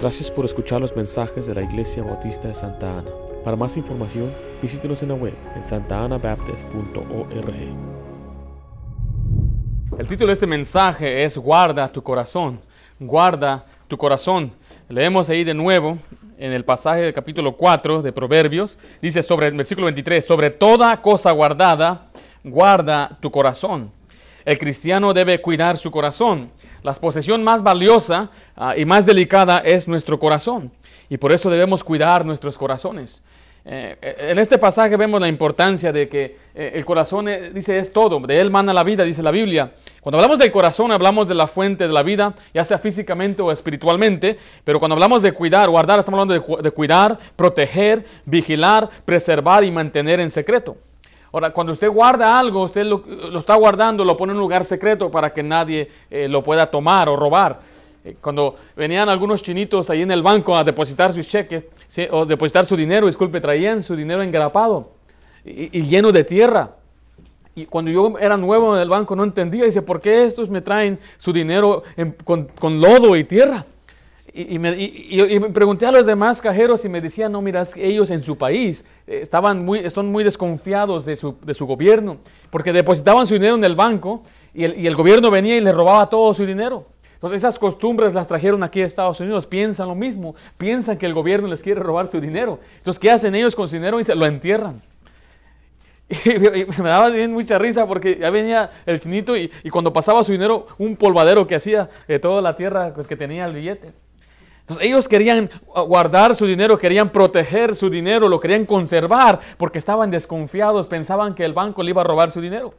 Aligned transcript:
Gracias 0.00 0.30
por 0.30 0.44
escuchar 0.44 0.80
los 0.80 0.96
mensajes 0.96 1.46
de 1.46 1.54
la 1.54 1.62
Iglesia 1.62 2.02
Bautista 2.02 2.48
de 2.48 2.54
Santa 2.54 2.98
Ana. 2.98 3.10
Para 3.44 3.56
más 3.56 3.76
información, 3.76 4.32
visítenos 4.62 5.02
en 5.02 5.10
la 5.10 5.14
web 5.14 5.34
en 5.54 5.64
santaanabaptist.org. 5.64 7.54
El 9.98 10.06
título 10.08 10.28
de 10.28 10.32
este 10.32 10.46
mensaje 10.46 11.24
es 11.24 11.36
Guarda 11.36 11.88
tu 11.88 12.02
corazón. 12.02 12.60
Guarda 12.98 13.66
tu 13.86 13.98
corazón. 13.98 14.52
Leemos 14.88 15.28
ahí 15.28 15.44
de 15.44 15.54
nuevo 15.54 15.98
en 16.38 16.52
el 16.52 16.64
pasaje 16.64 17.02
del 17.02 17.14
capítulo 17.14 17.56
4 17.56 18.02
de 18.02 18.12
Proverbios. 18.12 18.78
Dice 19.02 19.22
sobre 19.22 19.48
el 19.48 19.54
versículo 19.54 19.86
23, 19.86 20.24
sobre 20.24 20.50
toda 20.50 21.00
cosa 21.02 21.32
guardada, 21.32 22.08
guarda 22.42 23.18
tu 23.20 23.30
corazón. 23.30 23.90
El 24.46 24.60
cristiano 24.60 25.12
debe 25.12 25.40
cuidar 25.40 25.76
su 25.76 25.90
corazón. 25.90 26.52
La 26.84 26.94
posesión 26.94 27.42
más 27.42 27.64
valiosa 27.64 28.30
ah, 28.54 28.76
y 28.76 28.84
más 28.84 29.04
delicada 29.04 29.58
es 29.58 29.88
nuestro 29.88 30.20
corazón. 30.20 30.70
Y 31.10 31.16
por 31.16 31.32
eso 31.32 31.50
debemos 31.50 31.82
cuidar 31.82 32.24
nuestros 32.24 32.56
corazones. 32.56 33.24
Eh, 33.64 33.96
eh, 34.00 34.16
en 34.30 34.38
este 34.38 34.56
pasaje 34.56 34.96
vemos 34.96 35.20
la 35.20 35.26
importancia 35.26 35.92
de 35.92 36.08
que 36.08 36.36
eh, 36.54 36.70
el 36.74 36.84
corazón, 36.84 37.26
dice, 37.52 37.76
es 37.76 37.92
todo. 37.92 38.20
De 38.20 38.40
él 38.40 38.52
mana 38.52 38.72
la 38.72 38.84
vida, 38.84 39.02
dice 39.02 39.20
la 39.20 39.32
Biblia. 39.32 39.72
Cuando 40.00 40.18
hablamos 40.18 40.38
del 40.38 40.52
corazón, 40.52 40.92
hablamos 40.92 41.26
de 41.26 41.34
la 41.34 41.48
fuente 41.48 41.88
de 41.88 41.92
la 41.92 42.04
vida, 42.04 42.32
ya 42.54 42.64
sea 42.64 42.78
físicamente 42.78 43.42
o 43.42 43.50
espiritualmente. 43.50 44.38
Pero 44.62 44.78
cuando 44.78 44.94
hablamos 44.94 45.22
de 45.22 45.32
cuidar, 45.32 45.68
guardar, 45.68 45.98
estamos 45.98 46.20
hablando 46.20 46.56
de, 46.56 46.62
de 46.62 46.70
cuidar, 46.70 47.18
proteger, 47.34 48.04
vigilar, 48.24 48.88
preservar 49.04 49.64
y 49.64 49.72
mantener 49.72 50.20
en 50.20 50.30
secreto. 50.30 50.76
Ahora, 51.36 51.50
cuando 51.50 51.74
usted 51.74 51.90
guarda 51.90 52.38
algo, 52.38 52.62
usted 52.62 52.86
lo, 52.86 53.04
está 53.38 53.56
guardando, 53.56 54.02
lo 54.06 54.16
pone 54.16 54.32
en 54.32 54.38
un 54.38 54.40
lugar 54.40 54.64
secreto 54.64 55.10
para 55.10 55.34
que 55.34 55.42
nadie 55.42 55.90
eh, 56.10 56.28
lo 56.28 56.42
pueda 56.42 56.70
tomar 56.70 57.10
o 57.10 57.16
robar. 57.16 57.60
Eh, 58.02 58.16
cuando 58.22 58.54
venían 58.74 59.10
algunos 59.10 59.42
chinitos 59.42 59.90
ahí 59.90 60.00
en 60.00 60.10
el 60.10 60.22
banco 60.22 60.56
a 60.56 60.64
depositar 60.64 61.12
sus 61.12 61.28
cheques, 61.28 61.66
o 62.10 62.24
depositar 62.24 62.64
su 62.64 62.74
dinero, 62.74 63.06
disculpe, 63.06 63.38
traían 63.38 63.82
su 63.82 63.94
dinero 63.94 64.22
engrapado 64.22 64.92
y, 65.44 65.82
lleno 65.82 66.10
de 66.10 66.24
tierra. 66.24 66.70
Y 67.54 67.66
cuando 67.66 67.90
yo 67.90 68.14
era 68.18 68.38
nuevo 68.38 68.74
en 68.74 68.80
el 68.80 68.88
banco 68.88 69.14
no 69.14 69.22
entendía, 69.22 69.66
dice, 69.66 69.82
¿por 69.82 70.00
qué 70.00 70.24
estos 70.24 70.48
me 70.48 70.62
traen 70.62 70.98
su 71.18 71.34
dinero 71.34 71.82
con 72.24 72.80
lodo 72.80 73.14
y 73.14 73.24
tierra? 73.24 73.66
Y, 74.36 74.58
me, 74.58 75.50
pregunté 75.50 75.86
a 75.86 75.92
los 75.92 76.04
demás 76.04 76.42
cajeros 76.42 76.84
y 76.84 76.90
me 76.90 77.00
decían, 77.00 77.32
no, 77.32 77.40
mira, 77.40 77.62
ellos 77.76 78.10
en 78.10 78.22
su 78.22 78.36
país 78.36 78.84
eh, 79.06 79.20
estaban 79.22 79.64
muy, 79.64 79.78
están 79.78 80.06
muy 80.12 80.24
desconfiados 80.24 81.06
de 81.06 81.16
su, 81.16 81.36
de 81.42 81.54
su, 81.54 81.64
gobierno, 81.64 82.18
porque 82.50 82.72
depositaban 82.72 83.26
su 83.26 83.34
dinero 83.34 83.54
en 83.54 83.64
el 83.64 83.74
banco 83.74 84.22
y 84.52 84.64
el, 84.64 84.78
y 84.78 84.86
el 84.86 84.94
gobierno 84.94 85.30
venía 85.30 85.56
y 85.56 85.60
les 85.60 85.74
robaba 85.74 86.10
todo 86.10 86.34
su 86.34 86.44
dinero. 86.44 86.84
Entonces 87.14 87.38
esas 87.38 87.58
costumbres 87.58 88.12
las 88.12 88.28
trajeron 88.28 88.62
aquí 88.62 88.82
a 88.82 88.84
Estados 88.84 89.18
Unidos, 89.20 89.46
piensan 89.46 89.88
lo 89.88 89.94
mismo, 89.94 90.34
piensan 90.58 90.98
que 90.98 91.06
el 91.06 91.14
gobierno 91.14 91.48
les 91.48 91.62
quiere 91.62 91.80
robar 91.80 92.08
su 92.08 92.20
dinero. 92.20 92.60
Entonces, 92.76 92.98
¿qué 92.98 93.10
hacen 93.10 93.34
ellos 93.34 93.56
con 93.56 93.68
su 93.68 93.76
dinero? 93.76 93.98
Y 93.98 94.04
se 94.04 94.14
lo 94.14 94.26
entierran. 94.26 94.82
Y 96.24 96.38
me 96.82 96.88
daba 96.88 97.08
bien 97.08 97.32
mucha 97.32 97.58
risa 97.58 97.86
porque 97.86 98.18
ya 98.20 98.30
venía 98.30 98.70
el 98.84 99.00
chinito 99.00 99.34
y, 99.36 99.50
y, 99.64 99.70
cuando 99.70 99.92
pasaba 99.92 100.22
su 100.22 100.32
dinero, 100.32 100.66
un 100.78 100.94
polvadero 100.94 101.46
que 101.46 101.54
hacía 101.54 101.88
de 102.06 102.18
toda 102.18 102.42
la 102.42 102.54
tierra 102.54 102.92
pues, 102.94 103.06
que 103.06 103.16
tenía 103.16 103.46
el 103.46 103.54
billete. 103.54 103.92
Entonces 104.66 104.84
ellos 104.84 105.06
querían 105.06 105.48
uh, 105.68 105.82
guardar 105.82 106.34
su 106.34 106.44
dinero, 106.44 106.76
querían 106.76 107.10
proteger 107.10 107.76
su 107.76 107.88
dinero, 107.88 108.28
lo 108.28 108.40
querían 108.40 108.66
conservar 108.66 109.38
porque 109.58 109.78
estaban 109.78 110.10
desconfiados, 110.10 110.88
pensaban 110.88 111.36
que 111.36 111.44
el 111.44 111.52
banco 111.52 111.84
le 111.84 111.90
iba 111.90 112.00
a 112.00 112.04
robar 112.04 112.32
su 112.32 112.40
dinero. 112.40 112.74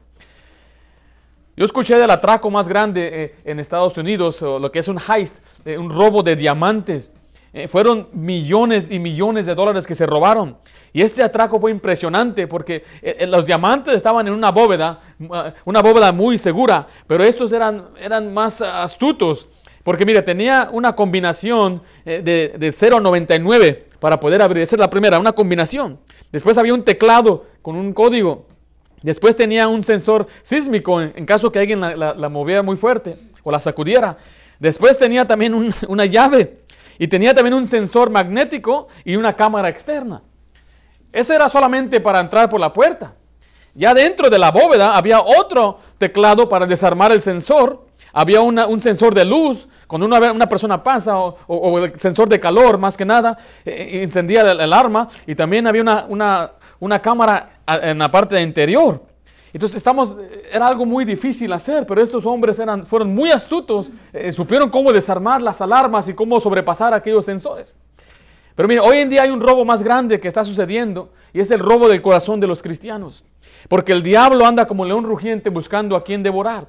Yo 1.55 1.63
escuché 1.63 1.97
del 1.97 2.11
atraco 2.11 2.51
más 2.51 2.67
grande 2.67 3.09
eh, 3.23 3.35
en 3.45 3.61
Estados 3.61 3.97
Unidos, 3.97 4.41
lo 4.41 4.69
que 4.69 4.79
es 4.79 4.89
un 4.89 4.99
heist, 4.99 5.37
eh, 5.63 5.77
un 5.77 5.89
robo 5.89 6.21
de 6.21 6.35
diamantes. 6.35 7.13
Eh, 7.53 7.69
fueron 7.69 8.09
millones 8.11 8.91
y 8.91 8.99
millones 8.99 9.45
de 9.45 9.55
dólares 9.55 9.87
que 9.87 9.95
se 9.95 10.05
robaron. 10.05 10.57
Y 10.91 11.01
este 11.01 11.23
atraco 11.23 11.57
fue 11.57 11.71
impresionante 11.71 12.47
porque 12.47 12.83
los 13.27 13.45
diamantes 13.45 13.95
estaban 13.95 14.27
en 14.27 14.33
una 14.33 14.51
bóveda, 14.51 14.99
una 15.63 15.81
bóveda 15.81 16.11
muy 16.11 16.37
segura, 16.37 16.85
pero 17.07 17.23
estos 17.23 17.53
eran, 17.53 17.91
eran 17.97 18.33
más 18.33 18.61
astutos 18.61 19.47
porque 19.87 20.05
mire, 20.05 20.21
tenía 20.21 20.67
una 20.73 20.97
combinación 20.97 21.81
eh, 22.03 22.21
de, 22.21 22.57
de 22.59 22.71
0 22.73 22.97
a 22.97 22.99
99 22.99 23.85
para 24.01 24.19
poder 24.19 24.41
abrir. 24.41 24.67
La 24.77 24.89
primera, 24.89 25.17
una 25.17 25.31
combinación. 25.31 25.97
Después 26.29 26.57
había 26.57 26.73
un 26.73 26.83
teclado 26.83 27.45
con 27.61 27.77
un 27.77 27.93
código. 27.93 28.47
Después 29.01 29.37
tenía 29.37 29.69
un 29.69 29.83
sensor 29.83 30.27
sísmico 30.41 30.99
en, 30.99 31.25
caso 31.25 31.53
que 31.53 31.59
alguien 31.59 31.79
la, 31.79 32.27
moviera 32.27 32.63
muy 32.63 32.75
fuerte 32.75 33.17
o 33.43 33.49
la 33.49 33.61
sacudiera. 33.61 34.17
Después 34.59 34.97
tenía 34.97 35.25
también 35.25 35.53
una 35.87 36.05
llave 36.05 36.63
y 36.99 37.07
tenía 37.07 37.33
también 37.33 37.53
un 37.53 37.65
sensor 37.65 38.09
magnético 38.09 38.89
y 39.05 39.15
una 39.15 39.37
cámara 39.37 39.69
externa. 39.69 40.21
Eso 41.13 41.33
era 41.33 41.47
solamente 41.47 42.01
para 42.01 42.19
entrar 42.19 42.49
por 42.49 42.59
la 42.59 42.73
puerta. 42.73 43.13
Ya 43.73 43.93
dentro 43.93 44.29
de 44.29 44.37
la 44.37 44.51
bóveda 44.51 44.97
había 44.97 45.21
otro 45.21 45.79
teclado 45.97 46.49
para 46.49 46.65
desarmar 46.65 47.13
el 47.13 47.21
sensor 47.21 47.86
había 48.13 48.41
un 48.41 48.81
sensor 48.81 49.13
de 49.13 49.25
luz, 49.25 49.67
cuando 49.85 50.07
una, 50.07 50.31
una 50.31 50.49
persona 50.49 50.81
pasa, 50.83 51.17
o, 51.19 51.79
el 51.79 51.99
sensor 51.99 52.27
de 52.27 52.39
calor 52.39 52.77
más 52.77 52.97
que 52.97 53.05
nada, 53.05 53.37
eh, 53.63 54.01
encendía 54.03 54.41
el, 54.41 54.73
arma, 54.73 55.07
y 55.25 55.35
también 55.35 55.67
había 55.67 55.81
una, 56.07 56.51
una, 56.79 56.99
cámara 56.99 57.61
en 57.67 57.99
la 57.99 58.09
parte 58.09 58.41
interior. 58.41 59.03
Entonces 59.53 59.77
estamos, 59.77 60.17
era 60.51 60.67
algo 60.67 60.85
muy 60.85 61.05
difícil 61.05 61.51
hacer, 61.53 61.85
pero 61.85 62.01
estos 62.01 62.25
hombres 62.25 62.59
eran, 62.59 62.85
fueron 62.85 63.13
muy 63.13 63.31
astutos, 63.31 63.91
eh, 64.11 64.31
supieron 64.31 64.69
cómo 64.69 64.91
desarmar 64.91 65.41
las 65.41 65.61
alarmas 65.61 66.09
y 66.09 66.13
cómo 66.13 66.39
sobrepasar 66.39 66.93
aquellos 66.93 67.25
sensores. 67.25 67.75
Pero 68.55 68.67
mire, 68.67 68.81
hoy 68.81 68.97
en 68.97 69.09
día 69.09 69.21
hay 69.21 69.29
un 69.29 69.39
robo 69.39 69.63
más 69.63 69.83
grande 69.83 70.19
que 70.19 70.27
está 70.27 70.43
sucediendo 70.43 71.11
y 71.31 71.39
es 71.39 71.51
el 71.51 71.59
robo 71.59 71.87
del 71.87 72.01
corazón 72.01 72.39
de 72.39 72.47
los 72.47 72.63
cristianos. 72.63 73.23
Porque 73.69 73.91
el 73.91 74.01
diablo 74.01 74.45
anda 74.45 74.65
como 74.65 74.83
león 74.83 75.03
rugiente 75.03 75.51
buscando 75.51 75.95
a 75.95 76.03
quien 76.03 76.23
devorar. 76.23 76.67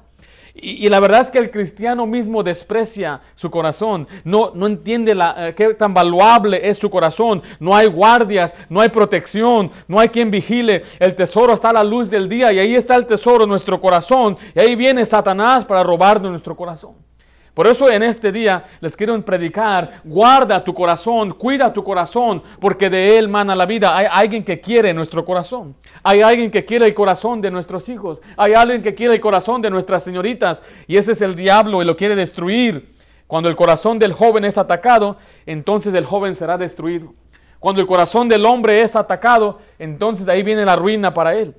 Y, 0.61 0.89
la 0.89 0.99
verdad 0.99 1.21
es 1.21 1.29
que 1.29 1.37
el 1.37 1.51
cristiano 1.51 2.05
mismo 2.05 2.43
desprecia 2.43 3.21
su 3.35 3.49
corazón, 3.49 4.07
no, 4.23 4.51
no 4.53 4.67
entiende 4.67 5.15
la, 5.15 5.49
eh, 5.49 5.55
qué 5.55 5.73
tan 5.73 5.93
valuable 5.93 6.67
es 6.67 6.77
su 6.77 6.89
corazón, 6.89 7.41
no 7.59 7.75
hay 7.75 7.87
guardias, 7.87 8.53
no 8.69 8.81
hay 8.81 8.89
protección, 8.89 9.71
no 9.87 9.99
hay 9.99 10.09
quien 10.09 10.31
vigile, 10.31 10.83
el 10.99 11.15
tesoro 11.15 11.53
está 11.53 11.69
a 11.69 11.73
la 11.73 11.83
luz 11.83 12.09
del 12.09 12.27
día 12.27 12.51
y 12.51 12.59
ahí 12.59 12.75
está 12.75 12.95
el 12.95 13.05
tesoro, 13.05 13.45
nuestro 13.45 13.79
corazón, 13.79 14.37
y 14.53 14.59
ahí 14.59 14.75
viene 14.75 15.05
Satanás 15.05 15.65
para 15.65 15.83
robarnos 15.83 16.31
nuestro 16.31 16.55
corazón. 16.55 17.08
Por 17.59 17.67
eso 17.67 17.91
en 17.91 18.03
este 18.03 18.31
día 18.31 18.63
les 18.79 18.95
quiero 18.95 19.21
predicar, 19.25 19.99
guarda 20.05 20.63
tu 20.63 20.73
corazón, 20.73 21.33
cuida 21.33 21.73
tu 21.73 21.83
corazón, 21.83 22.41
porque 22.57 22.89
de 22.89 23.17
él 23.17 23.27
mana 23.27 23.53
la 23.53 23.65
vida. 23.65 23.97
Hay 23.97 24.07
alguien 24.09 24.45
que 24.45 24.61
quiere 24.61 24.93
nuestro 24.93 25.25
corazón. 25.25 25.75
Hay 26.01 26.21
alguien 26.21 26.51
que 26.51 26.63
quiere 26.63 26.85
el 26.85 26.93
corazón 26.93 27.41
de 27.41 27.51
nuestros 27.51 27.89
hijos. 27.89 28.21
Hay 28.37 28.53
alguien 28.53 28.81
que 28.81 28.95
quiere 28.95 29.15
el 29.15 29.19
corazón 29.19 29.61
de 29.61 29.69
nuestras 29.69 30.03
señoritas. 30.03 30.63
Y 30.87 30.95
ese 30.95 31.11
es 31.11 31.21
el 31.21 31.35
diablo 31.35 31.81
y 31.81 31.85
lo 31.85 31.97
quiere 31.97 32.15
destruir. 32.15 32.95
Cuando 33.27 33.49
el 33.49 33.57
corazón 33.57 33.99
del 33.99 34.13
joven 34.13 34.45
es 34.45 34.57
atacado, 34.57 35.17
entonces 35.45 35.93
el 35.93 36.05
joven 36.05 36.35
será 36.35 36.57
destruido. 36.57 37.13
Cuando 37.59 37.81
el 37.81 37.87
corazón 37.87 38.29
del 38.29 38.45
hombre 38.45 38.83
es 38.83 38.95
atacado, 38.95 39.59
entonces 39.79 40.29
ahí 40.29 40.43
viene 40.43 40.63
la 40.63 40.77
ruina 40.77 41.13
para 41.13 41.35
él. 41.35 41.53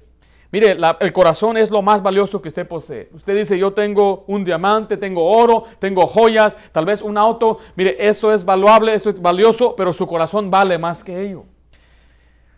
Mire, 0.53 0.77
el 0.99 1.13
corazón 1.13 1.57
es 1.57 1.71
lo 1.71 1.81
más 1.81 2.03
valioso 2.03 2.43
que 2.43 2.49
usted 2.49 2.67
posee. 2.67 3.09
Usted 3.13 3.37
dice, 3.37 3.57
yo 3.57 3.73
tengo 3.73 4.25
un 4.27 4.45
diamante, 4.45 4.97
tengo 4.97 5.25
oro, 5.25 5.65
tengo 5.79 6.07
joyas, 6.07 6.59
tal 6.73 6.85
vez 6.85 7.03
un 7.03 7.17
auto. 7.17 7.59
Mire, 7.77 7.97
eso 7.99 8.33
es 8.33 8.45
valuable, 8.45 8.95
eso 8.95 9.11
es 9.11 9.23
valioso, 9.23 9.77
pero 9.77 9.93
su 9.93 10.09
corazón 10.09 10.51
vale 10.51 10.77
más 10.77 11.05
que 11.05 11.23
ello. 11.23 11.45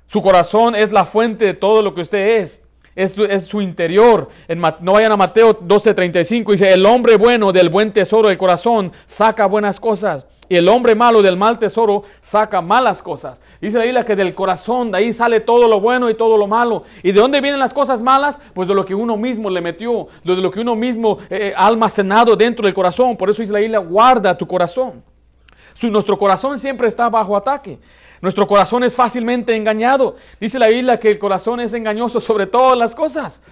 Su 0.07 0.23
corazón 0.23 0.75
es 0.75 0.91
la 0.91 1.05
fuente 1.05 1.45
de 1.45 1.55
todo 1.55 1.83
lo 1.83 1.95
que 1.95 2.01
usted 2.01 2.41
es. 2.41 2.63
Es, 2.95 3.17
es 3.17 3.45
su 3.45 3.61
interior. 3.61 4.29
no 4.81 4.93
vayan 4.93 5.13
a 5.13 5.17
Mateo 5.17 5.59
12:35, 5.59 6.51
dice, 6.51 6.73
el 6.73 6.85
hombre 6.85 7.17
bueno 7.17 7.53
del 7.53 7.69
buen 7.69 7.93
tesoro 7.93 8.29
del 8.29 8.39
corazón 8.39 8.93
saca 9.07 9.47
buenas 9.47 9.81
cosas. 9.81 10.27
Y 10.53 10.57
el 10.57 10.69
hombre 10.69 10.95
malo 10.95 11.23
del 11.23 11.39
mal 11.39 11.59
tesoro 11.59 12.03
saca 12.21 12.61
malas 12.61 13.03
cosas. 13.03 13.41
Dice 13.59 13.79
la 13.79 13.85
Biblia 13.85 14.05
que 14.05 14.15
del 14.15 14.35
corazón, 14.35 14.91
de 14.91 14.99
ahí 14.99 15.11
sale 15.15 15.41
todo 15.41 15.67
lo 15.67 15.81
bueno 15.81 16.11
y 16.11 16.15
todo 16.15 16.37
lo 16.37 16.47
malo. 16.47 16.83
¿Y 17.03 17.11
de 17.11 17.19
dónde 17.19 17.41
vienen 17.41 17.59
las 17.59 17.73
cosas 17.73 18.03
malas? 18.03 18.39
Pues 18.53 18.69
de 18.69 18.75
lo 18.75 18.85
que 18.85 18.95
uno 18.95 19.17
mismo 19.17 19.49
le 19.49 19.63
metió, 19.63 20.09
de 20.23 20.37
lo 20.37 20.51
que 20.51 20.61
uno 20.61 20.77
mismo 20.77 21.17
eh, 21.31 21.55
ha 21.57 21.67
almacenado 21.67 22.37
dentro 22.37 22.67
del 22.67 22.75
corazón. 22.75 23.17
Por 23.17 23.31
eso 23.31 23.41
dice 23.41 23.55
la 23.55 23.61
Biblia, 23.61 23.79
guarda 23.79 24.37
tu 24.37 24.47
corazón. 24.47 25.03
nuestro 25.85 26.19
corazón 26.19 26.59
siempre 26.59 26.87
está 26.87 27.09
bajo 27.09 27.35
ataque. 27.35 27.79
Nuestro 28.21 28.47
corazón 28.47 28.85
es 28.85 28.95
fácilmente 28.95 29.57
engañado. 29.57 30.17
Dice 30.39 30.59
la 30.59 30.69
Biblia 30.69 31.01
que 31.01 31.13
el 31.13 31.19
corazón 31.19 31.61
es 31.61 31.73
engañoso 31.73 32.21
sobre 32.21 32.47
todas 32.47 32.77
las 32.77 32.95
cosas. 32.95 33.43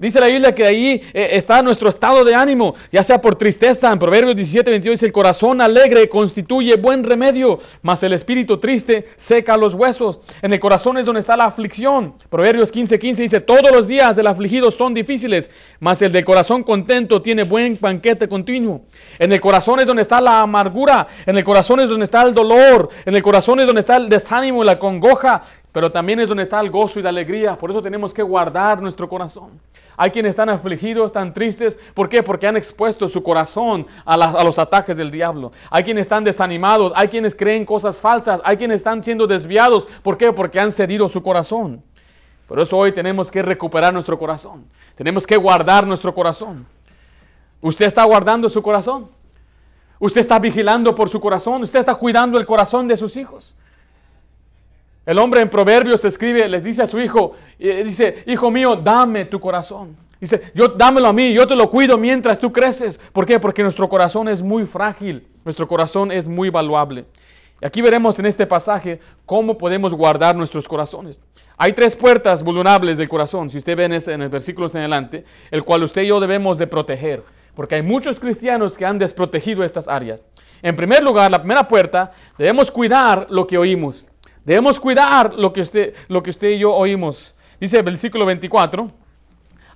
Dice 0.00 0.20
la 0.20 0.26
Biblia 0.26 0.54
que 0.54 0.64
ahí 0.64 1.02
eh, 1.12 1.28
está 1.32 1.62
nuestro 1.62 1.90
estado 1.90 2.24
de 2.24 2.34
ánimo, 2.34 2.74
ya 2.90 3.02
sea 3.02 3.20
por 3.20 3.36
tristeza. 3.36 3.92
En 3.92 3.98
Proverbios 3.98 4.34
17, 4.34 4.70
22 4.70 4.94
dice, 4.94 5.04
el 5.04 5.12
corazón 5.12 5.60
alegre 5.60 6.08
constituye 6.08 6.76
buen 6.76 7.04
remedio, 7.04 7.58
mas 7.82 8.02
el 8.02 8.14
espíritu 8.14 8.56
triste 8.58 9.04
seca 9.16 9.54
los 9.58 9.74
huesos. 9.74 10.20
En 10.40 10.54
el 10.54 10.60
corazón 10.60 10.96
es 10.96 11.04
donde 11.04 11.20
está 11.20 11.36
la 11.36 11.44
aflicción. 11.44 12.14
Proverbios 12.30 12.72
15, 12.72 12.98
15 12.98 13.22
dice, 13.22 13.40
todos 13.40 13.70
los 13.70 13.86
días 13.86 14.16
del 14.16 14.28
afligido 14.28 14.70
son 14.70 14.94
difíciles, 14.94 15.50
mas 15.78 16.00
el 16.00 16.10
del 16.10 16.24
corazón 16.24 16.62
contento 16.62 17.20
tiene 17.20 17.42
buen 17.42 17.76
banquete 17.78 18.28
continuo. 18.28 18.86
En 19.18 19.30
el 19.30 19.42
corazón 19.42 19.80
es 19.80 19.86
donde 19.86 20.02
está 20.02 20.22
la 20.22 20.40
amargura, 20.40 21.06
en 21.26 21.36
el 21.36 21.44
corazón 21.44 21.80
es 21.80 21.90
donde 21.90 22.04
está 22.04 22.22
el 22.22 22.32
dolor, 22.32 22.88
en 23.04 23.14
el 23.14 23.22
corazón 23.22 23.60
es 23.60 23.66
donde 23.66 23.80
está 23.80 23.96
el 23.96 24.08
desánimo, 24.08 24.64
la 24.64 24.78
congoja, 24.78 25.42
pero 25.72 25.90
también 25.90 26.20
es 26.20 26.28
donde 26.28 26.42
está 26.42 26.60
el 26.60 26.70
gozo 26.70 27.00
y 27.00 27.02
la 27.02 27.08
alegría. 27.08 27.56
Por 27.56 27.70
eso 27.70 27.82
tenemos 27.82 28.12
que 28.12 28.22
guardar 28.22 28.82
nuestro 28.82 29.08
corazón. 29.08 29.58
Hay 29.96 30.10
quienes 30.10 30.30
están 30.30 30.50
afligidos, 30.50 31.06
están 31.06 31.32
tristes. 31.32 31.78
¿Por 31.94 32.10
qué? 32.10 32.22
Porque 32.22 32.46
han 32.46 32.58
expuesto 32.58 33.08
su 33.08 33.22
corazón 33.22 33.86
a, 34.04 34.44
los 34.44 34.58
ataques 34.58 34.98
del 34.98 35.10
diablo. 35.10 35.50
Hay 35.70 35.82
quienes 35.82 36.02
están 36.02 36.24
desanimados. 36.24 36.92
Hay 36.94 37.08
quienes 37.08 37.34
creen 37.34 37.64
cosas 37.64 38.00
falsas. 38.00 38.42
Hay 38.44 38.58
quienes 38.58 38.76
están 38.76 39.02
siendo 39.02 39.26
desviados. 39.26 39.86
¿Por 40.02 40.18
qué? 40.18 40.30
Porque 40.30 40.60
han 40.60 40.72
cedido 40.72 41.08
su 41.08 41.22
corazón. 41.22 41.82
Por 42.46 42.60
eso 42.60 42.76
hoy 42.76 42.92
tenemos 42.92 43.30
que 43.30 43.40
recuperar 43.40 43.94
nuestro 43.94 44.18
corazón. 44.18 44.66
Tenemos 44.94 45.26
que 45.26 45.38
guardar 45.38 45.86
nuestro 45.86 46.14
corazón. 46.14 46.66
¿Usted 47.62 47.86
está 47.86 48.04
guardando 48.04 48.50
su 48.50 48.60
corazón? 48.60 49.08
¿Usted 49.98 50.20
está 50.20 50.38
vigilando 50.38 50.94
por 50.94 51.08
su 51.08 51.18
corazón? 51.18 51.62
¿Usted 51.62 51.78
está 51.78 51.94
cuidando 51.94 52.36
el 52.38 52.44
corazón 52.44 52.88
de 52.88 52.96
sus 52.96 53.16
hijos? 53.16 53.56
El 55.04 55.18
hombre 55.18 55.40
en 55.40 55.50
Proverbios 55.50 56.04
escribe, 56.04 56.48
les 56.48 56.62
dice 56.62 56.82
a 56.82 56.86
su 56.86 57.00
hijo, 57.00 57.32
dice, 57.58 58.22
hijo 58.26 58.50
mío, 58.50 58.76
dame 58.76 59.24
tu 59.24 59.40
corazón. 59.40 59.96
Dice, 60.20 60.40
yo 60.54 60.68
dámelo 60.68 61.08
a 61.08 61.12
mí, 61.12 61.34
yo 61.34 61.44
te 61.48 61.56
lo 61.56 61.68
cuido 61.68 61.98
mientras 61.98 62.38
tú 62.38 62.52
creces. 62.52 62.98
¿Por 63.12 63.26
qué? 63.26 63.40
Porque 63.40 63.64
nuestro 63.64 63.88
corazón 63.88 64.28
es 64.28 64.40
muy 64.40 64.64
frágil, 64.64 65.26
nuestro 65.44 65.66
corazón 65.66 66.12
es 66.12 66.28
muy 66.28 66.48
valuable. 66.50 67.06
Y 67.60 67.66
aquí 67.66 67.82
veremos 67.82 68.20
en 68.20 68.26
este 68.26 68.46
pasaje 68.46 69.00
cómo 69.26 69.58
podemos 69.58 69.92
guardar 69.92 70.36
nuestros 70.36 70.68
corazones. 70.68 71.20
Hay 71.56 71.72
tres 71.72 71.96
puertas 71.96 72.44
vulnerables 72.44 72.98
del 72.98 73.08
corazón, 73.08 73.50
si 73.50 73.58
usted 73.58 73.76
ve 73.76 73.84
en, 73.86 73.92
en 73.92 74.22
el 74.22 74.28
versículo 74.28 74.68
en 74.68 74.76
adelante, 74.78 75.24
el 75.50 75.64
cual 75.64 75.82
usted 75.82 76.02
y 76.02 76.06
yo 76.06 76.20
debemos 76.20 76.58
de 76.58 76.68
proteger, 76.68 77.24
porque 77.56 77.74
hay 77.74 77.82
muchos 77.82 78.20
cristianos 78.20 78.78
que 78.78 78.86
han 78.86 78.98
desprotegido 78.98 79.64
estas 79.64 79.88
áreas. 79.88 80.24
En 80.62 80.76
primer 80.76 81.02
lugar, 81.02 81.28
la 81.32 81.40
primera 81.40 81.66
puerta, 81.66 82.12
debemos 82.38 82.70
cuidar 82.70 83.26
lo 83.30 83.48
que 83.48 83.58
oímos. 83.58 84.06
Debemos 84.44 84.80
cuidar 84.80 85.34
lo 85.34 85.52
que 85.52 85.60
usted, 85.60 85.94
lo 86.08 86.22
que 86.22 86.30
usted 86.30 86.48
y 86.48 86.58
yo 86.58 86.72
oímos. 86.72 87.34
Dice 87.60 87.78
el 87.78 87.82
versículo 87.84 88.26
24, 88.26 88.90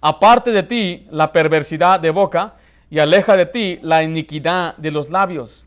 aparte 0.00 0.50
de 0.50 0.62
ti 0.62 1.06
la 1.10 1.30
perversidad 1.30 2.00
de 2.00 2.10
boca 2.10 2.54
y 2.90 2.98
aleja 2.98 3.36
de 3.36 3.46
ti 3.46 3.78
la 3.82 4.02
iniquidad 4.02 4.76
de 4.76 4.90
los 4.90 5.10
labios. 5.10 5.66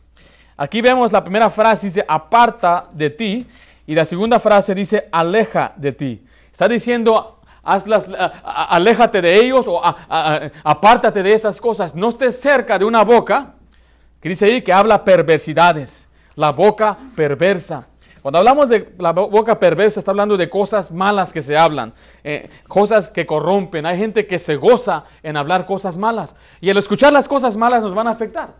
Aquí 0.57 0.81
vemos 0.81 1.11
la 1.11 1.23
primera 1.23 1.49
frase, 1.49 1.87
dice, 1.87 2.03
aparta 2.05 2.89
de 2.91 3.09
ti, 3.09 3.47
y 3.87 3.95
la 3.95 4.03
segunda 4.03 4.39
frase 4.39 4.75
dice, 4.75 5.07
aleja 5.11 5.73
de 5.77 5.93
ti. 5.93 6.23
Está 6.51 6.67
diciendo, 6.67 7.39
hazlas, 7.63 8.07
aléjate 8.43 9.21
de 9.21 9.35
ellos 9.35 9.65
o 9.67 9.81
apártate 9.83 11.23
de 11.23 11.33
esas 11.33 11.59
cosas. 11.61 11.95
No 11.95 12.09
estés 12.09 12.39
cerca 12.39 12.77
de 12.77 12.85
una 12.85 13.03
boca 13.03 13.53
que 14.21 14.29
dice 14.29 14.45
ahí 14.45 14.61
que 14.61 14.73
habla 14.73 15.03
perversidades. 15.03 16.09
La 16.35 16.51
boca 16.51 16.97
perversa. 17.15 17.87
Cuando 18.21 18.39
hablamos 18.39 18.69
de 18.69 18.93
la 18.97 19.11
boca 19.11 19.59
perversa, 19.59 19.99
está 19.99 20.11
hablando 20.11 20.35
de 20.35 20.49
cosas 20.49 20.91
malas 20.91 21.31
que 21.31 21.41
se 21.41 21.57
hablan, 21.57 21.93
eh, 22.23 22.49
cosas 22.67 23.09
que 23.09 23.25
corrompen. 23.25 23.85
Hay 23.85 23.97
gente 23.97 24.27
que 24.27 24.39
se 24.39 24.55
goza 24.55 25.05
en 25.23 25.37
hablar 25.37 25.65
cosas 25.65 25.97
malas. 25.97 26.35
Y 26.59 26.69
al 26.69 26.77
escuchar 26.77 27.13
las 27.13 27.27
cosas 27.27 27.55
malas 27.55 27.81
nos 27.81 27.95
van 27.95 28.07
a 28.07 28.11
afectar. 28.11 28.53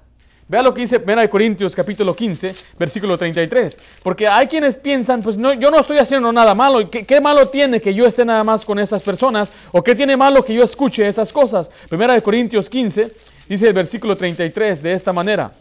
Vea 0.47 0.63
lo 0.63 0.73
que 0.73 0.81
dice 0.81 0.97
1 0.97 1.29
Corintios 1.29 1.75
capítulo 1.75 2.15
15, 2.15 2.55
versículo 2.79 3.17
33. 3.17 3.79
Porque 4.01 4.27
hay 4.27 4.47
quienes 4.47 4.77
piensan, 4.77 5.21
pues 5.21 5.37
no, 5.37 5.53
yo 5.53 5.69
no 5.69 5.79
estoy 5.79 5.99
haciendo 5.99 6.31
nada 6.33 6.55
malo. 6.55 6.89
¿Qué, 6.89 7.05
¿Qué, 7.05 7.21
malo 7.21 7.49
tiene 7.49 7.79
que 7.79 7.93
yo 7.93 8.05
esté 8.07 8.25
nada 8.25 8.43
más 8.43 8.65
con 8.65 8.79
esas 8.79 9.03
personas? 9.03 9.51
¿O 9.71 9.83
qué 9.83 9.93
tiene 9.93 10.17
malo 10.17 10.43
que 10.43 10.55
yo 10.55 10.63
escuche 10.63 11.07
esas 11.07 11.31
cosas? 11.31 11.69
1 11.91 12.23
Corintios 12.23 12.67
15 12.67 13.13
dice 13.47 13.67
el 13.67 13.73
versículo 13.73 14.15
33 14.15 14.81
de 14.81 14.93
esta 14.93 15.13
manera. 15.13 15.51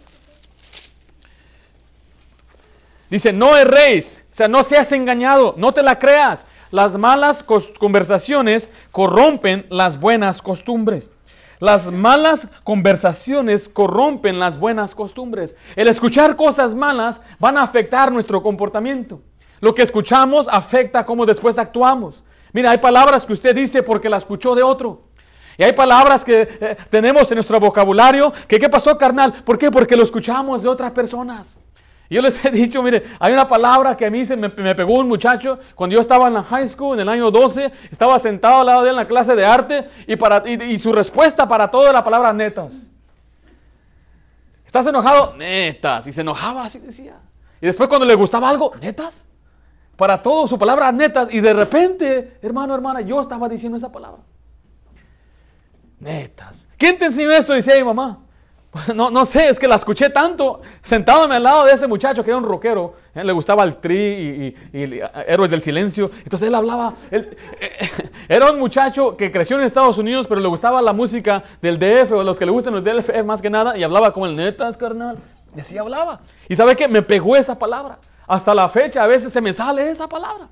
Dice, 3.10 3.32
no 3.32 3.56
erréis, 3.56 4.25
o 4.31 4.34
sea, 4.34 4.49
no 4.49 4.62
seas 4.62 4.93
engañado, 4.93 5.55
no 5.56 5.72
te 5.72 5.82
la 5.82 5.99
creas. 5.99 6.46
Las 6.70 6.99
malas 6.99 7.43
conversaciones 7.78 8.69
corrompen 8.90 9.66
las 9.70 9.99
buenas 9.99 10.43
costumbres. 10.43 11.12
Las 11.60 11.90
malas 11.90 12.49
conversaciones 12.62 13.69
corrompen 13.69 14.38
las 14.38 14.58
buenas 14.58 14.94
costumbres. 14.94 15.56
El 15.75 15.88
escuchar 15.88 16.37
cosas 16.37 16.75
malas 16.75 17.20
van 17.38 17.56
a 17.56 17.62
afectar 17.62 18.12
nuestro 18.12 18.43
comportamiento. 18.43 19.22
Lo 19.60 19.75
que 19.75 19.82
escuchamos 19.82 20.46
afecta 20.49 21.05
cómo 21.05 21.26
después 21.26 21.58
actuamos. 21.58 22.22
Mira, 22.52 22.70
hay 22.70 22.78
palabras 22.78 23.26
que 23.26 23.32
usted 23.32 23.55
dice 23.55 23.82
porque 23.82 24.08
la 24.08 24.19
escuchó 24.19 24.55
de 24.55 24.62
otro. 24.62 25.08
Y 25.56 25.64
hay 25.64 25.72
palabras 25.72 26.25
que 26.25 26.49
eh, 26.60 26.76
tenemos 26.88 27.28
en 27.32 27.37
nuestro 27.37 27.58
vocabulario 27.58 28.32
que, 28.46 28.60
¿qué 28.60 28.69
pasó, 28.69 28.96
carnal? 28.96 29.32
¿Por 29.44 29.58
qué? 29.58 29.72
Porque 29.72 29.96
lo 29.96 30.05
escuchamos 30.05 30.62
de 30.62 30.69
otras 30.69 30.93
personas. 30.93 31.58
Yo 32.10 32.22
les 32.22 32.43
he 32.44 32.50
dicho, 32.52 32.82
mire, 32.82 33.02
hay 33.19 33.32
una 33.32 33.46
palabra 33.46 33.96
que 33.96 34.06
a 34.06 34.10
mí 34.10 34.25
se 34.25 34.37
me, 34.37 34.49
pegó 34.50 34.94
un 34.94 35.08
muchacho 35.08 35.58
cuando 35.75 35.94
yo 35.94 36.00
estaba 36.00 36.28
en 36.28 36.34
la 36.34 36.43
high 36.43 36.66
school 36.66 36.94
en 36.94 37.00
el 37.00 37.08
año 37.08 37.31
12, 37.31 37.72
estaba 37.90 38.19
sentado 38.19 38.60
al 38.60 38.66
lado 38.66 38.82
de 38.82 38.88
él 38.88 38.94
en 38.94 39.00
la 39.00 39.06
clase 39.06 39.34
de 39.34 39.44
arte 39.44 39.88
y, 40.06 40.16
para, 40.16 40.49
y, 40.49 40.78
su 40.78 40.93
respuesta 40.93 41.46
para 41.46 41.70
todo 41.70 41.84
era 41.84 41.93
la 41.93 42.05
palabra 42.05 42.32
netas. 42.32 42.75
¿Estás 44.64 44.87
enojado? 44.87 45.34
Netas. 45.37 46.06
Y 46.06 46.12
se 46.12 46.20
enojaba, 46.20 46.64
así 46.64 46.78
decía. 46.78 47.16
Y 47.60 47.66
después 47.66 47.88
cuando 47.88 48.06
le 48.06 48.14
gustaba 48.14 48.49
algo, 48.49 48.72
netas. 48.81 49.26
Para 49.96 50.22
todo 50.22 50.46
su 50.46 50.58
palabra 50.58 50.93
netas. 50.93 51.28
Y 51.32 51.40
de 51.40 51.55
repente, 51.55 52.38
hermano, 52.43 52.75
hermana, 52.75 53.00
yo 53.00 53.20
estaba 53.20 53.49
diciendo 53.49 53.78
esa 53.78 53.90
palabra. 53.90 54.22
Netas. 55.99 56.69
¿Quién 56.76 56.99
te 56.99 57.06
enseñó 57.06 57.31
eso? 57.32 57.55
Decía 57.55 57.76
mi 57.76 57.84
mamá. 57.84 58.20
No, 58.94 59.11
no 59.11 59.25
sé, 59.25 59.49
es 59.49 59.59
que 59.59 59.69
la 59.69 59.76
escuché 59.76 60.11
tanto 60.11 60.61
sentándome 60.82 61.37
al 61.37 61.43
lado 61.43 61.65
de 61.65 61.73
ese 61.73 61.87
muchacho 61.87 62.23
que 62.23 62.31
era 62.31 62.38
un 62.38 62.44
rockero. 62.44 62.94
Eh, 63.15 63.25
le 63.25 63.32
gustaba 63.32 63.65
el 63.65 63.76
tri 63.76 63.97
y, 63.97 64.55
eh, 64.73 65.11
Héroes 65.26 65.50
del 65.50 65.62
Silencio. 65.62 66.11
Entonces 66.23 66.49
él 66.49 66.55
hablaba. 66.55 66.94
Eh, 67.11 67.37
era 68.29 68.50
un 68.50 68.59
muchacho 68.59 69.17
que 69.17 69.31
creció 69.31 69.59
en 69.59 69.65
Estados 69.65 69.99
Unidos, 69.99 70.26
pero 70.26 70.41
le 70.41 70.49
gustaba 70.49 70.82
la 70.82 70.93
música 70.93 71.43
del 71.61 71.79
DF 71.79 72.12
o 72.12 72.23
los 72.23 72.38
que 72.38 72.47
le 72.47 72.53
gustan 72.53 72.75
los 72.75 72.85
DF 72.85 73.25
más 73.25 73.43
que 73.43 73.50
nada. 73.50 73.76
Y 73.76 73.82
hablaba 73.82 74.12
como 74.12 74.26
el 74.26 74.37
netas, 74.37 74.76
carnal. 74.76 75.19
Y 75.56 75.61
así 75.61 75.79
hablaba. 75.79 76.20
Y 76.49 76.56
sabe 76.56 76.76
que 76.76 76.88
me 76.88 77.03
pegó 77.03 77.37
esa 77.37 77.59
palabra. 77.59 77.99
Hasta 78.26 78.55
la 78.55 78.69
fecha 78.69 79.03
a 79.03 79.06
veces 79.06 79.32
se 79.32 79.41
me 79.41 79.53
sale 79.53 79.91
esa 79.91 80.06
palabra. 80.06 80.49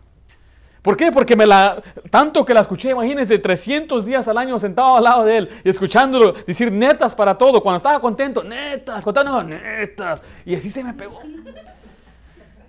¿Por 0.87 0.97
qué? 0.97 1.11
Porque 1.11 1.35
me 1.35 1.47
la, 1.47 1.83
tanto 2.11 2.45
que 2.45 2.55
la 2.55 2.61
escuché, 2.61 2.91
imagínense, 2.93 3.37
300 3.41 4.07
días 4.07 4.29
al 4.29 4.39
año 4.39 4.57
sentado 4.61 4.97
al 4.97 5.03
lado 5.03 5.25
de 5.25 5.39
él 5.39 5.51
y 5.65 5.69
escuchándolo 5.69 6.33
decir 6.47 6.71
netas 6.71 7.13
para 7.13 7.37
todo. 7.37 7.61
Cuando 7.61 7.79
estaba 7.79 7.99
contento, 7.99 8.45
netas, 8.45 9.03
contando, 9.03 9.43
netas. 9.43 10.23
Y 10.45 10.55
así 10.55 10.71
se 10.71 10.85
me 10.85 10.95
pegó. 10.95 11.21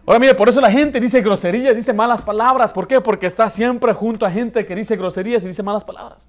Ahora 0.08 0.18
mire, 0.18 0.34
por 0.34 0.50
eso 0.50 0.60
la 0.60 0.72
gente 0.72 1.00
dice 1.00 1.22
groserías, 1.22 1.76
dice 1.76 1.94
malas 1.94 2.24
palabras. 2.24 2.74
¿Por 2.74 2.88
qué? 2.88 3.00
Porque 3.02 3.28
está 3.28 3.52
siempre 3.52 3.94
junto 3.94 4.26
a 4.26 4.32
gente 4.32 4.66
que 4.66 4.74
dice 4.74 4.96
groserías 4.96 5.44
y 5.44 5.50
dice 5.50 5.62
malas 5.62 5.84
palabras. 5.84 6.28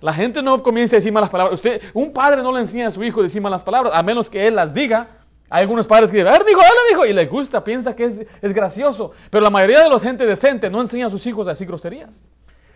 La 0.00 0.12
gente 0.12 0.42
no 0.42 0.60
comienza 0.60 0.96
a 0.96 0.98
decir 0.98 1.12
malas 1.12 1.30
palabras. 1.30 1.54
Usted, 1.54 1.82
un 1.94 2.12
padre 2.12 2.42
no 2.42 2.50
le 2.50 2.58
enseña 2.58 2.88
a 2.88 2.90
su 2.90 3.04
hijo 3.04 3.20
a 3.20 3.22
decir 3.22 3.40
malas 3.40 3.62
palabras, 3.62 3.92
a 3.94 4.02
menos 4.02 4.28
que 4.28 4.44
él 4.44 4.56
las 4.56 4.74
diga 4.74 5.06
hay 5.48 5.62
algunos 5.62 5.86
padres 5.86 6.10
que 6.10 6.16
dicen, 6.16 6.28
a 6.28 6.32
ver, 6.32 6.44
dijo, 6.44 6.60
dale, 6.60 7.10
y 7.10 7.12
le 7.12 7.26
gusta, 7.26 7.62
piensa 7.62 7.94
que 7.94 8.26
es, 8.42 8.52
gracioso. 8.52 9.12
Pero 9.30 9.44
la 9.44 9.50
mayoría 9.50 9.82
de 9.82 9.88
los 9.88 10.02
gente 10.02 10.26
decente 10.26 10.68
no 10.68 10.80
enseña 10.80 11.06
a 11.06 11.10
sus 11.10 11.24
hijos 11.26 11.46
a 11.46 11.50
decir 11.50 11.68
groserías. 11.68 12.22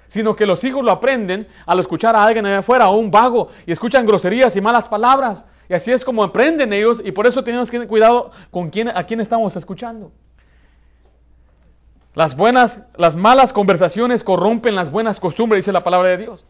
Sino 0.07 0.37
que 0.37 0.47
los 0.47 0.63
hijos 0.63 0.85
lo 0.85 0.93
aprenden 0.93 1.49
al 1.67 1.81
escuchar 1.81 2.15
a 2.15 2.25
alguien 2.25 2.47
allá 2.47 2.59
afuera, 2.59 2.89
o 2.89 2.97
un 2.97 3.11
vago, 3.11 3.49
y 3.67 3.73
escuchan 3.73 4.07
groserías 4.07 4.55
y 4.57 4.61
malas 4.61 4.89
palabras. 4.89 5.45
Y 5.69 5.75
así 5.75 5.91
es 5.91 6.05
como 6.05 6.23
aprenden 6.23 6.73
ellos, 6.73 7.01
y 7.05 7.11
por 7.13 7.27
eso 7.27 7.43
tenemos 7.43 7.69
que 7.71 7.77
tener 7.77 7.89
cuidado 7.89 8.31
con 8.51 8.71
quién, 8.71 8.89
a 8.89 9.05
quién 9.05 9.21
estamos 9.21 9.57
escuchando. 9.57 10.13
Las 12.15 12.37
buenas, 12.37 12.83
las 12.97 13.17
malas 13.17 13.53
conversaciones 13.53 14.23
corrompen 14.25 14.75
las 14.75 14.91
buenas 14.91 15.19
costumbres, 15.21 15.65
dice 15.65 15.73
la 15.73 15.83
palabra 15.83 16.11
de 16.11 16.19
Dios. 16.19 16.45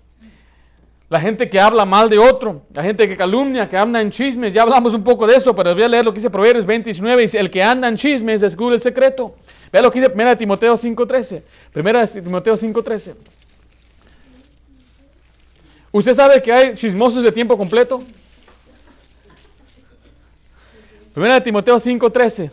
La 1.10 1.20
gente 1.20 1.50
que 1.50 1.58
habla 1.58 1.84
mal 1.84 2.08
de 2.08 2.20
otro, 2.20 2.62
la 2.72 2.84
gente 2.84 3.08
que 3.08 3.16
calumnia, 3.16 3.68
que 3.68 3.76
anda 3.76 4.00
en 4.00 4.12
chismes, 4.12 4.54
ya 4.54 4.62
hablamos 4.62 4.94
un 4.94 5.02
poco 5.02 5.26
de 5.26 5.34
eso, 5.34 5.52
pero 5.56 5.74
voy 5.74 5.82
a 5.82 5.88
leer 5.88 6.04
lo 6.04 6.12
que 6.12 6.18
dice 6.18 6.30
Proverbios 6.30 6.64
29, 6.64 7.22
dice, 7.22 7.40
el 7.40 7.50
que 7.50 7.60
anda 7.64 7.88
en 7.88 7.96
chismes 7.96 8.40
descubre 8.40 8.76
el 8.76 8.80
secreto. 8.80 9.34
Vea 9.72 9.82
lo 9.82 9.90
que 9.90 10.00
dice 10.00 10.12
1 10.14 10.36
Timoteo 10.36 10.74
5.13. 10.74 11.42
1 11.74 12.22
Timoteo 12.22 12.54
5.13. 12.54 13.14
¿Usted 15.90 16.14
sabe 16.14 16.40
que 16.40 16.52
hay 16.52 16.74
chismosos 16.76 17.24
de 17.24 17.32
tiempo 17.32 17.58
completo? 17.58 18.00
1 21.16 21.42
Timoteo 21.42 21.74
5.13. 21.74 22.52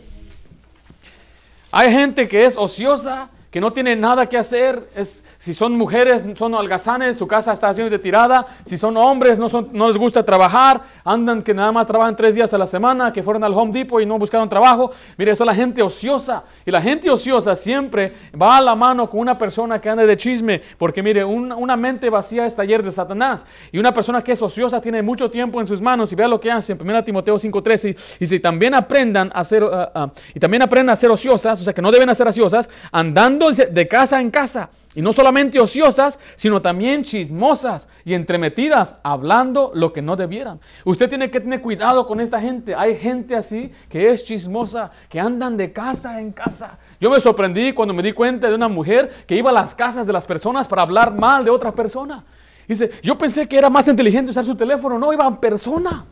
Hay 1.70 1.92
gente 1.92 2.26
que 2.26 2.44
es 2.44 2.56
ociosa, 2.56 3.30
que 3.50 3.60
no 3.60 3.72
tienen 3.72 4.00
nada 4.00 4.26
que 4.26 4.36
hacer. 4.36 4.88
Es, 4.94 5.24
si 5.38 5.54
son 5.54 5.72
mujeres, 5.72 6.24
son 6.36 6.54
holgazanes, 6.54 7.16
su 7.16 7.26
casa 7.26 7.52
está 7.52 7.72
llena 7.72 7.88
de 7.88 7.98
tirada. 7.98 8.46
Si 8.64 8.76
son 8.76 8.96
hombres, 8.96 9.38
no, 9.38 9.48
son, 9.48 9.70
no 9.72 9.88
les 9.88 9.96
gusta 9.96 10.22
trabajar. 10.22 10.82
Andan 11.04 11.42
que 11.42 11.54
nada 11.54 11.72
más 11.72 11.86
trabajan 11.86 12.14
tres 12.14 12.34
días 12.34 12.52
a 12.52 12.58
la 12.58 12.66
semana, 12.66 13.12
que 13.12 13.22
fueron 13.22 13.42
al 13.44 13.54
Home 13.54 13.72
Depot 13.72 14.02
y 14.02 14.06
no 14.06 14.18
buscaron 14.18 14.48
trabajo. 14.48 14.90
Mire, 15.16 15.30
eso 15.30 15.44
es 15.44 15.46
la 15.46 15.54
gente 15.54 15.80
ociosa. 15.82 16.44
Y 16.66 16.70
la 16.70 16.82
gente 16.82 17.08
ociosa 17.08 17.56
siempre 17.56 18.12
va 18.40 18.58
a 18.58 18.60
la 18.60 18.74
mano 18.74 19.08
con 19.08 19.20
una 19.20 19.38
persona 19.38 19.80
que 19.80 19.88
anda 19.88 20.04
de 20.04 20.16
chisme. 20.16 20.60
Porque 20.76 21.02
mire, 21.02 21.24
una 21.24 21.76
mente 21.76 22.10
vacía 22.10 22.44
es 22.44 22.54
taller 22.54 22.82
de 22.82 22.92
Satanás. 22.92 23.46
Y 23.72 23.78
una 23.78 23.94
persona 23.94 24.22
que 24.22 24.32
es 24.32 24.42
ociosa 24.42 24.80
tiene 24.80 25.00
mucho 25.00 25.30
tiempo 25.30 25.58
en 25.60 25.66
sus 25.66 25.80
manos. 25.80 26.12
Y 26.12 26.16
vea 26.16 26.28
lo 26.28 26.38
que 26.38 26.50
hace 26.50 26.72
en 26.72 26.82
1 26.82 27.04
Timoteo 27.04 27.36
5.13. 27.36 27.96
Y 28.20 28.26
si 28.26 28.40
también 28.40 28.74
aprendan 28.74 29.30
a 29.32 29.42
ser, 29.42 29.64
ah, 29.64 30.10
y 30.34 30.38
también 30.38 30.62
aprendan 30.62 30.92
a 30.92 30.96
ser 30.96 31.10
ociosas, 31.10 31.62
o 31.62 31.64
sea 31.64 31.72
que 31.72 31.80
no 31.80 31.90
deben 31.90 32.14
ser 32.14 32.26
ociosas, 32.26 32.68
andando 32.92 33.37
de 33.38 33.88
casa 33.88 34.20
en 34.20 34.30
casa. 34.30 34.70
Y 34.94 35.02
no 35.02 35.12
solamente 35.12 35.60
ociosas, 35.60 36.18
sino 36.34 36.60
también 36.60 37.04
chismosas 37.04 37.88
y 38.04 38.14
entremetidas, 38.14 38.96
hablando 39.02 39.70
lo 39.74 39.92
que 39.92 40.02
no 40.02 40.16
debieran. 40.16 40.58
Usted 40.84 41.08
tiene 41.08 41.30
que 41.30 41.40
tener 41.40 41.60
cuidado 41.60 42.06
con 42.06 42.20
esta 42.20 42.40
gente. 42.40 42.74
Hay 42.74 42.96
gente 42.96 43.36
así 43.36 43.70
que 43.88 44.10
es 44.10 44.24
chismosa, 44.24 44.90
que 45.08 45.20
andan 45.20 45.56
de 45.56 45.72
casa 45.72 46.20
en 46.20 46.32
casa. 46.32 46.78
Yo 47.00 47.10
me 47.10 47.20
sorprendí 47.20 47.72
cuando 47.72 47.94
me 47.94 48.02
di 48.02 48.12
cuenta 48.12 48.48
de 48.48 48.54
una 48.54 48.66
mujer 48.66 49.10
que 49.26 49.36
iba 49.36 49.50
a 49.50 49.52
las 49.52 49.74
casas 49.74 50.06
de 50.06 50.12
las 50.12 50.26
personas 50.26 50.66
para 50.66 50.82
hablar 50.82 51.14
mal 51.14 51.44
de 51.44 51.50
otra 51.50 51.72
persona. 51.72 52.24
Dice, 52.66 52.90
yo 53.02 53.16
pensé 53.16 53.46
que 53.46 53.56
era 53.56 53.70
más 53.70 53.86
inteligente 53.88 54.30
usar 54.30 54.44
su 54.44 54.56
teléfono, 54.56 54.98
no, 54.98 55.12
iba 55.12 55.26
en 55.26 55.36
persona. 55.36 56.06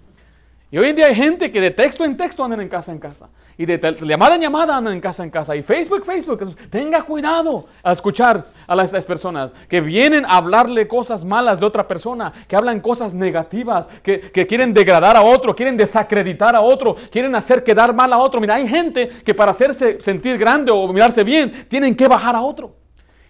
Y 0.77 0.79
hoy 0.79 0.91
en 0.91 0.97
día 0.97 1.07
hay 1.07 1.15
gente 1.15 1.51
que 1.51 1.59
de 1.59 1.71
texto 1.71 2.05
en 2.05 2.19
texto 2.19 2.45
andan 2.45 2.61
en 2.61 2.69
casa 2.69 2.93
en 2.93 2.99
casa. 2.99 3.31
Y 3.57 3.65
de 3.65 3.79
llamada 4.03 4.35
en 4.35 4.43
llamada 4.43 4.77
andan 4.77 4.93
en 4.93 5.01
casa 5.01 5.25
en 5.25 5.31
casa. 5.31 5.57
Y 5.57 5.63
Facebook, 5.63 6.05
Facebook. 6.05 6.55
Tenga 6.69 7.01
cuidado 7.01 7.65
a 7.83 7.93
escuchar 7.93 8.45
a 8.67 8.83
estas 8.83 9.07
personas 9.07 9.55
que 9.71 9.81
vienen 9.81 10.27
a 10.27 10.37
hablarle 10.37 10.87
cosas 10.87 11.25
malas 11.25 11.61
de 11.61 11.65
otra 11.65 11.89
persona, 11.89 12.31
que 12.47 12.57
hablan 12.57 12.81
cosas 12.81 13.15
negativas, 13.15 13.87
que, 14.03 14.21
quieren 14.47 14.75
degradar 14.75 15.17
a 15.17 15.23
otro, 15.23 15.57
quieren 15.57 15.79
desacreditar 15.79 16.55
a 16.55 16.61
otro, 16.61 16.95
quieren 17.11 17.35
hacer 17.35 17.65
quedar 17.65 17.95
mal 17.95 18.13
a 18.13 18.19
otro. 18.19 18.39
Mira, 18.39 18.57
hay 18.57 18.69
gente 18.69 19.09
que 19.09 19.33
para 19.33 19.53
hacerse 19.53 19.97
sentir 20.03 20.37
grande 20.37 20.71
o 20.71 20.93
mirarse 20.93 21.25
bien, 21.25 21.67
tienen 21.69 21.97
que 21.97 22.07
bajar 22.07 22.37
a 22.37 22.43
otro. 22.43 22.77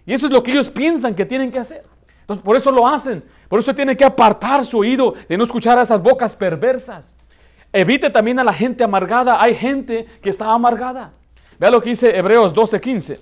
Y 0.05 0.11
eso 0.11 0.25
es 0.25 0.33
lo 0.33 0.43
que 0.43 0.51
ellos 0.51 0.69
piensan 0.69 1.15
que 1.15 1.25
tienen 1.25 1.49
que 1.49 1.59
hacer. 1.59 1.85
Entonces, 2.19 2.43
por 2.43 2.57
eso 2.57 2.73
lo 2.73 2.85
hacen. 2.85 3.23
Por 3.47 3.59
eso 3.59 3.73
tiene 3.73 3.95
que 3.95 4.03
apartar 4.03 4.65
su 4.65 4.79
oído 4.79 5.13
de 5.29 5.37
no 5.37 5.45
escuchar 5.45 5.79
a 5.79 5.83
esas 5.83 6.03
bocas 6.03 6.35
perversas. 6.35 7.15
Evite 7.77 8.09
también 8.09 8.39
a 8.39 8.43
la 8.43 8.53
gente 8.53 8.83
amargada. 8.83 9.39
Hay 9.39 9.53
gente 9.53 10.07
que 10.23 10.31
está 10.31 10.51
amargada. 10.51 11.11
Vea 11.59 11.69
lo 11.69 11.79
que 11.79 11.91
dice 11.91 12.17
Hebreos 12.17 12.51
12:15. 12.51 13.19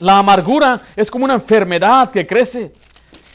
La 0.00 0.18
amargura 0.18 0.78
es 0.94 1.10
como 1.10 1.24
una 1.24 1.32
enfermedad 1.32 2.10
que 2.10 2.26
crece. 2.26 2.74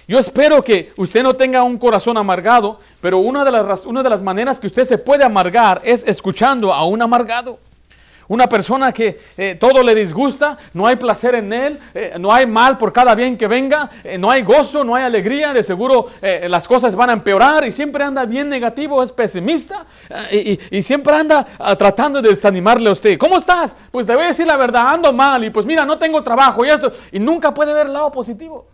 Yo 0.08 0.20
espero 0.20 0.64
que 0.64 0.92
usted 0.98 1.24
no 1.24 1.36
tenga 1.36 1.64
un 1.64 1.80
corazón 1.80 2.16
amargado, 2.16 2.80
pero 3.02 3.18
una 3.18 3.44
de 3.44 3.52
las, 3.52 3.88
una 3.88 4.04
de 4.04 4.10
las 4.12 4.22
maneras 4.22 4.60
que 4.60 4.68
usted 4.68 4.84
se 4.84 5.00
puede 5.00 5.24
amargar 5.24 5.82
es 5.84 6.04
escuchando 6.06 6.72
a 6.72 6.86
un 6.86 7.02
amargado. 7.02 7.58
Una 8.28 8.48
persona 8.48 8.92
que 8.92 9.20
eh, 9.38 9.58
todo 9.60 9.84
le 9.84 9.94
disgusta, 9.94 10.58
no 10.74 10.88
hay 10.88 10.96
placer 10.96 11.36
en 11.36 11.52
él, 11.52 11.80
eh, 11.94 12.16
no 12.20 12.32
hay 12.32 12.48
mal 12.48 12.78
por 12.78 12.94
cada 12.94 13.16
bien 13.16 13.38
que 13.38 13.48
venga, 13.48 13.90
eh, 14.04 14.18
no 14.18 14.32
hay 14.32 14.44
gozo, 14.44 14.84
no 14.84 14.96
hay 14.96 15.04
alegría, 15.04 15.54
de 15.54 15.64
seguro 15.64 16.10
las 16.22 16.68
cosas 16.68 16.96
van 16.96 17.10
a 17.10 17.14
empeorar 17.14 17.66
y 17.66 17.72
siempre 17.72 18.04
anda 18.04 18.26
bien 18.26 18.48
negativo, 18.48 19.04
es 19.04 19.12
pesimista 19.12 19.86
y, 20.32 20.82
siempre 20.82 21.14
anda 21.14 21.46
ah, 21.60 21.76
tratando 21.76 22.22
de 22.22 22.30
desanimarle 22.30 22.90
a 22.90 22.92
usted. 22.92 23.18
¿Cómo 23.18 23.38
estás? 23.38 23.76
Pues 23.92 24.06
te 24.06 24.14
voy 24.14 24.24
a 24.24 24.28
decir 24.28 24.48
la 24.48 24.58
verdad, 24.58 24.94
ando 24.94 25.12
mal 25.12 25.44
y 25.44 25.50
pues 25.50 25.66
mira, 25.66 25.86
no 25.86 25.98
tengo 25.98 26.24
trabajo 26.24 26.66
y 26.66 26.70
esto, 26.70 26.92
y 27.12 27.20
nunca 27.20 27.54
puede 27.54 27.74
ver 27.74 27.88
el 27.88 27.94
lado 27.94 28.12
positivo. 28.12 28.66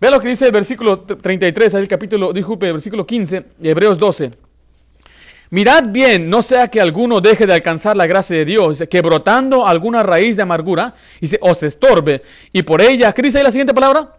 Vea 0.00 0.10
lo 0.10 0.20
que 0.20 0.28
dice 0.28 0.46
el 0.46 0.52
versículo 0.52 1.00
33, 1.00 1.74
el 1.74 1.88
capítulo, 1.88 2.32
disculpe, 2.32 2.66
el 2.66 2.72
versículo 2.72 3.06
15, 3.06 3.44
Hebreos 3.62 3.98
12. 3.98 4.43
Mirad 5.54 5.84
bien, 5.86 6.28
no 6.28 6.42
sea 6.42 6.66
que 6.66 6.80
alguno 6.80 7.20
deje 7.20 7.46
de 7.46 7.54
alcanzar 7.54 7.96
la 7.96 8.08
gracia 8.08 8.36
de 8.36 8.44
Dios, 8.44 8.82
que 8.90 9.00
brotando 9.00 9.64
alguna 9.64 10.02
raíz 10.02 10.34
de 10.34 10.42
amargura 10.42 10.94
se, 11.22 11.38
os 11.40 11.62
estorbe, 11.62 12.22
y 12.52 12.64
por 12.64 12.82
ella, 12.82 13.12
¿qué 13.12 13.22
dice 13.22 13.38
ahí 13.38 13.44
la 13.44 13.52
siguiente 13.52 13.72
palabra? 13.72 14.16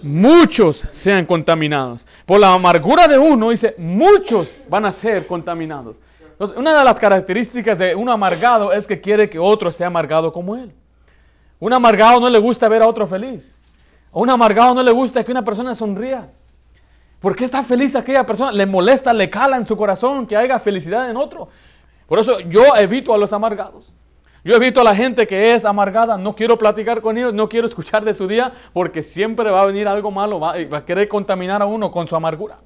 Muchos. 0.00 0.88
sean 0.92 1.26
contaminados. 1.26 2.06
Por 2.24 2.40
la 2.40 2.54
amargura 2.54 3.06
de 3.06 3.18
uno, 3.18 3.50
dice, 3.50 3.74
muchos 3.76 4.50
van 4.66 4.86
a 4.86 4.92
ser 4.92 5.26
contaminados. 5.26 5.98
Entonces, 6.32 6.56
una 6.56 6.78
de 6.78 6.82
las 6.86 6.98
características 6.98 7.78
de 7.78 7.94
un 7.94 8.08
amargado 8.08 8.72
es 8.72 8.86
que 8.86 9.02
quiere 9.02 9.28
que 9.28 9.38
otro 9.38 9.70
sea 9.70 9.88
amargado 9.88 10.32
como 10.32 10.56
él. 10.56 10.72
Un 11.60 11.74
amargado 11.74 12.18
no 12.18 12.30
le 12.30 12.38
gusta 12.38 12.66
ver 12.70 12.80
a 12.80 12.88
otro 12.88 13.06
feliz. 13.06 13.60
A 14.10 14.18
un 14.18 14.30
amargado 14.30 14.74
no 14.74 14.82
le 14.82 14.90
gusta 14.90 15.22
que 15.22 15.32
una 15.32 15.44
persona 15.44 15.74
sonría. 15.74 16.30
¿Por 17.24 17.34
qué 17.34 17.46
está 17.46 17.62
feliz 17.62 17.96
aquella 17.96 18.26
persona? 18.26 18.52
Le 18.52 18.66
molesta, 18.66 19.10
le 19.14 19.30
cala 19.30 19.56
en 19.56 19.64
su 19.64 19.78
corazón 19.78 20.26
que 20.26 20.36
haya 20.36 20.58
felicidad 20.58 21.08
en 21.08 21.16
otro. 21.16 21.48
Por 22.06 22.18
eso 22.18 22.38
yo 22.40 22.76
evito 22.76 23.14
a 23.14 23.16
los 23.16 23.32
amargados. 23.32 23.94
Yo 24.44 24.54
evito 24.54 24.82
a 24.82 24.84
la 24.84 24.94
gente 24.94 25.26
que 25.26 25.54
es 25.54 25.64
amargada. 25.64 26.18
No 26.18 26.36
quiero 26.36 26.58
platicar 26.58 27.00
con 27.00 27.16
ellos, 27.16 27.32
no 27.32 27.48
quiero 27.48 27.66
escuchar 27.66 28.04
de 28.04 28.12
su 28.12 28.28
día, 28.28 28.52
porque 28.74 29.02
siempre 29.02 29.50
va 29.50 29.62
a 29.62 29.64
venir 29.64 29.88
algo 29.88 30.10
malo, 30.10 30.38
va, 30.38 30.52
a 30.52 30.84
querer 30.84 31.08
contaminar 31.08 31.62
a 31.62 31.64
uno 31.64 31.90
con 31.90 32.06
su 32.06 32.14
amargura. 32.14 32.58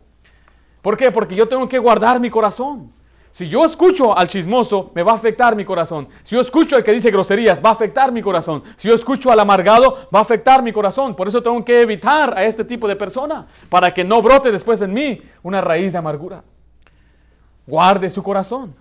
¿Por 0.83 0.97
qué? 0.97 1.13
Porque 1.13 1.37
yo 1.37 1.47
tengo 1.47 1.69
que 1.69 1.79
guardar 1.79 2.19
mi 2.19 2.29
corazón. 2.29 2.93
Si 3.39 3.49
yo 3.49 3.65
escucho 3.65 4.19
al 4.19 4.27
chismoso, 4.27 4.91
me 4.97 5.05
va 5.05 5.13
a 5.13 5.15
afectar 5.15 5.55
mi 5.55 5.65
corazón. 5.65 6.09
Si 6.25 6.35
yo 6.35 6.41
escucho 6.41 6.75
al 6.75 6.83
que 6.83 6.91
dice 6.91 7.13
groserías, 7.13 7.65
va 7.65 7.69
a 7.69 7.73
afectar 7.73 8.11
mi 8.11 8.21
corazón. 8.21 8.65
Si 8.77 8.89
yo 8.89 8.95
escucho 8.97 9.31
al 9.31 9.39
amargado, 9.39 10.09
va 10.13 10.19
a 10.19 10.23
afectar 10.23 10.61
mi 10.61 10.73
corazón. 10.73 11.15
Por 11.15 11.29
eso 11.29 11.41
tengo 11.41 11.65
que 11.65 11.83
evitar 11.83 12.37
a 12.37 12.43
este 12.43 12.65
tipo 12.65 12.89
de 12.89 12.97
persona, 12.97 13.47
para 13.69 13.95
que 13.95 14.03
no 14.03 14.21
brote 14.23 14.51
después 14.51 14.83
en 14.83 14.93
mí 14.93 15.23
una 15.45 15.61
raíz 15.61 15.93
de 15.93 15.99
amargura. 15.99 16.43
Guarde 17.65 18.11
su 18.11 18.25
corazón. 18.25 18.75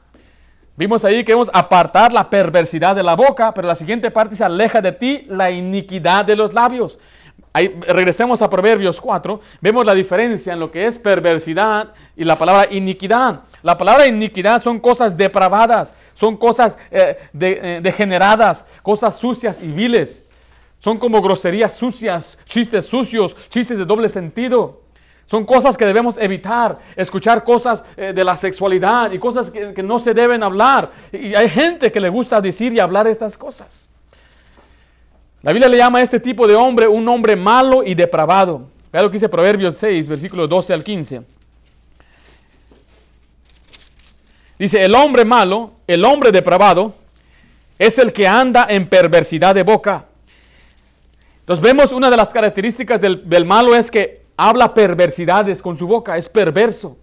Vimos 0.75 1.05
ahí 1.05 1.17
que 1.17 1.33
debemos 1.33 1.51
apartar 1.53 2.11
la 2.11 2.27
perversidad 2.27 2.95
de 2.95 3.03
la 3.03 3.15
boca, 3.15 3.53
pero 3.53 3.67
la 3.67 3.75
siguiente 3.75 4.09
parte 4.09 4.33
se 4.33 4.43
aleja 4.43 4.81
de 4.81 4.91
ti 4.91 5.25
la 5.27 5.51
iniquidad 5.51 6.25
de 6.25 6.35
los 6.35 6.55
labios. 6.55 6.97
Ahí, 7.53 7.79
regresemos 7.81 8.41
a 8.41 8.49
Proverbios 8.49 8.99
4, 8.99 9.39
vemos 9.61 9.85
la 9.85 9.93
diferencia 9.93 10.53
en 10.53 10.59
lo 10.59 10.71
que 10.71 10.87
es 10.87 10.97
perversidad 10.97 11.93
y 12.15 12.23
la 12.23 12.35
palabra 12.35 12.67
iniquidad. 12.71 13.41
La 13.63 13.77
palabra 13.77 14.07
iniquidad 14.07 14.61
son 14.61 14.79
cosas 14.79 15.17
depravadas, 15.17 15.95
son 16.13 16.37
cosas 16.37 16.77
eh, 16.91 17.17
eh, 17.39 17.79
degeneradas, 17.81 18.65
cosas 18.83 19.15
sucias 19.15 19.61
y 19.61 19.67
viles. 19.67 20.23
Son 20.79 20.97
como 20.97 21.21
groserías 21.21 21.75
sucias, 21.75 22.37
chistes 22.45 22.85
sucios, 22.85 23.35
chistes 23.49 23.77
de 23.77 23.85
doble 23.85 24.09
sentido. 24.09 24.81
Son 25.25 25.43
cosas 25.43 25.75
que 25.75 25.85
debemos 25.85 26.17
evitar, 26.17 26.79
escuchar 26.95 27.43
cosas 27.43 27.83
eh, 27.97 28.13
de 28.13 28.23
la 28.23 28.37
sexualidad 28.37 29.11
y 29.11 29.19
cosas 29.19 29.51
que, 29.51 29.83
no 29.83 29.99
se 29.99 30.13
deben 30.13 30.41
hablar. 30.41 30.91
Y 31.11 31.35
hay 31.35 31.49
gente 31.49 31.91
que 31.91 31.99
le 31.99 32.07
gusta 32.09 32.39
decir 32.39 32.71
y 32.73 32.79
hablar 32.79 33.07
estas 33.07 33.37
cosas. 33.37 33.89
La 35.41 35.51
Biblia 35.51 35.67
le 35.67 35.77
llama 35.77 35.99
a 35.99 36.01
este 36.01 36.19
tipo 36.19 36.47
de 36.47 36.55
hombre 36.55 36.87
un 36.87 37.07
hombre 37.09 37.35
malo 37.35 37.83
y 37.83 37.93
depravado. 37.93 38.69
Vea 38.91 39.01
lo 39.01 39.09
que 39.09 39.15
dice 39.15 39.27
Proverbios 39.27 39.75
6, 39.75 40.07
versículos 40.07 40.47
12 40.47 40.73
al 40.73 40.83
15. 40.83 41.36
Dice, 44.57 44.83
el 44.83 44.95
hombre 44.95 45.23
malo, 45.23 45.73
el 45.85 46.03
hombre 46.03 46.31
depravado, 46.31 46.95
es 47.77 47.99
el 47.99 48.11
que 48.11 48.27
anda 48.27 48.65
en 48.69 48.87
perversidad 48.87 49.53
de 49.53 49.63
boca. 49.63 50.05
Entonces 51.41 51.63
vemos 51.63 51.91
una 51.91 52.09
de 52.09 52.17
las 52.17 52.29
características 52.29 52.99
del, 52.99 53.45
malo 53.45 53.75
es 53.75 53.91
que 53.91 54.25
habla 54.35 54.73
perversidades 54.73 55.61
con 55.61 55.77
su 55.77 55.87
boca, 55.87 56.17
es 56.17 56.27
perverso. 56.27 56.97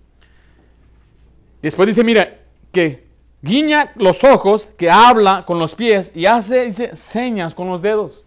Después 1.62 1.86
dice, 1.86 2.04
mira, 2.04 2.40
que 2.72 3.06
guiña 3.40 3.92
los 3.94 4.24
ojos, 4.24 4.66
que 4.76 4.90
habla 4.90 5.44
con 5.46 5.58
los 5.58 5.74
pies 5.74 6.10
y 6.14 6.26
hace 6.26 6.72
señas 6.94 7.54
con 7.54 7.68
los 7.68 7.80
dedos. 7.80 8.26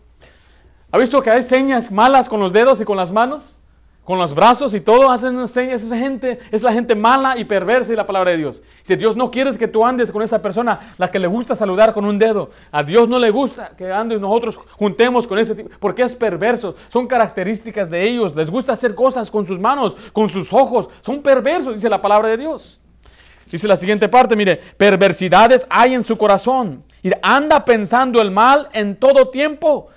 ¿Ha 0.92 0.98
visto 0.98 1.22
que 1.22 1.30
hay 1.30 1.44
señas 1.44 1.92
malas 1.92 2.30
con 2.30 2.40
los 2.40 2.54
dedos 2.54 2.80
y 2.80 2.86
con 2.86 2.98
las 2.98 3.12
manos? 3.12 3.57
Con 4.08 4.18
los 4.18 4.34
brazos 4.34 4.74
y 4.74 4.80
todo, 4.80 5.12
hacen 5.12 5.46
señas. 5.50 5.84
Esa 5.84 5.98
gente 5.98 6.40
es 6.50 6.64
la 6.64 6.72
gente 6.72 6.96
mala 6.96 7.38
y 7.38 7.44
perversa 7.44 7.92
y 7.92 7.96
la 7.98 8.08
palabra 8.08 8.32
de 8.32 8.38
Dios. 8.38 8.62
Si 8.84 8.96
Dios 8.96 9.18
no 9.18 9.30
quiere 9.30 9.52
que 9.58 9.68
tú 9.68 9.86
andes 9.86 10.14
con 10.14 10.22
esa 10.22 10.42
persona, 10.42 10.94
la 10.98 11.12
que 11.12 11.20
le 11.20 11.28
gusta 11.28 11.58
saludar 11.58 11.94
con 11.94 12.06
un 12.06 12.18
dedo, 12.18 12.50
a 12.72 12.84
Dios 12.84 13.10
no 13.10 13.20
le 13.20 13.30
gusta 13.32 13.74
que 13.78 13.92
andes 13.92 14.22
nosotros 14.22 14.58
juntemos 14.78 15.28
con 15.28 15.38
ese 15.38 15.56
tipo, 15.56 15.70
porque 15.82 16.04
es 16.04 16.16
perverso. 16.16 16.74
Son 16.88 17.06
características 17.06 17.90
de 17.90 18.02
ellos. 18.08 18.34
Les 18.34 18.50
gusta 18.50 18.72
hacer 18.72 18.96
cosas 18.96 19.30
con 19.30 19.46
sus 19.46 19.60
manos, 19.60 19.98
con 20.14 20.30
sus 20.30 20.54
ojos. 20.54 20.88
Son 21.02 21.22
perversos, 21.22 21.76
dice 21.76 21.90
la 21.90 22.02
palabra 22.02 22.30
de 22.30 22.38
Dios. 22.38 22.80
Dice 23.52 23.68
la 23.68 23.76
siguiente 23.76 24.08
parte, 24.08 24.38
mire, 24.38 24.56
perversidades 24.78 25.68
hay 25.70 25.94
en 25.94 26.06
su 26.06 26.18
corazón. 26.18 26.82
Y 27.04 27.12
anda 27.22 27.66
pensando 27.66 28.22
el 28.22 28.32
mal 28.32 28.70
en 28.72 28.96
todo 28.96 29.28
tiempo. 29.28 29.90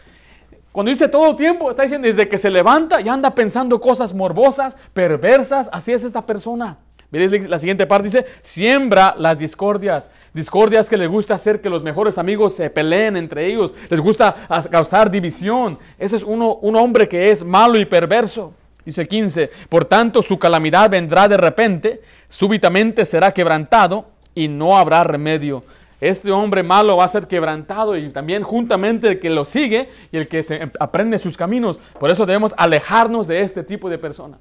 Cuando 0.73 0.91
dice 0.91 1.09
todo 1.09 1.35
tiempo, 1.35 1.71
está 1.71 1.83
diciendo 1.83 2.07
desde 2.07 2.29
que 2.29 2.39
se 2.39 2.51
levanta 2.51 3.01
y 3.01 3.09
anda 3.09 3.35
pensando 3.35 3.81
cosas 3.81 4.15
morbosas, 4.15 4.77
perversas, 4.93 5.69
así 5.73 5.93
es 5.93 6.05
esta 6.05 6.25
persona. 6.25 6.79
Miren 7.11 7.51
la 7.51 7.59
siguiente 7.59 7.89
parte, 7.89 8.05
dice, 8.05 8.27
siembra 8.41 9.17
las 9.19 9.39
discordias. 9.39 10.11
Discordias 10.33 10.89
que 10.89 10.97
les 10.97 11.09
gusta 11.09 11.35
hacer 11.35 11.61
que 11.61 11.69
los 11.69 11.83
mejores 11.83 12.19
amigos 12.19 12.55
se 12.55 12.71
peleen 12.71 13.17
entre 13.17 13.47
ellos. 13.47 13.75
Les 13.89 13.99
gusta 13.99 14.37
causar 14.71 15.11
división. 15.11 15.77
Ese 15.99 16.17
es 16.17 16.23
uno, 16.23 16.55
un 16.57 16.77
hombre 16.77 17.09
que 17.09 17.33
es 17.33 17.45
malo 17.45 17.77
y 17.77 17.85
perverso. 17.85 18.55
Dice 18.85 19.03
el 19.03 19.09
15, 19.09 19.51
por 19.69 19.85
tanto 19.85 20.23
su 20.23 20.39
calamidad 20.39 20.89
vendrá 20.89 21.29
de 21.29 21.37
repente, 21.37 22.01
súbitamente 22.29 23.05
será 23.05 23.33
quebrantado 23.33 24.07
y 24.35 24.47
no 24.47 24.79
habrá 24.79 25.03
remedio. 25.03 25.65
Este 26.01 26.31
hombre 26.31 26.63
malo 26.63 26.97
va 26.97 27.05
a 27.05 27.09
ser 27.09 27.27
quebrantado 27.27 27.97
y 27.97 28.09
también 28.11 28.43
juntamente 28.43 29.09
el 29.09 29.21
que 29.21 29.29
lo 29.29 29.45
sigue 29.45 29.91
y 30.11 30.17
el 30.17 30.29
que 30.29 30.43
se 30.43 30.71
aprende 30.81 31.19
sus 31.19 31.37
caminos. 31.37 31.79
Por 31.99 32.11
eso 32.11 32.25
debemos 32.25 32.55
alejarnos 32.57 33.27
de 33.27 33.43
este 33.43 33.63
tipo 33.63 33.91
de 33.91 33.99
persona. 33.99 34.39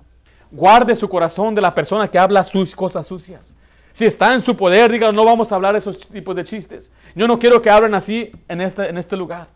Guarde 0.51 0.95
su 0.95 1.09
corazón 1.09 1.53
de 1.53 1.61
la 1.61 1.75
persona 1.75 2.07
que 2.07 2.17
habla 2.17 2.43
sus 2.43 2.75
cosas 2.75 3.05
sucias. 3.05 3.55
Si 3.91 4.05
está 4.05 4.33
en 4.33 4.39
su 4.39 4.55
poder, 4.55 4.91
dígalo, 4.91 5.11
no 5.11 5.25
vamos 5.25 5.51
a 5.51 5.55
hablar 5.55 5.75
esos 5.75 5.97
tipos 5.97 6.35
de 6.35 6.45
chistes. 6.45 6.91
Yo 7.13 7.27
no 7.27 7.37
quiero 7.37 7.61
que 7.61 7.69
hablen 7.69 7.93
así 7.93 8.31
en 8.47 8.61
este, 8.61 8.87
en 8.87 8.97
este 8.97 9.17
lugar. 9.17 9.47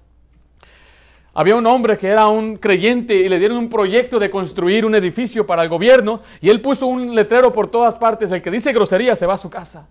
Había 1.34 1.56
un 1.56 1.66
hombre 1.66 1.98
que 1.98 2.08
era 2.08 2.28
un 2.28 2.58
creyente 2.58 3.16
y 3.16 3.30
le 3.30 3.40
dieron 3.40 3.58
un 3.58 3.70
proyecto 3.70 4.20
de 4.20 4.30
construir 4.30 4.86
un 4.86 4.94
edificio 4.94 5.48
para 5.48 5.64
el 5.64 5.70
gobierno 5.70 6.22
y 6.42 6.50
él 6.50 6.62
puso 6.62 6.86
un 6.86 7.16
letrero 7.16 7.52
por 7.52 7.72
todas 7.72 7.96
partes, 7.96 8.32
el 8.32 8.42
que 8.42 8.52
dice 8.52 8.74
grosería 8.74 9.16
se 9.16 9.26
va 9.26 9.34
a 9.36 9.38
su 9.38 9.50
casa. 9.50 9.88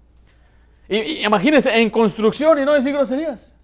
Y, 0.93 1.25
imagínense, 1.25 1.75
en 1.81 1.89
construcción 1.89 2.59
y 2.59 2.65
no 2.67 2.75
decir 2.75 2.93
groserías. 2.93 3.55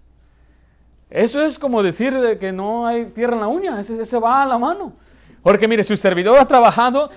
Eso 1.09 1.41
es 1.41 1.59
como 1.59 1.83
decir 1.83 2.37
que 2.39 2.51
no 2.51 2.87
hay 2.87 3.05
tierra 3.05 3.35
en 3.35 3.39
la 3.41 3.47
uña, 3.47 3.79
ese, 3.79 4.03
se 4.03 4.19
va 4.19 4.43
a 4.43 4.45
la 4.47 4.57
mano. 4.57 4.93
Porque 5.43 5.67
mire, 5.67 5.83
su 5.83 5.95
servidor 5.95 6.39
ha 6.39 6.45
trabajado, 6.45 7.09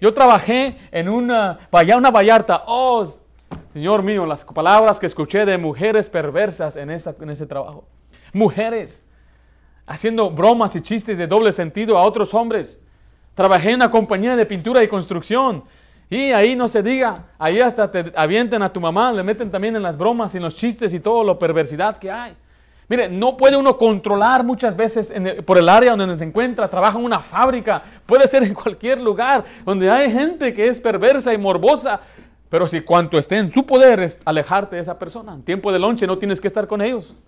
yo 0.00 0.14
trabajé 0.14 0.76
en 0.90 1.08
una, 1.08 1.58
una 1.96 2.10
vallarta. 2.10 2.64
Oh, 2.66 3.06
Señor 3.72 4.02
mío, 4.02 4.24
las 4.24 4.44
palabras 4.44 4.98
que 4.98 5.06
escuché 5.06 5.44
de 5.44 5.58
mujeres 5.58 6.08
perversas 6.08 6.76
en, 6.76 6.90
esa, 6.90 7.14
en 7.20 7.30
ese 7.30 7.46
trabajo. 7.46 7.86
Mujeres 8.32 9.04
haciendo 9.86 10.30
bromas 10.30 10.74
y 10.76 10.80
chistes 10.80 11.16
de 11.18 11.26
doble 11.26 11.52
sentido 11.52 11.96
a 11.96 12.06
otros 12.06 12.32
hombres. 12.34 12.80
Trabajé 13.34 13.70
en 13.70 13.76
una 13.76 13.90
compañía 13.90 14.34
de 14.34 14.46
pintura 14.46 14.82
y 14.82 14.88
construcción. 14.88 15.64
Y 16.10 16.32
ahí 16.32 16.56
no 16.56 16.68
se 16.68 16.82
diga, 16.82 17.24
ahí 17.38 17.60
hasta 17.60 17.90
te 17.90 18.12
avienten 18.16 18.62
a 18.62 18.72
tu 18.72 18.80
mamá, 18.80 19.12
le 19.12 19.22
meten 19.22 19.50
también 19.50 19.76
en 19.76 19.82
las 19.82 19.96
bromas 19.96 20.32
y 20.34 20.38
en 20.38 20.42
los 20.42 20.56
chistes 20.56 20.94
y 20.94 21.00
todo 21.00 21.22
lo 21.22 21.38
perversidad 21.38 21.98
que 21.98 22.10
hay. 22.10 22.34
Mire, 22.88 23.10
no 23.10 23.36
puede 23.36 23.54
uno 23.54 23.76
controlar 23.76 24.42
muchas 24.42 24.74
veces 24.74 25.12
por 25.44 25.58
el 25.58 25.68
área 25.68 25.94
donde 25.94 26.16
se 26.16 26.24
encuentra, 26.24 26.68
trabaja 26.68 26.98
en 26.98 27.04
una 27.04 27.20
fábrica, 27.20 27.82
puede 28.06 28.26
ser 28.26 28.42
en 28.44 28.54
cualquier 28.54 28.98
lugar 28.98 29.44
donde 29.66 29.90
hay 29.90 30.10
gente 30.10 30.54
que 30.54 30.68
es 30.68 30.80
perversa 30.80 31.34
y 31.34 31.38
morbosa, 31.38 32.00
pero 32.48 32.66
si 32.66 32.80
cuanto 32.80 33.18
esté 33.18 33.36
en 33.36 33.52
su 33.52 33.66
poder 33.66 34.00
es 34.00 34.18
alejarte 34.24 34.76
de 34.76 34.82
esa 34.82 34.98
persona. 34.98 35.34
En 35.34 35.42
tiempo 35.42 35.70
de 35.70 35.78
lonche 35.78 36.06
no 36.06 36.16
tienes 36.16 36.40
que 36.40 36.46
estar 36.46 36.66
con 36.66 36.80
ellos. 36.80 37.18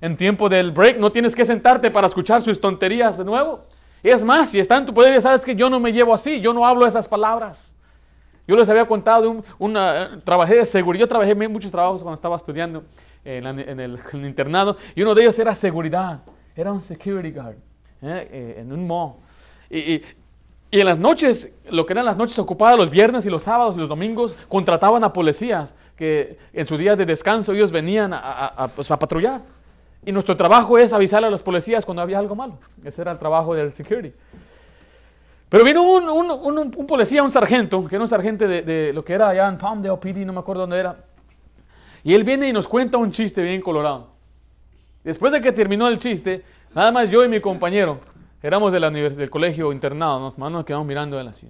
En 0.00 0.16
tiempo 0.16 0.48
del 0.48 0.72
break 0.72 0.98
no 0.98 1.12
tienes 1.12 1.36
que 1.36 1.44
sentarte 1.44 1.92
para 1.92 2.08
escuchar 2.08 2.42
sus 2.42 2.60
tonterías 2.60 3.16
de 3.16 3.24
nuevo. 3.24 3.64
Es 4.02 4.24
más, 4.24 4.50
si 4.50 4.58
está 4.58 4.76
en 4.76 4.86
tu 4.86 4.92
poder, 4.92 5.14
ya 5.14 5.20
sabes 5.20 5.44
que 5.44 5.54
yo 5.54 5.70
no 5.70 5.78
me 5.78 5.92
llevo 5.92 6.12
así, 6.12 6.40
yo 6.40 6.52
no 6.52 6.66
hablo 6.66 6.84
esas 6.84 7.06
palabras. 7.06 7.75
Yo 8.46 8.54
les 8.54 8.68
había 8.68 8.86
contado 8.86 9.42
un, 9.58 9.78
trabajé 10.24 10.56
de 10.56 10.64
seguridad, 10.64 11.00
yo 11.00 11.08
trabajé 11.08 11.32
en 11.32 11.52
muchos 11.52 11.72
trabajos 11.72 12.02
cuando 12.02 12.14
estaba 12.14 12.36
estudiando 12.36 12.84
en, 13.24 13.80
el, 13.80 13.98
internado, 14.14 14.76
y 14.94 15.02
uno 15.02 15.14
de 15.14 15.22
ellos 15.22 15.38
era 15.38 15.54
seguridad, 15.54 16.20
era 16.54 16.72
un 16.72 16.80
security 16.80 17.32
guard 17.32 17.56
eh, 18.02 18.28
eh, 18.30 18.54
en 18.58 18.72
un 18.72 18.86
mall. 18.86 19.14
Y, 19.68 20.00
en 20.70 20.86
las 20.86 20.98
noches, 20.98 21.52
lo 21.70 21.86
que 21.86 21.92
eran 21.92 22.04
las 22.04 22.16
noches 22.16 22.38
ocupadas, 22.38 22.76
los 22.76 22.90
viernes 22.90 23.24
y 23.24 23.30
los 23.30 23.44
sábados 23.44 23.76
y 23.76 23.78
los 23.78 23.88
domingos, 23.88 24.34
contrataban 24.48 25.02
a 25.04 25.12
policías 25.12 25.74
que 25.96 26.38
en 26.52 26.66
su 26.66 26.76
día 26.76 26.94
de 26.96 27.06
descanso 27.06 27.52
ellos 27.52 27.72
venían 27.72 28.12
a, 28.12 28.70
pues, 28.74 28.90
a 28.90 28.98
patrullar. 28.98 29.40
Y 30.04 30.12
nuestro 30.12 30.36
trabajo 30.36 30.76
es 30.76 30.92
avisarle 30.92 31.28
a 31.28 31.30
los 31.30 31.42
policías 31.42 31.84
cuando 31.84 32.02
había 32.02 32.18
algo 32.18 32.34
malo. 32.34 32.58
Ese 32.84 33.00
era 33.00 33.12
el 33.12 33.18
trabajo 33.18 33.54
del 33.54 33.72
security. 33.72 34.12
Pero 35.48 35.64
vino 35.64 35.82
un, 35.82 36.08
un, 36.08 36.58
un, 36.76 36.86
policía, 36.86 37.22
un 37.22 37.30
sargento, 37.30 37.86
que 37.86 37.94
era 37.94 38.02
un 38.02 38.08
sargento 38.08 38.48
de, 38.48 38.92
lo 38.92 39.04
que 39.04 39.12
era 39.12 39.28
allá 39.28 39.48
en 39.48 39.58
Palmdale 39.58 39.96
PD, 39.98 40.24
no 40.24 40.32
me 40.32 40.40
acuerdo 40.40 40.62
dónde 40.62 40.78
era. 40.78 40.96
Y 42.02 42.14
él 42.14 42.24
viene 42.24 42.48
y 42.48 42.52
nos 42.52 42.66
cuenta 42.66 42.98
un 42.98 43.12
chiste 43.12 43.42
bien 43.42 43.60
colorado. 43.60 44.08
Después 45.04 45.32
de 45.32 45.40
que 45.40 45.52
terminó 45.52 45.86
el 45.86 45.98
chiste, 45.98 46.44
nada 46.74 46.90
más 46.90 47.10
yo 47.10 47.24
y 47.24 47.28
mi 47.28 47.40
compañero, 47.40 48.00
éramos 48.42 48.72
de 48.72 48.80
la 48.80 48.90
del 48.90 49.30
colegio 49.30 49.72
internado, 49.72 50.18
nos, 50.18 50.36
nos 50.36 50.64
quedamos 50.64 50.86
mirando 50.86 51.18
él 51.20 51.28
así. 51.28 51.48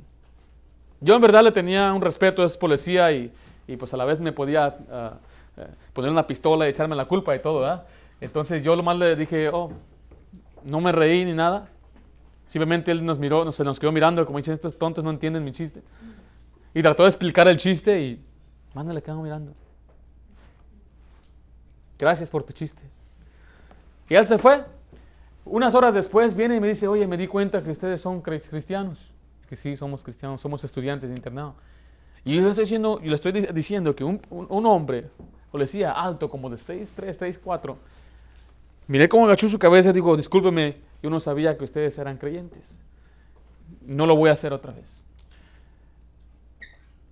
Yo 1.00 1.14
en 1.14 1.20
verdad 1.22 1.42
le 1.42 1.52
tenía 1.52 1.92
un 1.92 2.02
respeto 2.02 2.42
a 2.42 2.46
ese 2.46 2.58
policía 2.58 3.10
y, 3.12 3.32
y 3.66 3.76
pues 3.76 3.92
a 3.94 3.96
la 3.96 4.04
vez 4.04 4.20
me 4.20 4.32
podía 4.32 4.68
uh, 4.68 5.62
poner 5.92 6.10
una 6.10 6.26
pistola 6.26 6.66
y 6.66 6.70
echarme 6.70 6.96
la 6.96 7.06
culpa 7.06 7.34
y 7.34 7.40
todo, 7.40 7.60
¿verdad? 7.60 7.84
Entonces 8.20 8.62
yo 8.62 8.76
lo 8.76 8.82
más 8.82 8.98
le 8.98 9.16
dije, 9.16 9.48
oh, 9.48 9.70
no 10.64 10.80
me 10.80 10.92
reí 10.92 11.25
ni 11.25 11.32
nada. 11.32 11.68
Simplemente 12.47 12.91
él 12.93 13.04
nos 13.04 13.19
miró, 13.19 13.50
se 13.52 13.65
nos 13.65 13.80
quedó 13.80 13.93
mirando, 13.93 14.25
como 14.25 14.39
dicen, 14.39 14.54
estos 14.54 14.78
tontos 14.78 15.02
no 15.02 15.11
entienden 15.11 15.45
mi 15.45 15.52
chiste. 15.52 15.82
Y 16.75 16.82
trató 16.82 17.02
de 17.02 17.09
explicar 17.09 17.49
el 17.49 17.56
chiste 17.56 18.00
y, 18.00 18.25
mándale, 18.75 19.02
quedó 19.02 19.21
mirando. 19.23 19.52
Gracias 21.99 22.30
por 22.30 22.45
tu 22.45 22.52
chiste. 22.52 22.82
Y 24.09 24.15
él 24.15 24.26
se 24.26 24.39
fue. 24.39 24.65
Unas 25.45 25.75
horas 25.75 25.95
después 25.95 26.35
viene 26.35 26.56
y 26.56 26.61
me 26.61 26.69
dice, 26.69 26.87
oye, 26.89 27.06
me 27.06 27.17
di 27.17 27.26
cuenta 27.26 27.63
que 27.63 27.71
ustedes 27.71 28.00
son 28.00 28.21
cristianos. 28.21 29.13
Es 29.41 29.47
que 29.47 29.56
sí, 29.56 29.76
somos 29.76 30.02
cristianos, 30.02 30.41
somos 30.41 30.63
estudiantes 30.65 31.09
de 31.09 31.17
internado. 31.17 31.54
Y 32.25 32.35
yo 32.35 32.43
le 32.43 32.50
estoy 32.50 32.65
diciendo, 32.65 33.00
y 33.02 33.09
le 33.09 33.15
estoy 33.15 33.32
diciendo 33.32 33.95
que 33.95 34.02
un, 34.02 34.21
un, 34.30 34.67
hombre, 34.67 35.09
policía 35.52 35.93
alto, 35.93 36.28
como 36.28 36.50
de 36.50 36.56
6'3, 36.56 37.41
6'4, 37.41 37.76
Miré 38.88 39.08
cómo 39.08 39.26
agachó 39.26 39.49
su 39.49 39.58
cabeza 39.58 39.90
y 39.90 39.94
dijo, 39.94 40.16
discúlpeme, 40.16 40.76
yo 41.02 41.10
no 41.10 41.18
sabía 41.20 41.56
que 41.58 41.64
ustedes 41.64 41.99
eran 41.99 42.18
creyentes. 42.18 42.78
No 43.82 44.06
lo 44.06 44.14
voy 44.16 44.30
a 44.30 44.34
hacer 44.34 44.52
otra 44.52 44.72
vez. 44.72 45.04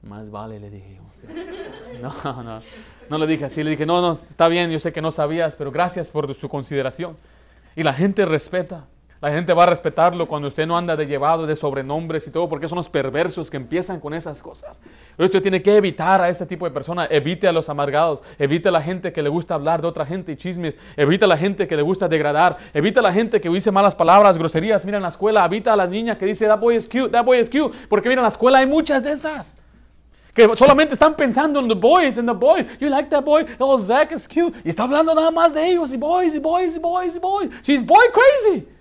Más 0.03 0.31
vale, 0.31 0.61
le 0.61 0.71
dije. 0.71 1.01
No, 2.03 2.43
no, 2.43 2.61
no 3.09 3.19
le 3.19 3.27
dije 3.27 3.45
así. 3.45 3.63
Le 3.63 3.71
dije, 3.71 3.87
no, 3.87 4.03
no, 4.03 4.13
está 4.13 4.49
bien, 4.49 4.71
yo 4.71 4.81
sé 4.81 4.93
que 4.93 5.01
no 5.01 5.13
sabías, 5.13 5.55
pero 5.55 5.71
gracias 5.71 6.11
por 6.11 6.35
su 6.35 6.49
consideración. 6.49 7.15
Y 7.77 7.85
la 7.85 7.93
gente 7.95 8.27
respeta. 8.27 8.87
La 9.25 9.33
gente 9.33 9.55
va 9.55 9.63
a 9.63 9.67
respetarlo 9.67 10.29
cuando 10.29 10.49
usted 10.49 10.67
no 10.67 10.77
anda 10.77 10.97
de 10.97 11.07
llevado 11.07 11.47
de 11.47 11.57
sobrenombres 11.57 12.27
y 12.27 12.31
todo, 12.31 12.47
porque 12.47 12.69
son 12.69 12.77
los 12.77 12.91
perversos 12.91 13.49
que 13.51 13.57
empiezan 13.57 13.99
con 13.99 14.13
esas 14.13 14.43
cosas. 14.43 14.79
Pero 15.17 15.25
usted 15.25 15.41
tiene 15.41 15.63
que 15.63 15.75
evitar 15.75 16.21
a 16.21 16.29
este 16.29 16.45
tipo 16.45 16.67
de 16.67 16.71
personas. 16.73 17.09
Evite 17.11 17.49
a 17.49 17.53
los 17.53 17.71
amargados, 17.71 18.23
evite 18.39 18.69
a 18.69 18.71
la 18.73 18.83
gente 18.83 19.15
que 19.15 19.23
le 19.23 19.31
gusta 19.31 19.55
hablar 19.55 19.81
de 19.81 19.89
otra 19.89 20.05
gente 20.05 20.33
y 20.33 20.37
chismes, 20.37 20.77
evite 20.95 21.25
a 21.25 21.29
la 21.29 21.39
gente 21.39 21.67
que 21.67 21.75
le 21.75 21.81
gusta 21.81 22.07
degradar, 22.07 22.59
evite 22.75 22.99
a 22.99 23.03
la 23.03 23.15
gente 23.15 23.41
que 23.41 23.49
dice 23.49 23.71
malas 23.71 23.95
palabras, 23.95 24.37
groserías. 24.37 24.85
Mira 24.85 24.99
en 24.99 25.03
la 25.03 25.09
escuela, 25.09 25.43
evita 25.47 25.73
a 25.73 25.77
la 25.77 25.87
niña 25.87 26.19
que 26.19 26.27
dice 26.27 26.47
that 26.47 26.61
boy 26.61 26.77
is 26.77 26.87
cute, 26.87 27.09
that 27.09 27.25
boy 27.25 27.41
is 27.41 27.49
cute, 27.49 27.75
porque 27.89 28.11
mira 28.11 28.21
en 28.21 28.25
la 28.25 28.29
escuela 28.29 28.59
hay 28.59 28.67
muchas 28.67 29.03
de 29.05 29.13
esas 29.13 29.57
que 30.35 30.55
solamente 30.55 30.93
están 30.93 31.15
pensando 31.15 31.61
en 31.61 31.69
the 31.69 31.75
boys, 31.75 32.19
en 32.19 32.27
the 32.27 32.35
boys. 32.35 32.67
You 32.79 32.91
like 32.91 33.09
that 33.09 33.25
boy? 33.25 33.47
Oh, 33.59 33.79
Zach 33.79 34.13
is 34.13 34.29
cute. 34.29 34.55
Y 34.67 34.69
está 34.69 34.83
hablando 34.83 35.15
nada 35.15 35.31
más 35.31 35.55
de 35.55 35.67
ellos, 35.67 35.95
y 35.95 35.97
boys, 35.97 36.35
y 36.35 36.41
boys, 36.41 36.77
y 36.77 36.79
boys, 36.79 37.17
y 37.17 37.19
boys. 37.19 37.51
She's 37.63 37.83
boy 37.83 38.05
crazy. 38.13 38.74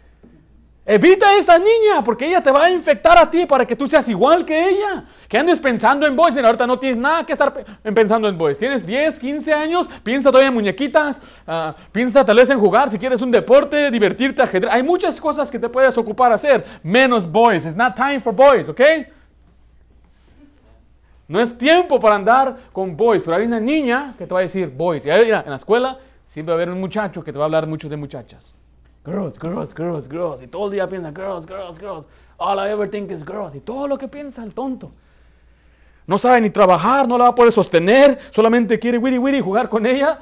Evita 0.86 1.30
a 1.30 1.38
esa 1.38 1.58
niña 1.58 2.04
porque 2.04 2.28
ella 2.28 2.44
te 2.44 2.52
va 2.52 2.66
a 2.66 2.70
infectar 2.70 3.18
a 3.18 3.32
ti 3.32 3.46
para 3.46 3.66
que 3.66 3.74
tú 3.74 3.88
seas 3.88 4.10
igual 4.10 4.46
que 4.46 4.70
ella. 4.70 5.06
Que 5.30 5.38
andes 5.38 5.58
pensando 5.58 6.06
en 6.06 6.14
boys. 6.14 6.34
Mira, 6.34 6.48
ahorita 6.48 6.68
no 6.68 6.78
tienes 6.78 6.98
nada 6.98 7.26
que 7.26 7.32
estar 7.32 7.54
pensando 7.82 8.28
en 8.28 8.38
boys. 8.38 8.58
Tienes 8.58 8.86
10, 8.86 9.18
15 9.18 9.54
años, 9.54 9.90
piensa 10.04 10.30
todavía 10.30 10.50
en 10.50 10.54
muñequitas, 10.54 11.22
uh, 11.48 11.72
piensa 11.92 12.26
tal 12.26 12.36
vez 12.36 12.50
en 12.50 12.60
jugar, 12.60 12.90
si 12.90 13.00
quieres 13.00 13.22
un 13.22 13.32
deporte, 13.32 13.90
divertirte, 13.92 14.42
ajedrez. 14.42 14.74
Hay 14.74 14.84
muchas 14.84 15.22
cosas 15.22 15.50
que 15.50 15.58
te 15.58 15.70
puedes 15.70 15.98
ocupar 15.98 16.34
a 16.34 16.36
hacer, 16.36 16.66
menos 16.84 17.32
boys. 17.32 17.66
It's 17.66 17.78
not 17.78 17.96
time 17.96 18.20
for 18.20 18.34
boys, 18.36 18.68
¿ok? 18.68 18.82
No 21.30 21.40
es 21.40 21.58
tiempo 21.58 21.98
para 21.98 22.16
andar 22.16 22.58
con 22.74 22.98
boys, 22.98 23.24
pero 23.24 23.38
hay 23.38 23.46
una 23.46 23.60
niña 23.62 24.16
que 24.18 24.28
te 24.28 24.34
va 24.34 24.42
a 24.42 24.44
decir 24.44 24.68
boys. 24.68 25.06
Y 25.06 25.10
ahí, 25.10 25.32
en 25.32 25.50
la 25.50 25.56
escuela 25.56 25.98
siempre 26.28 26.54
va 26.54 26.60
a 26.60 26.62
haber 26.62 26.74
un 26.74 26.82
muchacho 26.82 27.24
que 27.24 27.32
te 27.32 27.38
va 27.38 27.46
a 27.46 27.48
hablar 27.48 27.68
mucho 27.68 27.88
de 27.88 27.96
muchachas. 27.96 28.54
Girls, 29.06 29.38
girls, 29.38 29.74
girls, 29.74 30.08
girls. 30.08 30.42
Y 30.42 30.48
todo 30.48 30.68
el 30.68 30.72
día 30.74 30.88
piensa, 30.88 31.12
girls, 31.12 31.46
girls, 31.46 31.78
girls. 31.78 32.08
All 32.38 32.58
I 32.58 32.72
ever 32.72 32.90
think 32.90 33.12
is 33.12 33.24
girls. 33.24 33.54
Y 33.54 33.60
todo 33.60 33.88
lo 33.88 33.98
que 33.98 34.08
piensa 34.08 34.44
el 34.44 34.54
tonto. 34.54 34.92
No 36.08 36.18
sabe 36.18 36.42
ni 36.42 36.50
trabajar, 36.50 37.08
no 37.08 37.18
la 37.18 37.26
va 37.26 37.30
a 37.32 37.36
poder 37.36 37.52
sostener, 37.52 38.20
solamente 38.32 38.78
quiere 38.78 38.98
wiri 38.98 39.18
wiri 39.18 39.42
jugar 39.42 39.70
con 39.70 39.86
ella. 39.86 40.20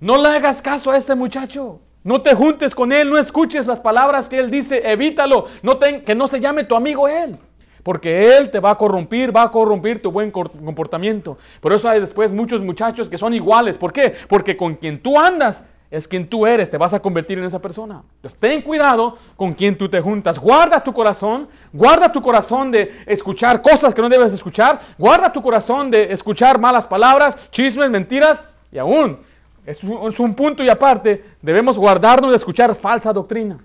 No 0.00 0.20
le 0.20 0.28
hagas 0.28 0.60
caso 0.60 0.90
a 0.90 0.96
ese 0.96 1.14
muchacho. 1.14 1.80
No 2.04 2.22
te 2.22 2.34
juntes 2.34 2.74
con 2.74 2.92
él, 2.92 3.10
no 3.10 3.18
escuches 3.18 3.66
las 3.66 3.80
palabras 3.80 4.28
que 4.28 4.38
él 4.38 4.50
dice, 4.50 4.80
evítalo. 4.90 5.46
No 5.62 5.78
que 5.78 6.14
no 6.14 6.28
se 6.28 6.40
llame 6.40 6.64
tu 6.64 6.76
amigo 6.76 7.08
él. 7.08 7.38
Porque 7.82 8.36
él 8.36 8.50
te 8.50 8.60
va 8.60 8.70
a 8.70 8.78
corrompir, 8.78 9.34
va 9.34 9.42
a 9.42 9.50
corrompir 9.50 10.02
tu 10.02 10.10
buen 10.10 10.30
comportamiento. 10.30 11.38
Por 11.60 11.72
eso 11.72 11.88
hay 11.88 12.00
después 12.00 12.32
muchos 12.32 12.62
muchachos 12.62 13.08
que 13.08 13.18
son 13.18 13.32
iguales. 13.32 13.78
¿Por 13.78 13.92
qué? 13.92 14.14
Porque 14.28 14.56
con 14.56 14.74
quien 14.74 15.02
tú 15.02 15.18
andas 15.18 15.64
es 15.90 16.08
quien 16.08 16.28
tú 16.28 16.46
eres, 16.46 16.70
te 16.70 16.78
vas 16.78 16.92
a 16.92 17.00
convertir 17.00 17.38
en 17.38 17.44
esa 17.44 17.60
persona. 17.60 18.02
Entonces, 18.16 18.38
ten 18.38 18.62
cuidado 18.62 19.16
con 19.36 19.52
quien 19.52 19.76
tú 19.76 19.88
te 19.88 20.00
juntas. 20.00 20.38
Guarda 20.38 20.82
tu 20.82 20.92
corazón, 20.92 21.48
guarda 21.72 22.10
tu 22.10 22.20
corazón 22.20 22.70
de 22.70 23.02
escuchar 23.06 23.62
cosas 23.62 23.94
que 23.94 24.02
no 24.02 24.08
debes 24.08 24.32
escuchar, 24.32 24.80
guarda 24.98 25.32
tu 25.32 25.40
corazón 25.40 25.90
de 25.90 26.12
escuchar 26.12 26.58
malas 26.58 26.86
palabras, 26.86 27.50
chismes, 27.50 27.90
mentiras, 27.90 28.40
y 28.72 28.78
aún, 28.78 29.18
es 29.64 29.82
un, 29.82 30.34
punto 30.34 30.62
y 30.62 30.68
aparte, 30.68 31.24
debemos 31.42 31.76
guardarnos 31.76 32.30
de 32.30 32.36
escuchar 32.36 32.74
falsa 32.74 33.12
doctrina. 33.12 33.58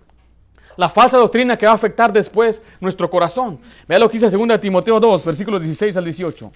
La 0.77 0.89
falsa 0.89 1.17
doctrina 1.17 1.57
que 1.57 1.65
va 1.65 1.73
a 1.73 1.75
afectar 1.75 2.11
después 2.11 2.61
nuestro 2.79 3.09
corazón. 3.09 3.59
Vea 3.87 3.99
lo 3.99 4.09
que 4.09 4.17
dice 4.17 4.35
2 4.35 4.59
Timoteo 4.59 4.99
2, 4.99 5.25
versículos 5.25 5.61
16 5.61 5.97
al 5.97 6.03
18. 6.03 6.51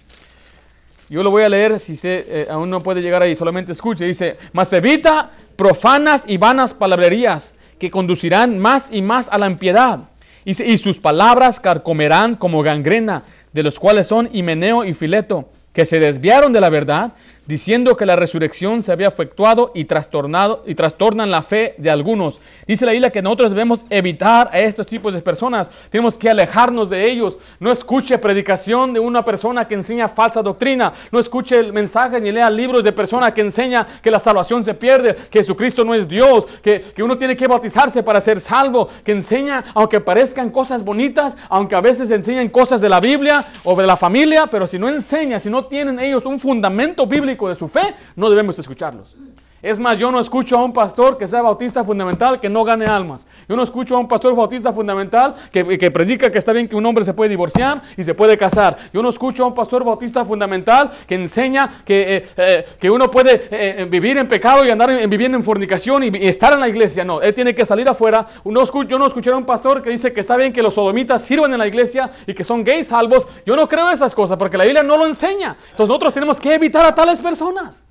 Yo 1.10 1.22
lo 1.22 1.30
voy 1.30 1.44
a 1.44 1.50
leer, 1.50 1.80
si 1.80 2.00
eh, 2.04 2.48
aún 2.50 2.70
no 2.70 2.82
puede 2.82 3.02
llegar 3.02 3.22
ahí, 3.22 3.36
solamente 3.36 3.72
escuche. 3.72 4.06
Dice, 4.06 4.38
mas 4.54 4.74
evita 4.74 5.30
profanas 5.56 6.26
y 6.28 6.38
vanas 6.38 6.74
palabrerías 6.74 7.56
que 7.80 7.92
conducirán 7.92 8.60
más 8.60 8.92
y 8.92 9.02
más 9.02 9.30
a 9.30 9.38
la 9.38 9.48
impiedad. 9.48 10.00
Y 10.46 10.78
sus 10.78 11.00
palabras 11.00 11.60
carcomerán 11.60 12.36
como 12.36 12.62
gangrena, 12.62 13.24
de 13.52 13.64
los 13.64 13.80
cuales 13.80 14.08
son 14.08 14.30
Himeneo 14.32 14.86
y 14.86 14.94
Fileto, 14.94 15.50
que 15.74 15.86
se 15.86 16.00
desviaron 16.00 16.54
de 16.54 16.62
la 16.62 16.70
verdad, 16.70 17.14
diciendo 17.48 17.96
que 17.96 18.06
la 18.06 18.16
resurrección 18.16 18.82
se 18.82 18.92
había 18.92 19.08
efectuado 19.08 19.72
y 19.76 19.86
trastornado 19.86 20.64
y 20.66 20.76
trastornan 20.76 21.32
la 21.32 21.44
fe 21.44 21.76
de 21.78 21.90
algunos. 21.90 22.42
Dice 22.68 22.86
la 22.86 22.92
Biblia 22.92 23.12
que 23.12 23.22
nosotros 23.22 23.52
debemos 23.52 23.86
evitar 23.90 24.50
a 24.52 24.60
estos 24.60 24.88
tipos 24.88 25.14
de 25.14 25.22
personas, 25.22 25.70
tenemos 25.90 26.18
que 26.18 26.30
alejarnos 26.30 26.90
de 26.90 27.10
ellos. 27.10 27.38
No 27.60 27.72
escuche 27.72 28.18
predicación 28.18 28.94
de 28.94 29.00
una 29.00 29.24
persona 29.24 29.68
que 29.68 29.76
enseña 29.76 30.10
falsa 30.10 30.42
doctrina, 30.42 30.94
no 31.12 31.20
escuche 31.20 31.60
el 31.60 31.74
mensaje 31.74 32.20
ni 32.20 32.32
lea 32.32 32.50
libros 32.50 32.84
de 32.84 32.92
persona 32.92 33.34
que 33.34 33.42
enseña 33.42 33.86
que 34.02 34.12
la 34.12 34.20
salvación 34.20 34.64
se 34.64 34.74
pierde, 34.74 35.16
que 35.30 35.40
Jesucristo 35.40 35.84
no 35.86 35.94
es 35.94 36.08
Dios, 36.08 36.46
que, 36.62 36.82
que 36.82 37.04
uno 37.04 37.18
tiene 37.18 37.36
que 37.36 37.48
bautizarse 37.48 38.02
para 38.04 38.20
ser 38.22 38.40
salvo, 38.40 38.88
que 39.04 39.12
enseña, 39.12 39.64
aunque 39.74 40.00
parezcan 40.00 40.50
cosas 40.50 40.84
bonitas, 40.84 41.38
aunque 41.50 41.76
a 41.76 41.82
veces 41.82 42.10
enseñan 42.12 42.50
cosas 42.50 42.82
de 42.82 42.90
la 42.90 43.00
Biblia 43.00 43.46
o 43.64 43.76
de 43.76 43.86
la 43.86 43.98
familia, 43.98 44.48
pero 44.48 44.68
si 44.68 44.80
no 44.80 44.90
enseña, 44.90 45.40
si 45.40 45.50
no 45.50 45.66
tienen 45.66 46.00
ellos 46.00 46.26
un 46.26 46.40
fundamento 46.40 47.06
bíblico, 47.06 47.35
de 47.50 47.56
su 47.56 47.68
fe, 47.68 47.96
no 48.16 48.30
debemos 48.30 48.58
escucharlos. 48.58 49.16
Es 49.62 49.80
más, 49.80 49.98
yo 49.98 50.12
no 50.12 50.20
escucho 50.20 50.58
a 50.58 50.64
un 50.64 50.74
pastor 50.74 51.18
que 51.18 51.28
sea 51.28 51.42
bautista 51.42 51.84
fundamental 51.84 52.40
que 52.40 52.50
no 52.50 52.64
gane 52.64 52.86
almas. 52.86 53.26
Yo 53.50 53.56
no 53.56 53.64
escucho 53.64 53.96
a 53.96 54.00
un 54.00 54.08
pastor 54.08 54.36
bautista 54.36 54.72
fundamental 54.72 55.34
que, 55.52 55.90
predica 55.90 56.30
que 56.30 56.38
está 56.38 56.54
bien 56.54 56.68
que 56.68 56.76
un 56.76 56.86
hombre 56.86 57.04
se 57.04 57.14
puede 57.14 57.30
divorciar 57.30 57.82
y 57.98 58.04
se 58.04 58.14
puede 58.14 58.38
casar. 58.38 58.78
Yo 58.94 59.02
no 59.02 59.10
escucho 59.10 59.44
a 59.44 59.48
un 59.48 59.56
pastor 59.56 59.84
bautista 59.84 60.24
fundamental 60.24 60.92
que 61.08 61.16
enseña 61.16 61.82
que, 61.84 62.18
eh, 62.18 62.26
eh, 62.38 62.66
que 62.80 62.92
uno 62.92 63.10
puede 63.10 63.48
eh, 63.50 63.88
vivir 63.90 64.18
en 64.18 64.28
pecado 64.28 64.64
y 64.64 64.70
andar 64.70 64.92
en, 64.92 65.10
viviendo 65.10 65.36
en 65.36 65.44
fornicación 65.44 66.04
y, 66.04 66.10
estar 66.28 66.54
en 66.54 66.60
la 66.60 66.68
iglesia. 66.68 67.04
No, 67.04 67.22
él 67.22 67.34
tiene 67.34 67.56
que 67.56 67.66
salir 67.66 67.90
afuera. 67.90 68.28
Uno 68.44 68.62
escucho, 68.62 68.90
yo 68.90 69.00
no 69.00 69.08
escuché 69.08 69.32
a 69.32 69.36
un 69.36 69.46
pastor 69.46 69.82
que 69.82 69.90
dice 69.90 70.14
que 70.14 70.20
está 70.20 70.38
bien 70.38 70.54
que 70.54 70.62
los 70.62 70.76
sodomitas 70.76 71.24
sirvan 71.24 71.52
en 71.54 71.60
la 71.60 71.68
iglesia 71.68 72.12
y 72.28 72.36
que 72.36 72.44
son 72.44 72.64
gays 72.64 72.88
salvos. 72.88 73.28
Yo 73.48 73.56
no 73.56 73.68
creo 73.68 73.90
esas 73.90 74.14
cosas 74.14 74.38
porque 74.38 74.58
la 74.58 74.66
Biblia 74.66 74.84
no 74.84 74.96
lo 74.96 75.08
enseña. 75.08 75.58
Entonces 75.72 75.88
nosotros 75.88 76.14
tenemos 76.14 76.40
que 76.40 76.54
evitar 76.54 76.86
a 76.86 76.94
tales 76.94 77.20
personas. 77.20 77.84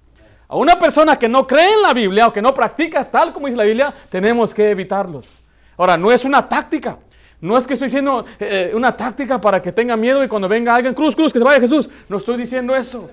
A 0.54 0.56
una 0.56 0.78
persona 0.78 1.18
que 1.18 1.28
no 1.28 1.44
cree 1.48 1.72
en 1.74 1.82
la 1.82 1.92
Biblia 1.92 2.28
o 2.28 2.32
que 2.32 2.40
no 2.40 2.54
practica 2.54 3.04
tal 3.10 3.32
como 3.32 3.48
dice 3.48 3.56
la 3.56 3.64
Biblia, 3.64 3.92
tenemos 4.08 4.54
que 4.54 4.70
evitarlos. 4.70 5.26
Ahora, 5.76 5.96
no 5.96 6.12
es 6.12 6.24
una 6.24 6.48
táctica. 6.48 6.96
No 7.40 7.58
es 7.58 7.66
que 7.66 7.72
estoy 7.72 7.88
diciendo 7.88 8.24
eh, 8.38 8.70
una 8.72 8.96
táctica 8.96 9.40
para 9.40 9.60
que 9.60 9.72
tenga 9.72 9.96
miedo 9.96 10.22
y 10.22 10.28
cuando 10.28 10.48
venga 10.48 10.72
alguien, 10.72 10.94
cruz, 10.94 11.16
cruz, 11.16 11.32
que 11.32 11.40
se 11.40 11.44
vaya 11.44 11.58
Jesús. 11.58 11.90
No 12.08 12.18
estoy 12.18 12.36
diciendo 12.36 12.72
eso. 12.72 13.10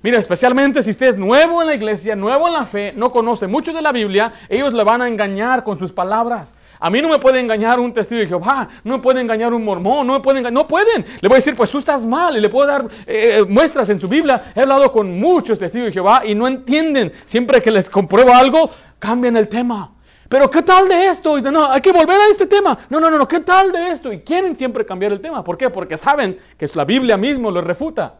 Mira, 0.00 0.18
especialmente 0.18 0.82
si 0.82 0.88
usted 0.88 1.08
es 1.08 1.16
nuevo 1.18 1.60
en 1.60 1.68
la 1.68 1.74
iglesia, 1.74 2.16
nuevo 2.16 2.48
en 2.48 2.54
la 2.54 2.64
fe, 2.64 2.94
no 2.96 3.10
conoce 3.10 3.46
mucho 3.46 3.74
de 3.74 3.82
la 3.82 3.92
Biblia, 3.92 4.32
ellos 4.48 4.72
le 4.72 4.82
van 4.82 5.02
a 5.02 5.08
engañar 5.08 5.62
con 5.62 5.78
sus 5.78 5.92
palabras. 5.92 6.56
A 6.80 6.88
mí 6.88 7.02
no 7.02 7.08
me 7.10 7.18
puede 7.18 7.38
engañar 7.38 7.78
un 7.78 7.92
testigo 7.92 8.20
de 8.20 8.26
Jehová, 8.26 8.66
no 8.84 8.96
me 8.96 9.02
puede 9.02 9.20
engañar 9.20 9.52
un 9.52 9.62
mormón, 9.62 10.06
no 10.06 10.14
me 10.14 10.20
pueden 10.20 10.52
no 10.52 10.66
pueden. 10.66 11.04
Le 11.20 11.28
voy 11.28 11.34
a 11.34 11.36
decir, 11.36 11.54
pues 11.54 11.68
tú 11.68 11.78
estás 11.78 12.06
mal 12.06 12.36
y 12.36 12.40
le 12.40 12.48
puedo 12.48 12.66
dar 12.66 12.86
eh, 13.06 13.44
muestras 13.46 13.88
en 13.90 14.00
su 14.00 14.08
Biblia. 14.08 14.52
He 14.54 14.62
hablado 14.62 14.90
con 14.90 15.18
muchos 15.18 15.58
testigos 15.58 15.88
de 15.88 15.92
Jehová 15.92 16.22
y 16.24 16.34
no 16.34 16.46
entienden. 16.46 17.12
Siempre 17.26 17.60
que 17.60 17.70
les 17.70 17.90
compruebo 17.90 18.32
algo, 18.32 18.70
cambian 18.98 19.36
el 19.36 19.48
tema. 19.48 19.92
Pero 20.30 20.48
¿qué 20.48 20.62
tal 20.62 20.88
de 20.88 21.08
esto? 21.08 21.36
Y 21.36 21.42
no, 21.42 21.70
hay 21.70 21.80
que 21.80 21.92
volver 21.92 22.18
a 22.20 22.28
este 22.30 22.46
tema. 22.46 22.78
No, 22.88 22.98
no, 23.00 23.10
no, 23.10 23.18
no, 23.18 23.28
¿qué 23.28 23.40
tal 23.40 23.72
de 23.72 23.90
esto? 23.90 24.12
Y 24.12 24.20
quieren 24.20 24.56
siempre 24.56 24.86
cambiar 24.86 25.12
el 25.12 25.20
tema. 25.20 25.42
¿Por 25.44 25.58
qué? 25.58 25.70
Porque 25.70 25.98
saben 25.98 26.38
que 26.56 26.66
la 26.72 26.84
Biblia 26.84 27.16
mismo 27.16 27.50
lo 27.50 27.60
refuta. 27.60 28.14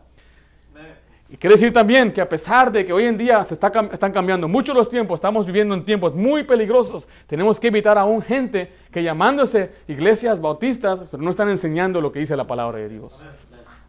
Y 1.33 1.37
quiere 1.37 1.55
decir 1.55 1.73
también 1.73 2.11
que 2.11 2.21
a 2.21 2.29
pesar 2.29 2.73
de 2.73 2.85
que 2.85 2.93
hoy 2.93 3.05
en 3.05 3.16
día 3.16 3.45
se 3.45 3.55
está, 3.55 3.71
están 3.93 4.11
cambiando 4.11 4.49
mucho 4.49 4.75
los 4.75 4.88
tiempos, 4.88 5.19
estamos 5.19 5.47
viviendo 5.47 5.75
en 5.75 5.85
tiempos 5.85 6.12
muy 6.12 6.43
peligrosos, 6.43 7.07
tenemos 7.29 7.61
que 7.61 7.69
evitar 7.69 7.97
aún 7.97 8.21
gente 8.21 8.73
que 8.90 9.01
llamándose 9.01 9.71
iglesias 9.87 10.40
bautistas, 10.40 11.05
pero 11.09 11.23
no 11.23 11.31
están 11.31 11.49
enseñando 11.49 12.01
lo 12.01 12.11
que 12.11 12.19
dice 12.19 12.35
la 12.35 12.49
palabra 12.49 12.79
de 12.79 12.88
Dios. 12.88 13.25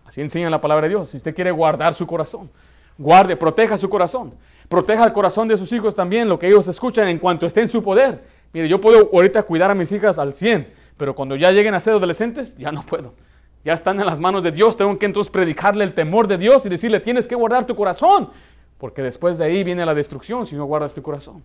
Así 0.06 0.22
enseña 0.22 0.52
la 0.52 0.62
palabra 0.62 0.84
de 0.84 0.90
Dios. 0.90 1.10
Si 1.10 1.18
usted 1.18 1.34
quiere 1.34 1.50
guardar 1.50 1.96
su 1.96 2.06
corazón, 2.06 2.48
guarde, 2.96 3.36
proteja 3.36 3.76
su 3.76 3.90
corazón. 3.90 4.36
Proteja 4.70 5.04
el 5.04 5.12
corazón 5.12 5.48
de 5.48 5.58
sus 5.58 5.74
hijos 5.74 5.96
también, 5.96 6.30
lo 6.30 6.38
que 6.38 6.48
ellos 6.48 6.68
escuchan 6.68 7.08
en 7.08 7.18
cuanto 7.18 7.48
esté 7.48 7.62
en 7.62 7.70
su 7.70 7.82
poder. 7.82 8.24
Mire, 8.54 8.68
yo 8.68 8.80
puedo 8.80 9.10
ahorita 9.12 9.42
cuidar 9.44 9.72
a 9.72 9.76
mis 9.76 9.92
hijas 9.92 10.20
al 10.20 10.36
100, 10.36 10.72
pero 10.96 11.16
cuando 11.16 11.36
ya 11.36 11.52
lleguen 11.52 11.74
a 11.74 11.80
ser 11.80 11.94
adolescentes, 11.94 12.56
ya 12.56 12.72
no 12.72 12.84
puedo 12.84 13.14
ya 13.64 13.74
están 13.74 14.00
en 14.00 14.06
las 14.06 14.20
manos 14.20 14.44
de 14.44 14.52
Dios, 14.52 14.76
tengo 14.76 14.98
que 14.98 15.06
entonces 15.06 15.32
predicarle 15.32 15.84
el 15.84 15.94
temor 15.94 16.28
de 16.28 16.38
Dios 16.38 16.66
y 16.66 16.70
decirle, 16.70 17.00
tienes 17.00 17.28
que 17.28 17.36
guardar 17.36 17.66
tu 17.66 17.76
corazón, 17.76 18.30
porque 18.78 19.02
después 19.02 19.38
de 19.38 19.46
ahí 19.46 19.64
viene 19.64 19.86
la 19.86 19.94
destrucción 19.94 20.46
si 20.46 20.56
no 20.56 20.66
guardas 20.66 20.94
tu 20.94 21.02
corazón. 21.02 21.44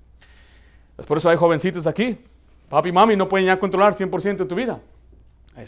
Por 1.06 1.18
eso 1.18 1.28
hay 1.28 1.36
jovencitos 1.36 1.86
aquí, 1.86 2.18
papi 2.70 2.88
y 2.88 2.92
mami 2.92 3.16
no 3.16 3.28
pueden 3.28 3.46
ya 3.46 3.58
controlar 3.58 3.94
100% 3.94 4.36
de 4.38 4.44
tu 4.46 4.54
vida. 4.54 4.80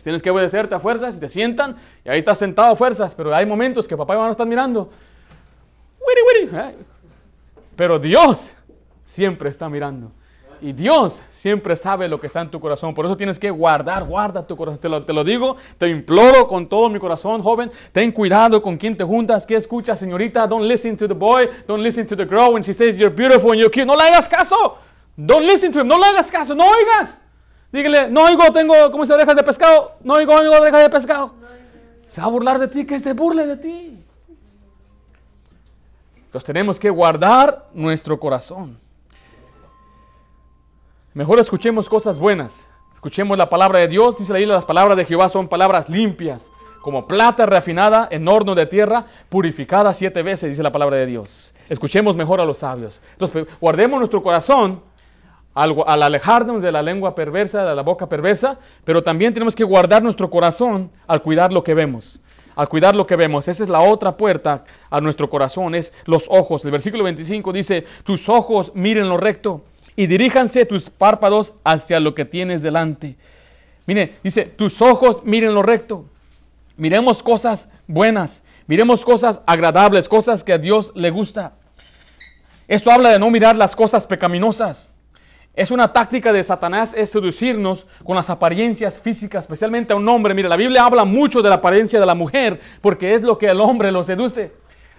tienes 0.03 0.23
que 0.23 0.31
obedecerte 0.31 0.75
a 0.75 0.81
fuerzas 0.81 1.17
y 1.17 1.21
te 1.21 1.29
sientan 1.29 1.77
y 2.05 2.09
ahí 2.09 2.19
estás 2.19 2.39
sentado 2.39 2.73
a 2.73 2.77
fuerzas, 2.77 3.15
pero 3.15 3.35
hay 3.35 3.45
momentos 3.45 3.87
que 3.87 3.97
papá 3.97 4.15
y 4.15 4.17
mamá 4.17 4.29
no 4.29 4.33
están 4.33 4.49
mirando. 4.49 4.91
¿eh? 6.53 6.77
Pero 7.77 7.99
Dios 7.99 8.55
siempre 9.05 9.51
está 9.51 9.69
mirando. 9.69 10.11
Y 10.61 10.73
Dios 10.73 11.23
siempre 11.29 11.77
sabe 11.77 12.09
lo 12.09 12.21
que 12.21 12.27
está 12.27 12.41
en 12.41 12.51
tu 12.51 12.59
corazón. 12.59 12.95
Por 12.95 13.07
eso 13.07 13.17
tienes 13.17 13.39
que 13.39 13.51
guardar, 13.51 14.05
guarda 14.05 14.47
tu 14.47 14.57
corazón. 14.57 14.81
Te 14.81 14.89
lo, 14.89 15.05
te 15.05 15.13
lo, 15.13 15.23
digo, 15.25 15.57
te 15.79 15.89
imploro 15.89 16.49
con 16.49 16.69
todo 16.69 16.89
mi 16.89 16.99
corazón, 16.99 17.43
joven. 17.43 17.71
Ten 17.93 18.13
cuidado 18.13 18.61
con 18.61 18.77
quién 18.77 18.97
te 18.97 19.05
juntas, 19.05 19.47
qué 19.47 19.57
escuchas, 19.57 19.99
señorita. 19.99 20.47
Don't 20.47 20.67
listen 20.67 20.97
to 20.97 21.07
the 21.07 21.15
boy, 21.15 21.49
don't 21.67 21.83
listen 21.83 22.07
to 22.07 22.17
the 22.17 22.25
girl 22.25 22.53
when 22.53 22.63
she 22.63 22.73
says 22.73 22.97
you're 22.97 23.15
beautiful 23.15 23.53
and 23.53 23.61
you're 23.61 23.71
cute. 23.71 23.87
No 23.87 23.95
le 23.95 24.03
hagas 24.03 24.29
caso. 24.29 24.79
Don't 25.17 25.45
listen 25.45 25.73
to 25.73 25.81
him, 25.81 25.89
no 25.89 25.99
le 25.99 26.07
hagas 26.07 26.31
caso, 26.31 26.55
no 26.55 26.65
oigas. 26.65 27.21
Dígale, 27.73 28.11
no 28.11 28.25
oigo, 28.25 28.51
tengo, 28.53 28.75
¿cómo 28.91 29.05
se 29.05 29.13
orejas 29.13 29.37
de 29.37 29.43
pescado? 29.43 29.93
No 30.03 30.15
oigo, 30.15 30.33
oigo 30.33 30.55
orejas 30.55 30.83
de 30.83 30.91
pescado. 30.91 31.35
Se 32.07 32.21
va 32.21 32.29
a 32.29 32.31
burlar 32.31 32.59
de 32.59 32.69
ti, 32.69 32.87
que 32.87 32.99
se 32.99 33.13
burle 33.13 33.47
de 33.47 33.57
ti. 33.57 34.05
Entonces 36.17 36.45
tenemos 36.45 36.79
que 36.79 36.89
guardar 36.89 37.67
nuestro 37.75 38.19
corazón. 38.21 38.79
Mejor 41.19 41.41
escuchemos 41.41 41.89
cosas 41.89 42.17
buenas. 42.17 42.69
Escuchemos 42.95 43.37
la 43.37 43.51
palabra 43.51 43.81
de 43.81 43.89
Dios. 43.89 44.19
Dice 44.19 44.33
la 44.33 44.39
Biblia, 44.39 44.55
las 44.55 44.65
palabras 44.65 44.97
de 44.97 45.05
Jehová 45.05 45.29
son 45.29 45.49
palabras 45.49 45.89
limpias, 45.89 46.53
como 46.81 47.09
plata 47.09 47.45
refinada 47.45 48.07
en 48.13 48.29
horno 48.29 48.55
de 48.55 48.67
tierra, 48.67 49.05
purificada 49.29 49.93
siete 49.95 50.23
veces, 50.23 50.51
dice 50.51 50.63
la 50.63 50.71
palabra 50.71 50.97
de 50.97 51.07
Dios. 51.07 51.57
Escuchemos 51.69 52.15
mejor 52.15 52.41
a 52.41 52.45
los 52.45 52.59
sabios. 52.59 53.03
Entonces, 53.15 53.49
guardemos 53.61 53.99
nuestro 53.99 54.23
corazón 54.23 54.81
al, 55.55 55.75
al, 55.89 56.05
alejarnos 56.05 56.63
de 56.63 56.71
la 56.71 56.83
lengua 56.83 57.17
perversa, 57.17 57.65
de 57.65 57.75
la 57.75 57.83
boca 57.83 58.09
perversa, 58.09 58.57
pero 58.85 59.03
también 59.03 59.35
tenemos 59.35 59.57
que 59.57 59.65
guardar 59.65 60.05
nuestro 60.05 60.31
corazón 60.31 60.89
al 61.09 61.21
cuidar 61.21 61.53
lo 61.53 61.65
que 61.65 61.75
vemos. 61.75 62.21
Al 62.55 62.69
cuidar 62.69 62.95
lo 62.95 63.09
que 63.09 63.17
vemos. 63.17 63.49
Esa 63.49 63.65
es 63.65 63.69
la 63.69 63.81
otra 63.81 64.17
puerta 64.17 64.63
a 64.89 65.01
nuestro 65.01 65.29
corazón, 65.29 65.75
es 65.75 65.93
los 66.05 66.27
ojos. 66.29 66.65
El 66.65 66.71
versículo 66.71 67.03
25 67.03 67.53
dice, 67.53 67.85
tus 68.05 68.29
ojos 68.29 68.71
miren 68.77 69.09
lo 69.09 69.17
recto 69.17 69.65
y 69.99 70.07
diríjanse 70.07 70.65
tus 70.65 70.91
párpados 70.91 71.55
hacia 71.65 71.99
lo 71.99 72.15
que 72.15 72.25
tienes 72.25 72.63
delante. 72.63 73.17
Mire, 73.85 74.15
dice, 74.23 74.45
tus 74.45 74.81
ojos 74.81 75.25
miren 75.25 75.53
lo 75.55 75.61
recto. 75.61 76.05
Miremos 76.77 77.21
cosas 77.21 77.69
buenas, 77.89 78.45
miremos 78.69 79.05
cosas 79.05 79.41
agradables, 79.45 80.09
cosas 80.09 80.45
que 80.45 80.53
a 80.53 80.59
Dios 80.59 80.93
le 80.95 81.11
gusta. 81.11 81.55
Esto 82.69 82.93
habla 82.93 83.09
de 83.09 83.19
no 83.19 83.29
mirar 83.29 83.57
las 83.57 83.75
cosas 83.75 84.07
pecaminosas. 84.07 84.93
Es 85.53 85.73
una 85.73 85.93
táctica 85.93 86.33
de 86.33 86.45
Satanás, 86.45 86.95
es 86.97 87.11
seducirnos 87.11 87.89
con 88.05 88.15
las 88.15 88.31
apariencias 88.31 89.01
físicas, 89.01 89.47
especialmente 89.47 89.95
a 89.95 89.97
un 89.97 90.09
hombre. 90.09 90.33
Mire, 90.33 90.49
la 90.49 90.57
Biblia 90.57 90.85
habla 90.85 91.05
mucho 91.05 91.43
de 91.43 91.49
la 91.49 91.57
apariencia 91.57 91.99
de 91.99 92.07
la 92.07 92.15
mujer, 92.15 92.61
porque 92.81 93.15
es 93.15 93.23
lo 93.23 93.37
que 93.37 93.49
el 93.49 93.61
hombre 93.61 93.91
lo 93.91 94.05
seduce. 94.05 94.53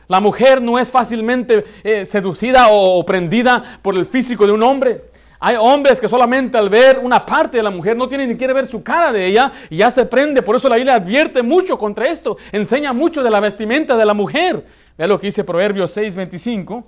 La 0.10 0.20
mujer 0.20 0.60
no 0.60 0.80
es 0.80 0.92
fácilmente 0.92 1.64
eh, 1.84 2.04
seducida 2.04 2.70
o 2.72 3.06
prendida 3.06 3.80
por 3.84 3.96
el 3.96 4.08
físico 4.08 4.48
de 4.48 4.52
un 4.52 4.64
hombre. 4.64 5.04
Hay 5.40 5.56
hombres 5.56 6.02
que 6.02 6.10
solamente 6.10 6.58
al 6.58 6.68
ver 6.68 6.98
una 6.98 7.24
parte 7.24 7.58
de 7.58 7.64
la 7.64 7.70
mujer 7.70 7.96
no 7.96 8.08
tienen 8.08 8.28
ni 8.28 8.36
quiere 8.36 8.52
ver 8.52 8.66
su 8.66 8.82
cara 8.82 9.12
de 9.12 9.28
ella 9.28 9.52
y 9.70 9.78
ya 9.78 9.92
se 9.92 10.08
prende. 10.08 10.42
Por 10.42 10.56
eso 10.56 10.68
la 10.68 10.78
Biblia 10.78 10.96
advierte 10.96 11.44
mucho 11.44 11.78
contra 11.78 12.08
esto. 12.08 12.38
Enseña 12.52 12.92
mucho 12.92 13.22
de 13.22 13.30
la 13.30 13.40
vestimenta 13.40 13.96
de 13.96 14.06
la 14.06 14.16
mujer. 14.16 14.66
Vea 14.98 15.06
lo 15.06 15.20
que 15.20 15.28
dice 15.28 15.44
Proverbios 15.44 15.96
6:25. 15.96 16.84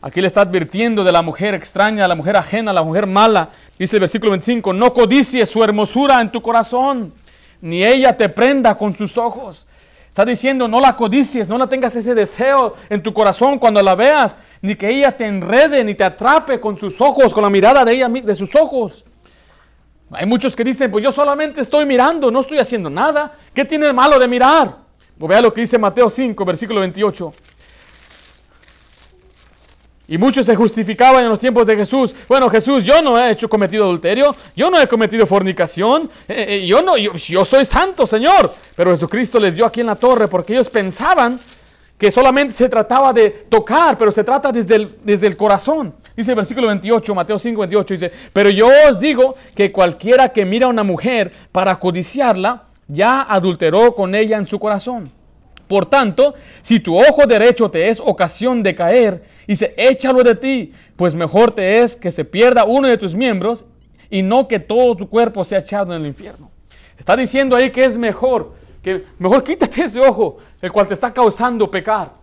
Aquí 0.00 0.22
le 0.22 0.28
está 0.28 0.40
advirtiendo 0.40 1.04
de 1.04 1.12
la 1.12 1.20
mujer 1.20 1.52
extraña, 1.52 2.08
la 2.08 2.14
mujer 2.14 2.38
ajena, 2.38 2.72
la 2.72 2.82
mujer 2.82 3.06
mala. 3.06 3.50
Dice 3.78 3.96
el 3.96 4.00
versículo 4.00 4.30
25, 4.30 4.72
no 4.72 4.94
codicies 4.94 5.50
su 5.50 5.62
hermosura 5.62 6.22
en 6.22 6.32
tu 6.32 6.40
corazón, 6.40 7.12
ni 7.60 7.84
ella 7.84 8.16
te 8.16 8.30
prenda 8.30 8.78
con 8.78 8.94
sus 8.96 9.18
ojos. 9.18 9.66
Está 10.10 10.24
diciendo, 10.24 10.66
no 10.66 10.80
la 10.80 10.96
codicies, 10.96 11.48
no 11.48 11.56
la 11.56 11.68
tengas 11.68 11.94
ese 11.94 12.16
deseo 12.16 12.74
en 12.88 13.00
tu 13.00 13.14
corazón 13.14 13.60
cuando 13.60 13.80
la 13.80 13.94
veas, 13.94 14.36
ni 14.60 14.74
que 14.74 14.90
ella 14.90 15.16
te 15.16 15.24
enrede, 15.24 15.84
ni 15.84 15.94
te 15.94 16.02
atrape 16.02 16.58
con 16.58 16.76
sus 16.76 17.00
ojos, 17.00 17.32
con 17.32 17.44
la 17.44 17.48
mirada 17.48 17.84
de 17.84 17.92
ella, 17.92 18.08
de 18.08 18.34
sus 18.34 18.52
ojos. 18.56 19.06
Hay 20.10 20.26
muchos 20.26 20.56
que 20.56 20.64
dicen, 20.64 20.90
pues 20.90 21.04
yo 21.04 21.12
solamente 21.12 21.60
estoy 21.60 21.86
mirando, 21.86 22.28
no 22.32 22.40
estoy 22.40 22.58
haciendo 22.58 22.90
nada. 22.90 23.34
¿Qué 23.54 23.64
tiene 23.64 23.86
de 23.86 23.92
malo 23.92 24.18
de 24.18 24.26
mirar? 24.26 24.78
Pues 25.16 25.28
vea 25.28 25.40
lo 25.40 25.54
que 25.54 25.60
dice 25.60 25.78
Mateo 25.78 26.10
5, 26.10 26.44
versículo 26.44 26.80
28. 26.80 27.32
Y 30.10 30.18
muchos 30.18 30.44
se 30.44 30.56
justificaban 30.56 31.22
en 31.22 31.28
los 31.28 31.38
tiempos 31.38 31.64
de 31.68 31.76
Jesús. 31.76 32.16
Bueno, 32.26 32.50
Jesús, 32.50 32.82
yo 32.82 33.00
no 33.00 33.16
he 33.16 33.30
hecho 33.30 33.48
cometido 33.48 33.84
adulterio, 33.84 34.34
yo 34.56 34.68
no 34.68 34.80
he 34.80 34.88
cometido 34.88 35.24
fornicación, 35.24 36.10
eh, 36.26 36.46
eh, 36.48 36.66
yo 36.66 36.82
no, 36.82 36.96
yo, 36.96 37.44
soy 37.44 37.64
santo, 37.64 38.04
Señor. 38.08 38.52
Pero 38.74 38.90
Jesucristo 38.90 39.38
les 39.38 39.54
dio 39.54 39.64
aquí 39.64 39.82
en 39.82 39.86
la 39.86 39.94
torre 39.94 40.26
porque 40.26 40.52
ellos 40.52 40.68
pensaban 40.68 41.38
que 41.96 42.10
solamente 42.10 42.52
se 42.52 42.68
trataba 42.68 43.12
de 43.12 43.30
tocar, 43.48 43.96
pero 43.96 44.10
se 44.10 44.24
trata 44.24 44.50
desde 44.50 44.74
el, 44.74 44.96
desde 45.04 45.28
el 45.28 45.36
corazón. 45.36 45.94
Dice 46.16 46.32
el 46.32 46.36
versículo 46.36 46.66
28, 46.66 47.14
Mateo 47.14 47.38
5, 47.38 47.60
28, 47.60 47.94
dice, 47.94 48.12
pero 48.32 48.50
yo 48.50 48.66
os 48.88 48.98
digo 48.98 49.36
que 49.54 49.70
cualquiera 49.70 50.30
que 50.30 50.44
mira 50.44 50.66
a 50.66 50.70
una 50.70 50.82
mujer 50.82 51.30
para 51.52 51.78
codiciarla, 51.78 52.64
ya 52.88 53.22
adulteró 53.22 53.94
con 53.94 54.16
ella 54.16 54.38
en 54.38 54.46
su 54.46 54.58
corazón. 54.58 55.19
Por 55.70 55.86
tanto, 55.86 56.34
si 56.62 56.80
tu 56.80 56.98
ojo 56.98 57.28
derecho 57.28 57.70
te 57.70 57.88
es 57.88 58.00
ocasión 58.00 58.60
de 58.60 58.74
caer, 58.74 59.22
dice, 59.46 59.72
échalo 59.76 60.24
de 60.24 60.34
ti, 60.34 60.72
pues 60.96 61.14
mejor 61.14 61.52
te 61.52 61.80
es 61.80 61.94
que 61.94 62.10
se 62.10 62.24
pierda 62.24 62.64
uno 62.64 62.88
de 62.88 62.98
tus 62.98 63.14
miembros 63.14 63.64
y 64.10 64.22
no 64.22 64.48
que 64.48 64.58
todo 64.58 64.96
tu 64.96 65.08
cuerpo 65.08 65.44
sea 65.44 65.60
echado 65.60 65.94
en 65.94 66.00
el 66.00 66.08
infierno. 66.08 66.50
Está 66.98 67.14
diciendo 67.14 67.54
ahí 67.54 67.70
que 67.70 67.84
es 67.84 67.96
mejor, 67.96 68.54
que 68.82 69.04
mejor 69.16 69.44
quítate 69.44 69.84
ese 69.84 70.00
ojo, 70.00 70.38
el 70.60 70.72
cual 70.72 70.88
te 70.88 70.94
está 70.94 71.14
causando 71.14 71.70
pecar. 71.70 72.14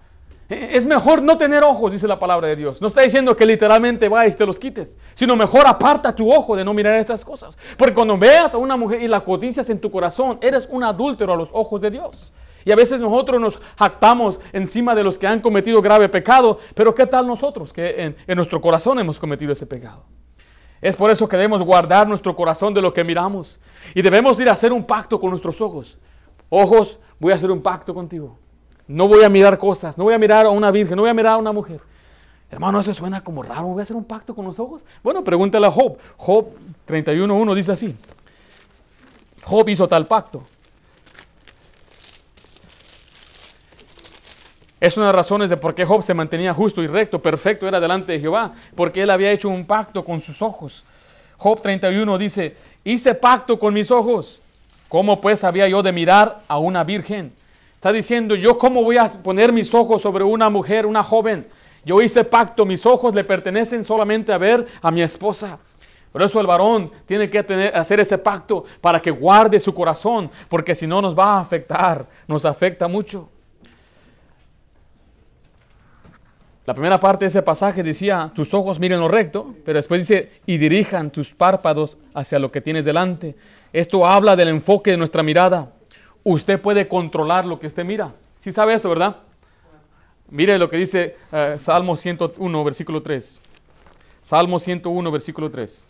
E, 0.49 0.71
es 0.75 0.83
mejor 0.85 1.21
no 1.21 1.37
tener 1.37 1.63
ojos, 1.63 1.93
dice 1.93 2.05
la 2.05 2.19
palabra 2.19 2.49
de 2.49 2.57
Dios. 2.57 2.81
No 2.81 2.89
está 2.89 2.99
diciendo 2.99 3.33
que 3.33 3.45
literalmente 3.45 4.09
vayas 4.09 4.35
y 4.35 4.37
te 4.39 4.45
los 4.45 4.59
quites, 4.59 4.97
sino 5.13 5.37
mejor 5.37 5.65
aparta 5.65 6.13
tu 6.13 6.29
ojo 6.33 6.53
de 6.57 6.65
no 6.65 6.73
mirar 6.73 6.97
esas 6.97 7.23
cosas. 7.23 7.57
Porque 7.77 7.93
cuando 7.93 8.17
veas 8.17 8.53
a 8.53 8.57
una 8.57 8.75
mujer 8.75 9.01
y 9.01 9.07
la 9.07 9.21
codicias 9.21 9.69
en 9.69 9.79
tu 9.79 9.89
corazón, 9.89 10.37
eres 10.41 10.67
un 10.69 10.83
adúltero 10.83 11.31
a 11.31 11.37
los 11.37 11.47
ojos 11.53 11.79
de 11.79 11.91
Dios. 11.91 12.33
Y 12.67 12.71
a 12.73 12.75
veces 12.75 12.99
nosotros 12.99 13.39
nos 13.39 13.61
jactamos 13.79 14.41
encima 14.51 14.93
de 14.93 15.01
los 15.01 15.17
que 15.17 15.25
han 15.25 15.39
cometido 15.39 15.81
grave 15.81 16.09
pecado, 16.09 16.59
pero 16.75 16.93
¿qué 16.93 17.07
tal 17.07 17.25
nosotros 17.25 17.71
que 17.71 18.13
en, 18.27 18.35
nuestro 18.35 18.59
corazón 18.59 18.99
hemos 18.99 19.17
cometido 19.17 19.53
ese 19.53 19.65
pecado? 19.65 20.03
Es 20.81 20.97
por 20.97 21.09
eso 21.09 21.29
que 21.29 21.37
debemos 21.37 21.61
guardar 21.61 22.09
nuestro 22.09 22.35
corazón 22.35 22.73
de 22.73 22.81
lo 22.81 22.93
que 22.93 23.05
miramos 23.05 23.57
y 23.95 24.01
debemos 24.01 24.37
ir 24.41 24.49
a 24.49 24.51
hacer 24.51 24.73
un 24.73 24.83
pacto 24.83 25.17
con 25.17 25.29
nuestros 25.29 25.61
ojos. 25.61 25.97
Ojos, 26.49 26.99
voy 27.19 27.31
a 27.31 27.35
hacer 27.35 27.51
un 27.51 27.61
pacto 27.61 27.93
contigo. 27.93 28.37
No 28.85 29.07
voy 29.07 29.23
a 29.23 29.29
mirar 29.29 29.57
cosas, 29.57 29.97
no 29.97 30.03
voy 30.03 30.15
a 30.15 30.17
mirar 30.17 30.45
a 30.45 30.49
una 30.49 30.69
virgen, 30.69 30.97
no 30.97 31.03
voy 31.03 31.11
a 31.11 31.13
mirar 31.13 31.35
a 31.35 31.37
una 31.37 31.53
mujer. 31.53 31.79
Hermano, 32.51 32.81
eso 32.81 32.93
suena 32.93 33.23
como 33.23 33.43
raro, 33.43 33.67
voy 33.67 33.79
a 33.79 33.83
hacer 33.83 33.95
un 33.95 34.03
pacto 34.03 34.35
con 34.35 34.43
los 34.43 34.59
ojos. 34.59 34.83
Bueno, 35.01 35.23
pregúntale 35.23 35.67
a 35.67 35.71
Job. 35.71 35.97
Job 36.17 36.47
31.1 36.85 37.55
dice 37.55 37.71
así. 37.71 37.95
Job 39.41 39.69
hizo 39.69 39.87
tal 39.87 40.05
pacto. 40.05 40.43
Es 44.79 44.95
una 44.95 45.07
de 45.07 45.13
las 45.13 45.17
razones 45.17 45.49
de 45.49 45.57
por 45.57 45.73
qué 45.73 45.85
Job 45.85 46.03
se 46.03 46.13
mantenía 46.13 46.53
justo 46.53 46.83
y 46.83 46.87
recto, 46.87 47.19
perfecto 47.19 47.67
era 47.67 47.79
delante 47.79 48.11
de 48.11 48.19
Jehová, 48.19 48.53
porque 48.75 49.01
él 49.01 49.09
había 49.09 49.31
hecho 49.31 49.49
un 49.49 49.65
pacto 49.65 50.05
con 50.05 50.21
sus 50.21 50.41
ojos. 50.41 50.85
Job 51.37 51.61
31 51.61 52.17
dice, 52.17 52.55
hice 52.83 53.15
pacto 53.15 53.57
con 53.57 53.73
mis 53.73 53.89
ojos. 53.89 54.43
¿Cómo 54.87 55.19
pues 55.19 55.43
había 55.43 55.67
yo 55.67 55.81
de 55.81 55.91
mirar 55.91 56.41
a 56.47 56.59
una 56.59 56.83
virgen? 56.83 57.33
Está 57.75 57.91
diciendo, 57.91 58.35
yo 58.35 58.57
cómo 58.57 58.83
voy 58.83 58.97
a 58.97 59.07
poner 59.07 59.51
mis 59.51 59.73
ojos 59.73 60.01
sobre 60.01 60.23
una 60.23 60.49
mujer, 60.49 60.85
una 60.85 61.03
joven. 61.03 61.47
Yo 61.83 62.01
hice 62.01 62.23
pacto, 62.23 62.65
mis 62.65 62.85
ojos 62.85 63.15
le 63.15 63.23
pertenecen 63.23 63.83
solamente 63.83 64.31
a 64.31 64.37
ver 64.37 64.65
a 64.81 64.91
mi 64.91 65.01
esposa. 65.01 65.57
Por 66.11 66.21
eso 66.21 66.39
el 66.39 66.47
varón 66.47 66.91
tiene 67.05 67.29
que 67.29 67.39
hacer 67.73 67.99
ese 67.99 68.17
pacto 68.17 68.63
para 68.79 68.99
que 68.99 69.11
guarde 69.11 69.59
su 69.59 69.73
corazón, 69.73 70.29
porque 70.49 70.75
si 70.75 70.87
no 70.87 71.01
nos 71.01 71.17
va 71.17 71.37
a 71.37 71.39
afectar, 71.39 72.05
nos 72.27 72.45
afecta 72.45 72.87
mucho. 72.87 73.29
La 76.67 76.73
primera 76.73 76.99
parte 76.99 77.23
de 77.23 77.27
ese 77.29 77.41
pasaje 77.41 77.81
decía, 77.81 78.29
tus 78.35 78.53
ojos 78.53 78.77
miren 78.77 78.99
lo 78.99 79.07
recto, 79.07 79.55
pero 79.63 79.77
después 79.77 80.01
dice, 80.05 80.33
y 80.45 80.57
dirijan 80.57 81.11
tus 81.11 81.33
párpados 81.33 81.97
hacia 82.13 82.39
lo 82.39 82.51
que 82.51 82.59
tienes 82.59 82.83
delante. 82.83 83.37
Esto 83.71 84.05
habla 84.05 84.35
del 84.35 84.49
enfoque 84.49 84.91
de 84.91 84.97
nuestra 84.97 85.23
mirada. 85.23 85.71
Usted 86.25 86.59
puede 86.59 86.89
controlar 86.89 87.45
lo 87.45 87.57
que 87.57 87.67
usted 87.67 87.85
mira. 87.85 88.13
¿Sí 88.37 88.51
sabe 88.51 88.73
eso, 88.73 88.89
verdad? 88.89 89.15
Mire 90.29 90.59
lo 90.59 90.67
que 90.67 90.75
dice 90.75 91.15
eh, 91.31 91.55
Salmo 91.57 91.95
101, 91.95 92.63
versículo 92.65 93.01
3. 93.01 93.39
Salmo 94.21 94.59
101, 94.59 95.09
versículo 95.09 95.49
3. 95.49 95.87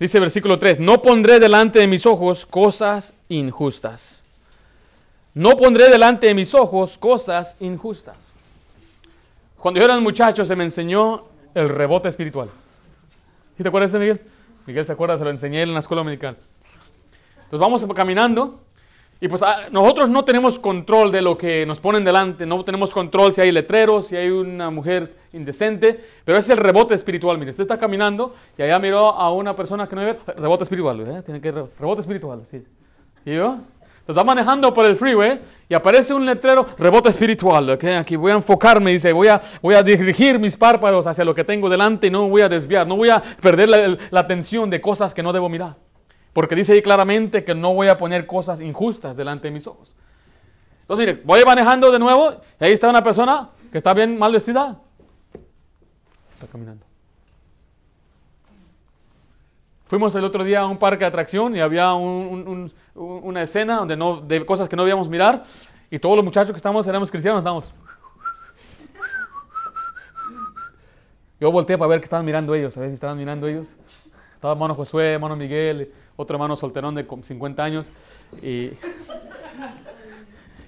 Dice 0.00 0.18
versículo 0.18 0.58
3, 0.58 0.80
no 0.80 1.02
pondré 1.02 1.38
delante 1.38 1.78
de 1.78 1.86
mis 1.86 2.06
ojos 2.06 2.46
cosas 2.46 3.14
injustas. 3.28 4.24
No 5.34 5.58
pondré 5.58 5.90
delante 5.90 6.26
de 6.26 6.34
mis 6.34 6.54
ojos 6.54 6.96
cosas 6.96 7.54
injustas. 7.60 8.32
Cuando 9.58 9.78
yo 9.78 9.84
era 9.84 9.98
un 9.98 10.02
muchacho 10.02 10.46
se 10.46 10.56
me 10.56 10.64
enseñó 10.64 11.26
el 11.54 11.68
rebote 11.68 12.08
espiritual. 12.08 12.48
¿Y 13.58 13.62
te 13.62 13.68
acuerdas 13.68 13.92
de 13.92 13.98
Miguel? 13.98 14.20
Miguel 14.66 14.86
se 14.86 14.92
acuerda, 14.92 15.18
se 15.18 15.24
lo 15.24 15.30
enseñé 15.30 15.62
en 15.62 15.74
la 15.74 15.80
escuela 15.80 16.00
dominical. 16.00 16.38
Entonces 17.44 17.60
vamos 17.60 17.84
caminando 17.94 18.58
y 19.22 19.28
pues 19.28 19.42
ah, 19.42 19.66
nosotros 19.70 20.08
no 20.08 20.24
tenemos 20.24 20.58
control 20.58 21.12
de 21.12 21.20
lo 21.20 21.36
que 21.36 21.66
nos 21.66 21.78
ponen 21.78 22.02
delante, 22.04 22.46
no 22.46 22.64
tenemos 22.64 22.90
control 22.90 23.34
si 23.34 23.42
hay 23.42 23.52
letreros, 23.52 24.06
si 24.06 24.16
hay 24.16 24.30
una 24.30 24.70
mujer 24.70 25.14
indecente, 25.34 26.00
pero 26.24 26.38
es 26.38 26.48
el 26.48 26.56
rebote 26.56 26.94
espiritual. 26.94 27.36
Mire, 27.36 27.50
usted 27.50 27.62
está 27.62 27.78
caminando 27.78 28.34
y 28.56 28.62
allá 28.62 28.78
miró 28.78 29.10
a 29.10 29.30
una 29.30 29.54
persona 29.54 29.86
que 29.86 29.94
no 29.94 30.02
ve, 30.02 30.18
rebote 30.38 30.62
espiritual, 30.62 31.00
¿eh? 31.00 31.22
Tiene 31.22 31.38
que 31.38 31.52
rebote 31.52 32.00
espiritual, 32.00 32.44
sí. 32.50 32.64
¿Y 33.26 33.34
yo? 33.34 33.58
Entonces 33.98 34.18
va 34.18 34.24
manejando 34.24 34.72
por 34.72 34.86
el 34.86 34.96
freeway 34.96 35.38
y 35.68 35.74
aparece 35.74 36.14
un 36.14 36.24
letrero, 36.24 36.66
rebote 36.78 37.10
espiritual, 37.10 37.68
¿okay? 37.68 37.96
Aquí 37.96 38.16
voy 38.16 38.32
a 38.32 38.36
enfocarme, 38.36 38.92
dice, 38.92 39.12
voy 39.12 39.28
a, 39.28 39.38
voy 39.60 39.74
a 39.74 39.82
dirigir 39.82 40.38
mis 40.38 40.56
párpados 40.56 41.06
hacia 41.06 41.26
lo 41.26 41.34
que 41.34 41.44
tengo 41.44 41.68
delante 41.68 42.06
y 42.06 42.10
no 42.10 42.26
voy 42.26 42.40
a 42.40 42.48
desviar, 42.48 42.86
no 42.86 42.96
voy 42.96 43.10
a 43.10 43.22
perder 43.42 43.68
la, 43.68 43.98
la 44.10 44.20
atención 44.20 44.70
de 44.70 44.80
cosas 44.80 45.12
que 45.12 45.22
no 45.22 45.30
debo 45.30 45.50
mirar. 45.50 45.76
Porque 46.32 46.54
dice 46.54 46.72
ahí 46.72 46.82
claramente 46.82 47.44
que 47.44 47.54
no 47.54 47.74
voy 47.74 47.88
a 47.88 47.98
poner 47.98 48.26
cosas 48.26 48.60
injustas 48.60 49.16
delante 49.16 49.48
de 49.48 49.52
mis 49.52 49.66
ojos. 49.66 49.94
Entonces, 50.82 51.06
mire, 51.06 51.22
voy 51.24 51.42
manejando 51.44 51.90
de 51.90 51.98
nuevo 51.98 52.32
y 52.60 52.64
ahí 52.64 52.72
está 52.72 52.88
una 52.88 53.02
persona 53.02 53.50
que 53.70 53.78
está 53.78 53.94
bien 53.94 54.18
mal 54.18 54.32
vestida. 54.32 54.78
Está 56.34 56.46
caminando. 56.50 56.84
Fuimos 59.86 60.14
el 60.14 60.24
otro 60.24 60.44
día 60.44 60.60
a 60.60 60.66
un 60.66 60.78
parque 60.78 61.00
de 61.00 61.06
atracción 61.06 61.56
y 61.56 61.60
había 61.60 61.92
una 61.94 63.42
escena 63.42 63.78
donde 63.78 63.96
no, 63.96 64.20
de 64.20 64.46
cosas 64.46 64.68
que 64.68 64.76
no 64.76 64.82
debíamos 64.82 65.08
mirar 65.08 65.44
y 65.90 65.98
todos 65.98 66.14
los 66.14 66.24
muchachos 66.24 66.52
que 66.52 66.56
estamos, 66.56 66.86
éramos 66.86 67.10
cristianos, 67.10 67.40
estamos. 67.40 67.72
Yo 71.40 71.50
volteé 71.50 71.76
para 71.76 71.88
ver 71.88 72.00
qué 72.00 72.04
estaban 72.04 72.24
mirando 72.24 72.54
ellos, 72.54 72.76
a 72.76 72.80
ver 72.80 72.90
si 72.90 72.94
estaban 72.94 73.18
mirando 73.18 73.48
ellos. 73.48 73.72
Estaba 74.40 74.54
hermano 74.54 74.74
Josué, 74.74 75.12
hermano 75.12 75.36
Miguel, 75.36 75.92
otro 76.16 76.34
hermano 76.34 76.56
solterón 76.56 76.94
de 76.94 77.04
50 77.04 77.62
años. 77.62 77.92
Y 78.40 78.70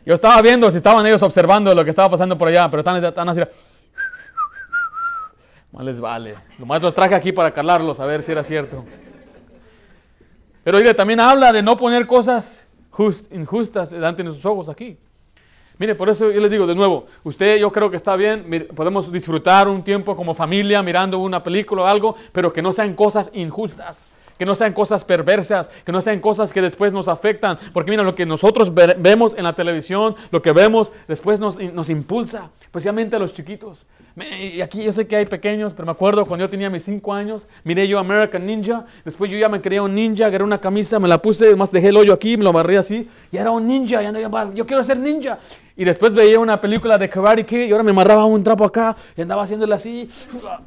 yo 0.04 0.12
estaba 0.12 0.42
viendo 0.42 0.70
si 0.70 0.76
estaban 0.76 1.06
ellos 1.06 1.22
observando 1.22 1.74
lo 1.74 1.82
que 1.82 1.88
estaba 1.88 2.11
pasando 2.11 2.37
por 2.37 2.48
allá, 2.48 2.68
pero 2.68 2.80
están, 2.80 3.02
están 3.02 3.30
así. 3.30 3.40
Más 5.72 5.87
les 5.87 5.98
vale. 6.02 6.35
Nomás 6.58 6.82
los 6.82 6.92
traje 6.92 7.14
aquí 7.14 7.32
para 7.32 7.50
calarlos, 7.50 7.98
a 7.98 8.04
ver 8.04 8.22
si 8.22 8.32
era 8.32 8.44
cierto. 8.44 8.85
Pero 10.62 10.76
mire, 10.76 10.92
también 10.92 11.20
habla 11.20 11.50
de 11.50 11.62
no 11.62 11.74
poner 11.74 12.06
cosas 12.06 12.66
injustas 13.30 13.88
delante 13.88 14.22
de 14.22 14.32
sus 14.32 14.44
ojos 14.44 14.68
aquí. 14.68 14.98
Mire, 15.83 15.97
por 15.97 16.09
eso 16.09 16.31
yo 16.31 16.40
les 16.40 16.49
digo 16.49 16.64
de 16.64 16.77
nuevo, 16.77 17.07
usted 17.25 17.57
yo 17.57 17.73
creo 17.73 17.90
que 17.90 17.97
está 17.97 18.14
bien, 18.14 18.68
podemos 18.73 19.11
disfrutar 19.11 19.66
un 19.66 19.83
tiempo 19.83 20.14
como 20.14 20.33
familia 20.33 20.81
mirando 20.81 21.18
una 21.18 21.42
película 21.42 21.83
o 21.83 21.87
algo, 21.87 22.14
pero 22.31 22.53
que 22.53 22.62
no 22.62 22.73
sean 22.73 22.95
cosas 22.95 23.33
injustas. 23.35 24.07
Que 24.38 24.45
no 24.47 24.55
sean 24.55 24.73
cosas 24.73 25.05
perversas, 25.05 25.68
que 25.85 25.92
no 25.92 26.01
sean 26.03 26.21
cosas 26.21 26.53
que 26.53 26.61
después 26.61 26.92
nos 26.92 27.09
afectan, 27.09 27.59
porque 27.73 27.90
mira, 27.90 28.03
lo 28.03 28.14
que 28.14 28.27
nosotros 28.27 28.73
ve- 28.75 28.97
vemos 28.99 29.35
en 29.37 29.45
la 29.45 29.55
televisión, 29.55 30.14
lo 30.31 30.42
que 30.42 30.53
vemos 30.53 30.92
después 31.09 31.38
nos, 31.40 31.59
nos 31.59 31.90
impulsa, 31.90 32.51
especialmente 32.61 33.16
a 33.16 33.18
los 33.18 33.33
chiquitos. 33.33 33.87
Me- 34.14 34.47
Y 34.47 34.61
aquí 34.61 34.83
yo 34.85 34.92
sé 34.92 35.07
que 35.07 35.16
hay 35.16 35.27
pequeños, 35.27 35.73
pero 35.75 35.87
me 35.87 35.92
acuerdo 35.92 36.27
cuando 36.27 36.45
yo 36.45 36.51
tenía 36.51 36.68
mis 36.68 36.83
cinco 36.85 37.12
años, 37.14 37.47
miré 37.64 37.88
yo 37.88 37.99
American 37.99 38.45
Ninja, 38.47 38.85
después 39.05 39.31
yo 39.31 39.38
ya 39.38 39.49
me 39.49 39.61
creía 39.61 39.83
un 39.83 39.95
ninja, 39.95 40.27
agarré 40.27 40.45
una 40.45 40.61
camisa, 40.61 40.99
me 40.99 41.09
la 41.09 41.18
puse, 41.18 41.55
más 41.57 41.71
dejé 41.73 41.88
el 41.88 41.97
hoyo 41.97 42.12
aquí, 42.12 42.37
me 42.37 42.45
lo 42.45 42.53
barré 42.53 42.79
así, 42.79 43.09
y 43.31 43.37
era 43.37 43.51
un 43.51 43.66
ninja, 43.66 44.03
y 44.03 44.07
andaba, 44.07 44.51
yo 44.55 44.66
quiero 44.66 44.83
ser 44.83 44.99
ninja. 44.99 45.38
Y 45.75 45.85
después 45.85 46.12
veía 46.14 46.38
una 46.38 46.61
película 46.61 46.99
de 46.99 47.09
Karate 47.09 47.47
Kid, 47.47 47.68
y 47.68 47.73
ahora 47.73 47.83
me 47.85 47.92
amarraba 47.92 48.27
un 48.27 48.45
trapo 48.45 48.64
acá, 48.64 48.95
y 49.16 49.23
andaba 49.23 49.42
haciéndole 49.45 49.75
así, 49.75 50.07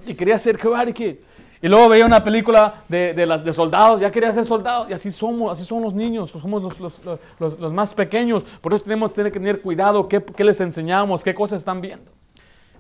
y 0.08 0.14
quería 0.16 0.40
ser 0.40 0.58
Karate 0.58 0.94
Kid. 0.94 1.16
Y 1.62 1.68
luego 1.68 1.90
veía 1.90 2.06
una 2.06 2.24
película 2.24 2.84
de, 2.88 3.14
de, 3.14 3.54
soldados, 3.54 4.02
ya 4.02 4.12
quería 4.12 4.32
ser 4.32 4.46
soldado, 4.46 4.88
y 4.90 4.94
así 4.94 5.10
somos, 5.12 5.52
así 5.52 5.64
son 5.64 5.82
los 5.82 5.94
niños, 5.94 6.30
somos 6.30 6.80
los, 6.80 7.02
los- 7.40 7.74
más 7.74 7.94
pequeños, 7.94 8.44
por 8.62 8.74
eso 8.74 8.84
tenemos 8.84 9.14
que 9.14 9.32
tener 9.32 9.62
cuidado, 9.62 10.08
qué, 10.08 10.22
qué 10.24 10.44
les 10.44 10.60
enseñamos, 10.62 11.24
qué 11.24 11.34
cosas 11.34 11.60
están 11.60 11.82
viendo. 11.82 12.12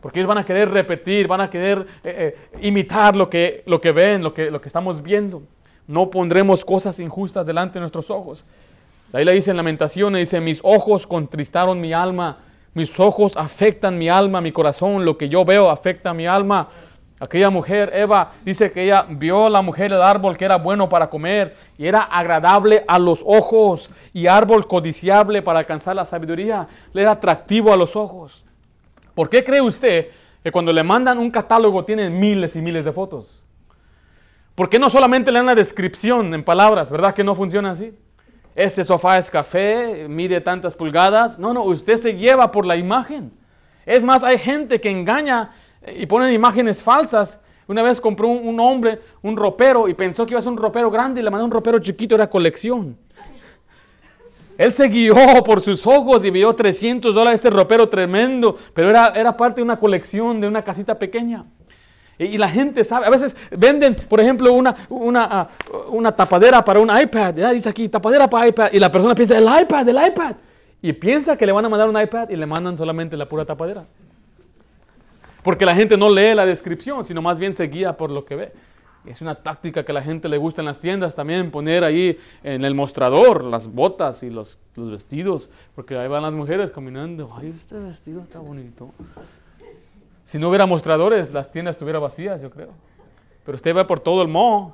Porque 0.02 0.20
ellos 0.20 0.28
van 0.28 0.38
a 0.38 0.46
querer 0.46 0.70
repetir, 0.70 1.28
van 1.28 1.42
a 1.42 1.50
querer 1.50 1.88
eh, 2.04 2.36
eh, 2.54 2.60
imitar 2.68 3.16
lo 3.16 3.28
que, 3.28 3.64
lo 3.66 3.82
que 3.82 3.92
ven, 3.92 4.22
lo 4.22 4.34
que, 4.34 4.52
lo 4.52 4.62
que 4.62 4.68
estamos 4.70 5.02
viendo. 5.02 5.42
No 5.88 6.12
pondremos 6.12 6.64
cosas 6.64 7.00
injustas 7.00 7.46
delante 7.48 7.76
de 7.76 7.80
nuestros 7.80 8.12
ojos. 8.12 8.46
Ahí 9.14 9.26
le 9.26 9.34
dice 9.34 9.50
en 9.52 9.58
Lamentaciones, 9.58 10.20
dice, 10.20 10.42
mis 10.42 10.60
ojos 10.64 11.08
contristaron 11.08 11.82
mi 11.82 11.92
alma, 11.94 12.38
mis 12.76 13.00
ojos 13.00 13.36
afectan 13.38 13.98
mi 13.98 14.10
alma, 14.10 14.42
mi 14.42 14.52
corazón, 14.52 15.06
lo 15.06 15.18
que 15.18 15.28
yo 15.30 15.44
veo 15.46 15.72
afecta 15.72 16.14
mi 16.14 16.28
alma. 16.28 16.68
Aquella 17.18 17.50
mujer, 17.50 17.92
Eva, 17.94 18.34
dice 18.44 18.70
que 18.72 18.84
ella 18.84 19.06
vio 19.10 19.46
a 19.46 19.50
la 19.50 19.62
mujer 19.62 19.94
el 19.94 20.02
árbol 20.02 20.38
que 20.38 20.44
era 20.44 20.58
bueno 20.58 20.90
para 20.90 21.10
comer 21.10 21.56
y 21.78 21.86
era 21.88 22.00
agradable 22.00 22.84
a 22.88 23.00
los 23.00 23.24
ojos 23.26 23.90
y 24.12 24.28
árbol 24.28 24.68
codiciable 24.68 25.42
para 25.42 25.60
alcanzar 25.60 25.96
la 25.96 26.06
sabiduría. 26.06 26.68
Le 26.92 27.04
era 27.04 27.12
atractivo 27.12 27.72
a 27.72 27.78
los 27.78 27.96
ojos. 27.96 28.44
¿Por 29.14 29.30
qué 29.30 29.46
cree 29.46 29.62
usted 29.62 30.08
que 30.44 30.52
cuando 30.52 30.74
le 30.74 30.84
mandan 30.84 31.18
un 31.18 31.32
catálogo 31.32 31.86
tienen 31.86 32.20
miles 32.20 32.58
y 32.58 32.62
miles 32.62 32.84
de 32.84 32.92
fotos? 32.92 33.42
¿Por 34.54 34.70
qué 34.70 34.78
no 34.78 34.90
solamente 34.90 35.32
le 35.32 35.40
dan 35.40 35.46
la 35.46 35.56
descripción 35.56 36.34
en 36.34 36.44
palabras? 36.44 36.92
¿Verdad 36.92 37.14
que 37.14 37.24
no 37.24 37.34
funciona 37.34 37.72
así? 37.72 37.94
Este 38.56 38.84
sofá 38.84 39.18
es 39.18 39.32
café, 39.32 40.08
mide 40.10 40.42
tantas 40.42 40.76
pulgadas. 40.76 41.40
No, 41.40 41.54
no, 41.54 41.64
usted 41.64 41.96
se 41.96 42.16
lleva 42.16 42.52
por 42.52 42.66
la 42.66 42.76
imagen. 42.76 43.32
Es 43.86 44.04
más, 44.04 44.24
hay 44.24 44.38
gente 44.38 44.82
que 44.82 44.90
engaña 44.90 45.52
y 45.94 46.06
ponen 46.06 46.34
imágenes 46.34 46.82
falsas. 46.82 47.40
Una 47.68 47.82
vez 47.82 48.00
compró 48.00 48.28
un, 48.28 48.48
un 48.48 48.60
hombre 48.60 49.00
un 49.22 49.36
ropero 49.36 49.88
y 49.88 49.94
pensó 49.94 50.26
que 50.26 50.32
iba 50.32 50.40
a 50.40 50.42
ser 50.42 50.52
un 50.52 50.58
ropero 50.58 50.92
grande 50.92 51.22
y 51.22 51.24
le 51.24 51.32
mandó 51.32 51.46
un 51.46 51.52
ropero 51.52 51.80
chiquito, 51.80 52.16
era 52.16 52.30
colección. 52.30 52.98
Él 54.58 54.72
se 54.72 54.88
guió 54.88 55.16
por 55.46 55.62
sus 55.62 55.86
ojos 55.86 56.24
y 56.24 56.30
vio 56.30 56.54
300 56.54 57.14
dólares 57.14 57.40
este 57.40 57.50
ropero 57.50 57.90
tremendo, 57.90 58.56
pero 58.74 58.90
era, 58.90 59.08
era 59.10 59.36
parte 59.36 59.58
de 59.58 59.64
una 59.64 59.78
colección 59.78 60.40
de 60.40 60.48
una 60.48 60.64
casita 60.64 60.98
pequeña. 60.98 61.46
Y, 62.18 62.38
la 62.38 62.48
gente 62.48 62.86
sabe, 62.86 63.06
a 63.06 63.10
veces 63.10 63.36
venden, 63.52 63.94
por 63.94 64.22
ejemplo, 64.22 64.54
una, 64.54 64.74
una, 64.88 65.28
ah, 65.30 65.48
una 65.90 66.16
tapadera 66.16 66.64
para 66.64 66.80
un 66.80 66.90
iPad, 66.90 67.36
ya 67.36 67.52
dice 67.52 67.68
aquí, 67.68 67.90
tapadera 67.90 68.30
para 68.30 68.48
iPad, 68.48 68.70
y 68.72 68.80
la 68.80 68.90
persona 68.90 69.14
piensa, 69.14 69.38
el 69.38 69.44
iPad, 69.44 69.90
el 69.90 70.08
iPad, 70.08 70.36
y 70.82 70.94
piensa 70.94 71.36
que 71.36 71.46
le 71.46 71.52
van 71.52 71.66
a 71.66 71.70
mandar 71.70 71.90
un 71.90 72.02
iPad 72.02 72.30
y 72.30 72.38
le 72.38 72.46
mandan 72.46 72.78
solamente 72.78 73.18
la 73.18 73.28
pura 73.28 73.44
tapadera. 73.44 73.86
Porque 75.46 75.64
la 75.64 75.76
gente 75.76 75.96
no 75.96 76.10
lee 76.10 76.34
la 76.34 76.44
descripción, 76.44 77.06
sino 77.06 77.22
más 77.22 77.38
bien 77.38 77.54
se 77.54 77.68
guía 77.68 77.96
por 77.96 78.10
lo 78.10 78.26
que 78.26 78.36
ve. 78.36 78.52
Es 79.06 79.22
una 79.22 79.36
táctica 79.36 79.86
que 79.86 79.92
a 79.92 79.94
la 79.94 80.02
gente 80.02 80.28
le 80.28 80.38
gusta 80.38 80.64
en 80.64 80.66
las 80.66 80.80
tiendas 80.80 81.14
también 81.14 81.52
poner 81.52 81.84
ahí 81.84 82.18
en 82.44 82.66
el 82.66 82.74
mostrador 82.74 83.44
las 83.44 83.72
botas 83.72 84.24
y 84.24 84.32
los, 84.32 84.58
los 84.76 84.90
vestidos, 84.90 85.52
porque 85.76 85.96
ahí 86.00 86.08
van 86.08 86.24
las 86.24 86.34
mujeres 86.34 86.72
caminando. 86.72 87.32
Ay, 87.40 87.54
este 87.56 87.78
vestido 87.78 88.22
está 88.24 88.40
bonito. 88.40 88.90
Si 90.24 90.40
no 90.40 90.50
hubiera 90.50 90.66
mostradores, 90.66 91.32
las 91.32 91.52
tiendas 91.52 91.76
estuvieran 91.76 92.02
vacías, 92.02 92.42
yo 92.42 92.50
creo. 92.50 92.72
Pero 93.46 93.56
usted 93.56 93.78
va 93.78 93.86
por 93.86 94.00
todo 94.00 94.24
el 94.24 94.28
mall, 94.28 94.74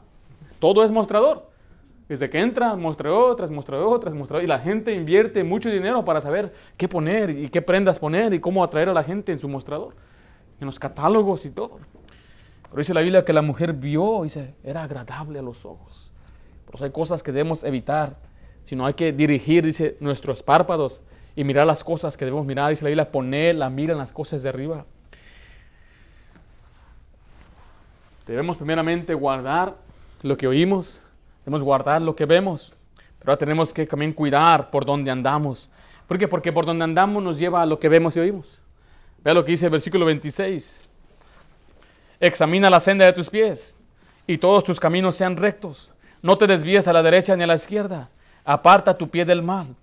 todo 0.59 0.85
es 0.85 0.91
mostrador. 0.91 1.49
Desde 2.07 2.29
que 2.29 2.39
entra, 2.39 2.77
mostrador 2.77 3.35
tras 3.35 3.51
mostrador 3.51 3.99
tras 3.99 4.13
mostrador. 4.13 4.45
Y 4.45 4.47
la 4.47 4.59
gente 4.59 4.93
invierte 4.93 5.43
mucho 5.43 5.69
dinero 5.69 6.05
para 6.05 6.21
saber 6.21 6.53
qué 6.77 6.87
poner 6.87 7.29
y 7.29 7.49
qué 7.49 7.61
prendas 7.61 7.99
poner 7.99 8.33
y 8.33 8.39
cómo 8.39 8.63
atraer 8.63 8.87
a 8.87 8.93
la 8.93 9.03
gente 9.03 9.33
en 9.33 9.37
su 9.37 9.49
mostrador, 9.49 9.93
en 10.61 10.67
los 10.67 10.79
catálogos 10.79 11.45
y 11.45 11.49
todo. 11.49 11.79
Pero 12.63 12.77
dice 12.77 12.93
la 12.93 13.01
Biblia 13.01 13.25
que 13.25 13.33
la 13.33 13.41
mujer 13.41 13.73
vio, 13.73 14.21
dice, 14.23 14.55
era 14.63 14.83
agradable 14.83 15.39
a 15.39 15.41
los 15.41 15.65
ojos. 15.65 16.11
Por 16.65 16.75
eso 16.75 16.85
hay 16.85 16.91
cosas 16.91 17.21
que 17.21 17.31
debemos 17.31 17.63
evitar, 17.65 18.15
sino 18.63 18.85
hay 18.85 18.93
que 18.93 19.11
dirigir, 19.11 19.65
dice, 19.65 19.97
nuestros 19.99 20.41
párpados 20.41 21.01
y 21.35 21.43
mirar 21.43 21.65
las 21.65 21.83
cosas 21.83 22.15
que 22.15 22.23
debemos 22.25 22.45
mirar. 22.45 22.69
Dice 22.69 22.83
la 22.83 22.89
Biblia, 22.89 23.11
poner 23.11 23.55
la 23.55 23.69
mira 23.69 23.91
en 23.91 23.97
las 23.97 24.13
cosas 24.13 24.43
de 24.43 24.49
arriba. 24.49 24.85
Debemos 28.25 28.55
primeramente 28.55 29.13
guardar 29.13 29.75
lo 30.21 30.37
que 30.37 30.47
oímos, 30.47 31.01
debemos 31.43 31.63
guardar 31.63 32.01
lo 32.01 32.15
que 32.15 32.25
vemos, 32.25 32.75
pero 33.19 33.31
ahora 33.31 33.39
tenemos 33.39 33.73
que 33.73 33.85
también 33.87 34.13
cuidar 34.13 34.69
por 34.69 34.85
donde 34.85 35.11
andamos. 35.11 35.69
¿Por 36.07 36.17
qué? 36.17 36.27
Porque 36.27 36.53
por 36.53 36.65
donde 36.65 36.83
andamos 36.83 37.21
nos 37.21 37.39
lleva 37.39 37.63
a 37.63 37.65
lo 37.65 37.79
que 37.79 37.89
vemos 37.89 38.15
y 38.15 38.19
oímos. 38.19 38.61
Vea 39.23 39.33
lo 39.33 39.45
que 39.45 39.51
dice 39.51 39.65
el 39.65 39.71
versículo 39.71 40.05
26. 40.05 40.89
Examina 42.19 42.69
la 42.69 42.79
senda 42.79 43.05
de 43.05 43.13
tus 43.13 43.29
pies 43.29 43.79
y 44.27 44.37
todos 44.37 44.63
tus 44.63 44.79
caminos 44.79 45.15
sean 45.15 45.37
rectos. 45.37 45.93
No 46.21 46.37
te 46.37 46.47
desvíes 46.47 46.87
a 46.87 46.93
la 46.93 47.03
derecha 47.03 47.35
ni 47.35 47.43
a 47.43 47.47
la 47.47 47.55
izquierda. 47.55 48.09
Aparta 48.43 48.97
tu 48.97 49.09
pie 49.09 49.25
del 49.25 49.41
mal. 49.41 49.75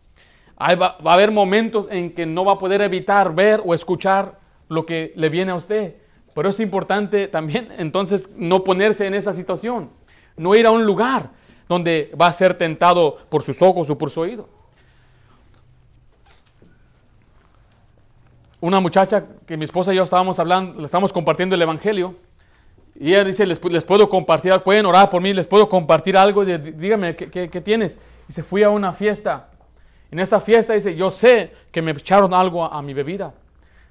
Ahí 0.57 0.77
va, 0.77 0.99
va 1.05 1.13
a 1.13 1.15
haber 1.15 1.31
momentos 1.31 1.89
en 1.91 2.13
que 2.13 2.27
no 2.27 2.45
va 2.45 2.55
a 2.55 2.59
poder 2.59 2.83
evitar 2.83 3.35
ver 3.35 3.63
o 3.65 3.75
escuchar 3.75 4.39
lo 4.69 4.85
que 4.87 5.13
le 5.15 5.29
viene 5.29 5.53
a 5.53 5.57
usted. 5.57 5.97
Pero 6.35 6.51
es 6.51 6.61
importante 6.61 7.29
también 7.29 7.69
entonces 7.79 8.29
no 8.37 8.65
ponerse 8.65 9.07
en 9.07 9.15
esa 9.15 9.33
situación. 9.33 9.91
No 10.37 10.55
ir 10.55 10.67
a 10.67 10.71
un 10.71 10.85
lugar 10.85 11.31
donde 11.69 12.13
va 12.21 12.27
a 12.27 12.33
ser 12.33 12.55
tentado 12.57 13.17
por 13.29 13.43
sus 13.43 13.61
ojos 13.63 13.91
o 13.91 13.99
por 13.99 14.11
su 14.11 14.21
oído. 14.21 14.49
Una 18.61 18.81
muchacha 18.81 19.25
que 19.47 19.57
mi 19.57 19.65
esposa 19.65 19.93
y 19.93 19.97
yo 19.97 20.03
estábamos 20.03 20.39
hablando, 20.39 20.81
le 20.81 20.87
estábamos 20.87 21.13
compartiendo 21.13 21.55
el 21.55 21.63
evangelio. 21.63 22.15
Y 22.99 23.11
ella 23.11 23.25
dice, 23.25 23.47
les, 23.47 23.59
puedo 23.59 24.09
compartir, 24.09 24.53
pueden 24.65 24.87
orar 24.87 25.09
por 25.09 25.23
mí, 25.23 25.33
les 25.33 25.47
puedo 25.47 25.69
compartir 25.69 26.17
algo, 26.17 26.43
y 26.43 26.59
dígame, 26.59 27.15
¿qué, 27.15 27.31
qué, 27.31 27.49
qué 27.49 27.61
tienes? 27.61 27.99
Y 28.29 28.33
se 28.33 28.43
fui 28.43 28.65
a 28.65 28.71
una 28.71 28.93
fiesta. 28.93 29.49
En 30.11 30.19
esa 30.19 30.41
fiesta 30.41 30.73
dice, 30.73 30.97
yo 30.97 31.11
sé 31.11 31.53
que 31.71 31.83
me 31.83 31.93
echaron 31.93 32.33
algo 32.33 32.65
a, 32.65 32.81
mi 32.83 32.95
bebida. 32.95 33.35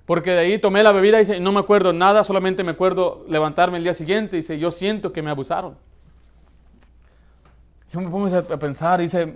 Porque 0.06 0.32
de 0.32 0.40
ahí 0.40 0.60
tomé 0.60 0.82
la 0.84 0.92
bebida 0.92 1.18
y 1.18 1.20
dice, 1.20 1.40
no 1.40 1.52
me 1.52 1.60
acuerdo 1.60 1.94
nada, 1.94 2.24
solamente 2.24 2.64
me 2.64 2.72
acuerdo 2.72 3.26
levantarme 3.28 3.78
el 3.78 3.84
día 3.84 3.94
siguiente. 3.94 4.38
Dice, 4.38 4.58
yo 4.58 4.72
siento 4.72 5.14
que 5.14 5.22
me 5.22 5.30
abusaron. 5.30 5.76
Yo 7.94 8.02
me 8.02 8.10
pongo 8.10 8.36
a 8.36 8.60
pensar, 8.60 9.00
dice, 9.00 9.36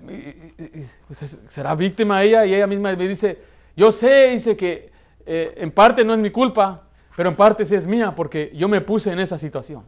¿será 1.48 1.76
víctima 1.76 2.24
ella? 2.24 2.46
Y 2.46 2.54
ella 2.54 2.68
misma 2.68 2.94
me 2.96 3.08
dice, 3.08 3.40
yo 3.76 3.92
sé, 3.92 4.30
dice 4.32 4.58
que 4.58 4.91
eh, 5.26 5.54
en 5.58 5.72
parte 5.72 6.04
no 6.04 6.14
es 6.14 6.20
mi 6.20 6.32
culpa, 6.32 6.84
pero 7.16 7.30
en 7.30 7.36
parte 7.36 7.66
sí 7.66 7.76
es 7.76 7.86
mía, 7.86 8.14
porque 8.16 8.52
yo 8.54 8.68
me 8.68 8.82
puse 8.82 9.12
en 9.12 9.20
esa 9.20 9.38
situación. 9.38 9.84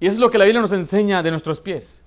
Y 0.00 0.06
eso 0.06 0.14
es 0.14 0.20
lo 0.20 0.30
que 0.30 0.38
la 0.38 0.44
Biblia 0.44 0.60
nos 0.60 0.72
enseña 0.72 1.22
de 1.22 1.30
nuestros 1.30 1.60
pies. 1.60 2.02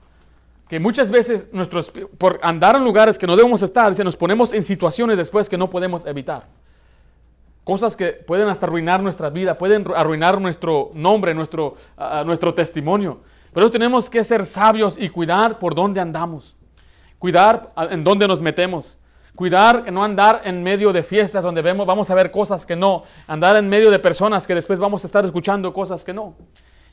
Que 0.68 0.80
muchas 0.80 1.12
veces 1.12 1.48
nuestros, 1.52 1.92
por 2.18 2.40
andar 2.42 2.76
en 2.76 2.84
lugares 2.84 3.18
que 3.18 3.28
no 3.28 3.36
debemos 3.36 3.62
estar, 3.62 3.94
se 3.94 4.04
nos 4.04 4.18
ponemos 4.18 4.52
en 4.54 4.64
situaciones 4.64 5.18
después 5.18 5.48
que 5.48 5.58
no 5.58 5.70
podemos 5.70 6.06
evitar. 6.06 6.48
Cosas 7.64 7.96
que 7.96 8.08
pueden 8.14 8.48
hasta 8.48 8.66
arruinar 8.66 9.02
nuestra 9.02 9.30
vida, 9.30 9.58
pueden 9.58 9.86
arruinar 9.96 10.42
nuestro 10.42 10.92
nombre, 10.94 11.34
nuestro, 11.34 11.76
nuestro 12.26 12.54
testimonio. 12.54 13.22
Pero 13.54 13.72
tenemos 13.72 14.10
que 14.10 14.24
ser 14.24 14.46
sabios 14.46 14.98
y 14.98 15.10
cuidar 15.10 15.60
por 15.60 15.74
dónde 15.74 16.02
andamos. 16.02 16.58
Cuidar 17.20 17.72
en 17.90 18.04
dónde 18.04 18.28
nos 18.28 18.42
metemos. 18.42 18.98
Cuidar 19.36 19.92
no 19.92 20.04
andar 20.04 20.42
en 20.46 20.64
medio 20.64 20.94
de 20.94 21.04
fiestas 21.04 21.44
donde 21.44 21.62
vemos, 21.62 21.86
vamos 21.86 22.10
a 22.10 22.16
ver 22.16 22.32
cosas 22.32 22.66
que 22.66 22.76
no. 22.76 23.04
Andar 23.28 23.58
en 23.58 23.68
medio 23.68 23.92
de 23.92 24.00
personas 24.00 24.48
que 24.48 24.56
después 24.56 24.80
vamos 24.80 25.04
a 25.04 25.08
estar 25.08 25.26
escuchando 25.26 25.74
cosas 25.74 26.04
que 26.04 26.14
no. 26.14 26.36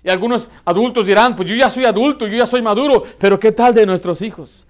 Y 0.03 0.11
algunos 0.11 0.51
adultos 0.65 1.07
dirán, 1.07 1.37
pues 1.37 1.49
yo 1.49 1.55
ya 1.55 1.71
soy 1.71 1.85
adulto, 1.85 2.27
yo 2.27 2.37
ya 2.37 2.47
soy 2.47 2.61
maduro, 2.61 3.05
pero 3.19 3.39
¿qué 3.39 3.53
tal 3.53 3.73
de 3.73 3.87
nuestros 3.87 4.21
hijos? 4.23 4.67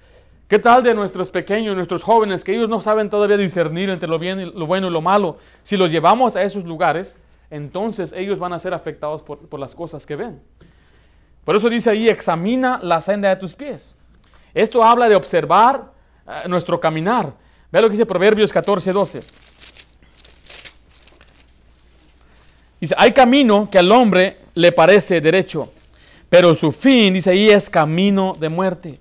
¿Qué 0.47 0.59
tal 0.59 0.83
de 0.83 0.95
nuestros 0.95 1.31
pequeños, 1.31 1.75
nuestros 1.75 2.03
jóvenes, 2.03 2.45
que 2.45 2.55
ellos 2.55 2.69
no 2.69 2.83
saben 2.83 3.09
todavía 3.09 3.39
discernir 3.39 3.89
entre 3.89 4.07
lo, 4.07 4.19
bien 4.19 4.39
y, 4.39 4.45
lo 4.45 4.67
bueno 4.67 4.89
y 4.89 4.91
lo 4.91 5.01
malo? 5.01 5.39
Si 5.63 5.79
los 5.79 5.91
llevamos 5.91 6.37
a 6.37 6.43
esos 6.43 6.65
lugares, 6.65 7.17
entonces 7.49 8.13
ellos 8.13 8.39
van 8.39 8.53
a 8.53 8.59
ser 8.59 8.75
afectados 8.75 9.23
por, 9.23 9.39
por 9.49 9.59
las 9.59 9.75
cosas 9.75 10.05
que 10.05 10.17
ven. 10.17 10.43
Por 11.47 11.57
eso 11.57 11.71
dice 11.71 11.89
ahí, 11.89 12.09
examina 12.09 12.79
la 12.83 13.01
senda 13.01 13.31
de 13.31 13.37
tus 13.37 13.55
pies. 13.55 13.97
Esto 14.53 14.85
habla 14.85 15.09
de 15.09 15.17
observar 15.17 15.93
uh, 16.27 16.49
nuestro 16.49 16.79
caminar. 16.79 17.33
Vea 17.73 17.81
lo 17.81 17.89
que 17.89 17.93
dice 17.93 18.05
Proverbios 18.05 18.53
14, 18.53 18.93
12. 18.93 19.21
Dice, 22.79 22.95
hay 22.99 23.13
camino 23.13 23.69
que 23.71 23.79
al 23.79 23.91
hombre 23.91 24.37
le 24.55 24.73
parece 24.73 25.23
derecho, 25.23 25.73
pero 26.29 26.55
su 26.55 26.71
fin, 26.71 27.15
dice 27.15 27.31
ahí, 27.31 27.49
es 27.49 27.71
camino 27.71 28.37
de 28.39 28.51
muerte. 28.51 28.99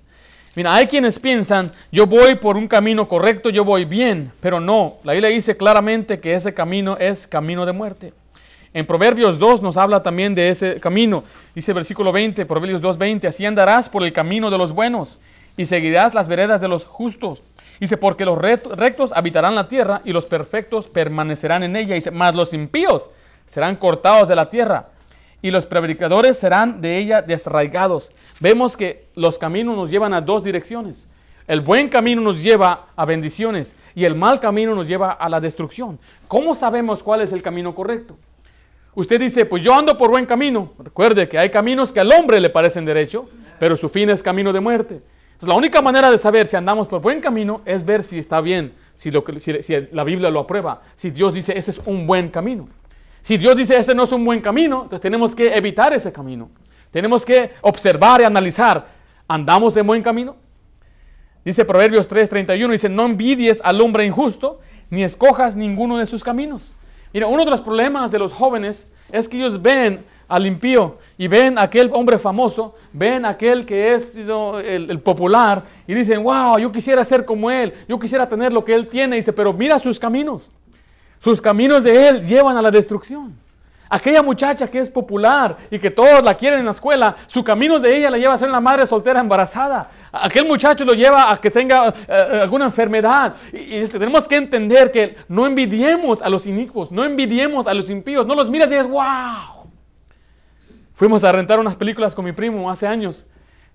Mira, 0.54 0.74
hay 0.74 0.86
quienes 0.86 1.18
piensan, 1.18 1.70
yo 1.90 2.06
voy 2.06 2.36
por 2.36 2.56
un 2.56 2.66
camino 2.68 3.08
correcto, 3.08 3.50
yo 3.50 3.64
voy 3.64 3.84
bien, 3.84 4.32
pero 4.40 4.60
no, 4.60 4.96
la 5.02 5.12
Biblia 5.12 5.30
dice 5.30 5.56
claramente 5.56 6.20
que 6.20 6.32
ese 6.32 6.54
camino 6.54 6.96
es 6.96 7.26
camino 7.26 7.66
de 7.66 7.72
muerte. 7.72 8.14
En 8.72 8.86
Proverbios 8.86 9.38
2 9.38 9.60
nos 9.60 9.76
habla 9.76 10.02
también 10.02 10.34
de 10.34 10.48
ese 10.48 10.80
camino. 10.80 11.24
Dice 11.54 11.74
versículo 11.74 12.10
20, 12.10 12.46
Proverbios 12.46 12.80
2, 12.80 12.96
20, 12.96 13.26
así 13.26 13.44
andarás 13.44 13.90
por 13.90 14.02
el 14.02 14.14
camino 14.14 14.50
de 14.50 14.56
los 14.56 14.72
buenos 14.72 15.20
y 15.58 15.66
seguirás 15.66 16.14
las 16.14 16.28
veredas 16.28 16.60
de 16.60 16.68
los 16.68 16.84
justos. 16.84 17.42
Dice, 17.82 17.96
porque 17.96 18.24
los 18.24 18.38
rectos 18.38 19.10
habitarán 19.12 19.56
la 19.56 19.66
tierra 19.66 20.02
y 20.04 20.12
los 20.12 20.24
perfectos 20.24 20.86
permanecerán 20.86 21.64
en 21.64 21.74
ella. 21.74 21.96
Dice, 21.96 22.12
más 22.12 22.32
los 22.32 22.54
impíos 22.54 23.10
serán 23.44 23.74
cortados 23.74 24.28
de 24.28 24.36
la 24.36 24.48
tierra 24.48 24.90
y 25.42 25.50
los 25.50 25.66
predicadores 25.66 26.38
serán 26.38 26.80
de 26.80 26.96
ella 26.98 27.22
desarraigados. 27.22 28.12
Vemos 28.38 28.76
que 28.76 29.06
los 29.16 29.36
caminos 29.36 29.74
nos 29.76 29.90
llevan 29.90 30.14
a 30.14 30.20
dos 30.20 30.44
direcciones. 30.44 31.08
El 31.48 31.60
buen 31.60 31.88
camino 31.88 32.22
nos 32.22 32.40
lleva 32.40 32.86
a 32.94 33.04
bendiciones 33.04 33.76
y 33.96 34.04
el 34.04 34.14
mal 34.14 34.38
camino 34.38 34.76
nos 34.76 34.86
lleva 34.86 35.10
a 35.10 35.28
la 35.28 35.40
destrucción. 35.40 35.98
¿Cómo 36.28 36.54
sabemos 36.54 37.02
cuál 37.02 37.22
es 37.22 37.32
el 37.32 37.42
camino 37.42 37.74
correcto? 37.74 38.16
Usted 38.94 39.18
dice, 39.18 39.44
pues 39.44 39.60
yo 39.60 39.74
ando 39.74 39.98
por 39.98 40.08
buen 40.08 40.26
camino. 40.26 40.70
Recuerde 40.78 41.28
que 41.28 41.36
hay 41.36 41.50
caminos 41.50 41.90
que 41.90 41.98
al 41.98 42.12
hombre 42.12 42.38
le 42.38 42.48
parecen 42.48 42.84
derecho, 42.84 43.28
pero 43.58 43.74
su 43.74 43.88
fin 43.88 44.08
es 44.08 44.22
camino 44.22 44.52
de 44.52 44.60
muerte. 44.60 45.02
La 45.42 45.54
única 45.54 45.82
manera 45.82 46.08
de 46.08 46.18
saber 46.18 46.46
si 46.46 46.56
andamos 46.56 46.86
por 46.86 47.00
buen 47.00 47.20
camino 47.20 47.60
es 47.64 47.84
ver 47.84 48.04
si 48.04 48.18
está 48.18 48.40
bien, 48.40 48.74
si, 48.94 49.10
lo, 49.10 49.24
si, 49.40 49.62
si 49.62 49.74
la 49.90 50.04
Biblia 50.04 50.30
lo 50.30 50.40
aprueba, 50.40 50.82
si 50.94 51.10
Dios 51.10 51.34
dice 51.34 51.58
ese 51.58 51.72
es 51.72 51.78
un 51.84 52.06
buen 52.06 52.28
camino. 52.28 52.68
Si 53.22 53.36
Dios 53.36 53.56
dice 53.56 53.76
ese 53.76 53.94
no 53.94 54.04
es 54.04 54.12
un 54.12 54.24
buen 54.24 54.40
camino, 54.40 54.82
entonces 54.84 55.00
tenemos 55.00 55.34
que 55.34 55.56
evitar 55.56 55.92
ese 55.92 56.12
camino. 56.12 56.48
Tenemos 56.92 57.24
que 57.24 57.50
observar 57.62 58.20
y 58.20 58.24
analizar, 58.24 58.86
¿andamos 59.26 59.76
en 59.76 59.86
buen 59.86 60.02
camino? 60.02 60.36
Dice 61.44 61.64
Proverbios 61.64 62.08
3:31, 62.08 62.70
dice, 62.70 62.88
no 62.88 63.04
envidies 63.04 63.60
al 63.64 63.80
hombre 63.80 64.06
injusto, 64.06 64.60
ni 64.90 65.02
escojas 65.02 65.56
ninguno 65.56 65.96
de 65.96 66.06
sus 66.06 66.22
caminos. 66.22 66.76
Mira, 67.12 67.26
uno 67.26 67.44
de 67.44 67.50
los 67.50 67.62
problemas 67.62 68.12
de 68.12 68.18
los 68.20 68.32
jóvenes 68.32 68.88
es 69.10 69.28
que 69.28 69.38
ellos 69.38 69.60
ven 69.60 70.04
al 70.28 70.46
impío 70.46 70.98
y 71.18 71.28
ven 71.28 71.58
aquel 71.58 71.90
hombre 71.92 72.18
famoso, 72.18 72.74
ven 72.92 73.24
aquel 73.24 73.66
que 73.66 73.94
es 73.94 74.16
el, 74.16 75.00
popular 75.00 75.62
y 75.86 75.94
dicen, 75.94 76.22
wow, 76.22 76.58
yo 76.58 76.72
quisiera 76.72 77.04
ser 77.04 77.24
como 77.24 77.50
él, 77.50 77.72
yo 77.88 77.98
quisiera 77.98 78.28
tener 78.28 78.52
lo 78.52 78.64
que 78.64 78.74
él 78.74 78.88
tiene. 78.88 79.16
dice, 79.16 79.32
pero 79.32 79.52
mira 79.52 79.78
sus 79.78 79.98
caminos. 79.98 80.50
Sus 81.20 81.40
caminos 81.40 81.84
de 81.84 82.08
él 82.08 82.26
llevan 82.26 82.56
a 82.56 82.62
la 82.62 82.70
destrucción. 82.70 83.36
Aquella 83.88 84.22
muchacha 84.22 84.66
que 84.68 84.78
es 84.78 84.88
popular 84.88 85.54
y 85.70 85.78
que 85.78 85.90
todos 85.90 86.24
la 86.24 86.34
quieren 86.34 86.60
en 86.60 86.64
la 86.64 86.70
escuela, 86.70 87.14
su 87.26 87.44
camino 87.44 87.78
de 87.78 87.94
ella 87.94 88.08
la 88.08 88.16
lleva 88.16 88.32
a 88.32 88.38
ser 88.38 88.48
una 88.48 88.58
madre 88.58 88.86
soltera 88.86 89.20
embarazada. 89.20 89.90
Aquel 90.10 90.46
muchacho 90.46 90.82
lo 90.86 90.94
lleva 90.94 91.30
a 91.30 91.36
que 91.36 91.50
tenga 91.50 91.88
eh, 91.88 91.92
eh, 92.08 92.40
alguna 92.40 92.64
enfermedad. 92.64 93.34
Y, 93.52 93.86
tenemos 93.88 94.26
que 94.26 94.36
entender 94.36 94.90
que 94.90 95.16
no 95.28 95.46
envidiemos 95.46 96.22
a 96.22 96.30
los 96.30 96.46
inicuos, 96.46 96.90
no 96.90 97.04
envidiemos 97.04 97.66
a 97.66 97.74
los 97.74 97.90
impíos, 97.90 98.26
no 98.26 98.34
los 98.34 98.48
mires 98.48 98.68
y 98.68 98.70
digas, 98.70 98.86
wow. 98.88 99.51
Fuimos 101.02 101.24
a 101.24 101.32
rentar 101.32 101.58
unas 101.58 101.74
películas 101.74 102.14
con 102.14 102.24
mi 102.24 102.30
primo 102.30 102.70
hace 102.70 102.86
años 102.86 103.26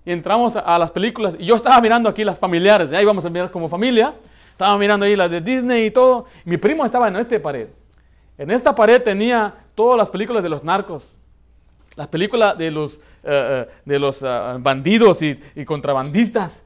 y 0.02 0.12
entramos 0.12 0.56
a, 0.56 0.78
las 0.78 0.90
películas 0.90 1.36
y 1.38 1.44
yo 1.44 1.56
estaba 1.56 1.78
mirando 1.78 2.08
aquí 2.08 2.24
las 2.24 2.38
familiares, 2.38 2.90
ahí 2.90 3.04
vamos 3.04 3.22
a 3.26 3.28
mirar 3.28 3.50
como 3.50 3.68
familia. 3.68 4.14
Estaba 4.52 4.78
mirando 4.78 5.04
ahí 5.04 5.14
las 5.14 5.30
de 5.30 5.42
Disney 5.42 5.84
y 5.84 5.90
todo. 5.90 6.24
Mi 6.46 6.56
primo 6.56 6.86
estaba 6.86 7.06
en 7.06 7.16
esta 7.16 7.38
pared. 7.38 7.68
En 8.38 8.50
esta 8.50 8.74
pared 8.74 9.02
tenía 9.02 9.54
todas 9.74 9.98
las 9.98 10.08
películas 10.08 10.42
de 10.42 10.48
los 10.48 10.64
narcos, 10.64 11.18
las 11.96 12.08
películas 12.08 12.56
de 12.56 12.70
los, 12.70 12.96
uh, 12.96 13.66
de 13.84 13.98
los 13.98 14.22
uh, 14.22 14.58
bandidos 14.58 15.20
y, 15.20 15.38
y, 15.54 15.66
contrabandistas. 15.66 16.64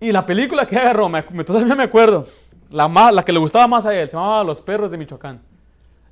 Y 0.00 0.10
la 0.10 0.26
película 0.26 0.66
que 0.66 0.76
agarró, 0.76 1.08
me, 1.08 1.22
todavía 1.22 1.76
me 1.76 1.84
acuerdo, 1.84 2.26
la, 2.68 2.88
más, 2.88 3.14
la 3.14 3.24
que 3.24 3.30
le 3.32 3.38
gustaba 3.38 3.68
más 3.68 3.86
a 3.86 3.94
él, 3.94 4.08
se 4.08 4.16
llamaba 4.16 4.42
Los 4.42 4.60
Perros 4.60 4.90
de 4.90 4.98
Michoacán. 4.98 5.40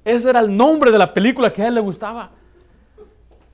Ese 0.05 0.31
era 0.31 0.39
el 0.39 0.57
nombre 0.57 0.93
de 0.93 0.99
la 0.99 1.13
película 1.13 1.53
que 1.53 1.63
a 1.65 1.67
él 1.67 1.75
le 1.75 1.81
gustaba. 1.81 2.31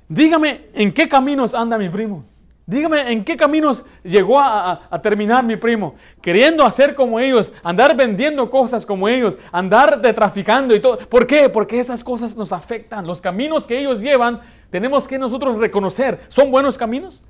Dígame, 0.08 0.68
¿en 0.72 0.92
qué 0.92 1.08
caminos 1.08 1.54
anda 1.54 1.76
mi 1.76 1.88
primo? 1.88 2.24
Dígame, 2.68 3.12
¿en 3.12 3.24
qué 3.24 3.36
caminos 3.36 3.84
llegó 4.02 4.38
a, 4.38 5.00
terminar 5.02 5.42
mi 5.42 5.56
primo? 5.56 5.94
Queriendo 6.20 6.64
hacer 6.66 6.94
como 6.94 7.18
ellos, 7.18 7.50
andar 7.62 7.96
vendiendo 7.96 8.50
cosas 8.50 8.84
como 8.84 9.08
ellos, 9.08 9.38
andar 9.52 10.00
de 10.00 10.12
traficando 10.12 10.74
y 10.74 10.80
todo. 10.80 10.98
¿Por 10.98 11.26
qué? 11.26 11.48
Porque 11.48 11.80
esas 11.80 12.04
cosas 12.04 12.36
nos 12.36 12.52
afectan. 12.52 13.06
Los 13.06 13.22
caminos 13.22 13.66
que 13.66 13.78
ellos 13.78 14.02
llevan, 14.02 14.40
tenemos 14.70 15.08
que 15.08 15.18
nosotros 15.18 15.56
reconocer. 15.56 16.20
¿Son 16.28 16.50
buenos 16.50 16.76
caminos? 16.76 17.22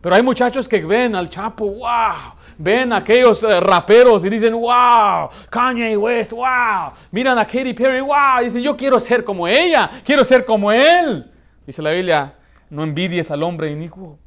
Pero 0.00 0.14
hay 0.14 0.22
muchachos 0.22 0.68
que 0.68 0.80
ven 0.80 1.14
al 1.14 1.28
Chapo, 1.28 1.66
wow, 1.66 2.34
ven 2.56 2.92
a 2.92 2.98
aquellos 2.98 3.42
uh, 3.42 3.60
raperos 3.60 4.24
y 4.24 4.30
dicen, 4.30 4.54
wow, 4.54 5.28
Kanye 5.50 5.96
West, 5.96 6.32
wow, 6.32 6.92
miran 7.10 7.38
a 7.38 7.44
Katy 7.44 7.74
Perry, 7.74 8.00
wow, 8.00 8.40
y 8.40 8.44
dicen, 8.44 8.62
yo 8.62 8.76
quiero 8.76 9.00
ser 9.00 9.24
como 9.24 9.48
ella, 9.48 9.90
quiero 10.04 10.24
ser 10.24 10.44
como 10.44 10.70
él. 10.70 11.30
Dice 11.66 11.82
la 11.82 11.90
Biblia, 11.90 12.34
no 12.70 12.82
envidies 12.82 13.30
al 13.30 13.42
hombre 13.42 13.70
inicuo. 13.70 14.18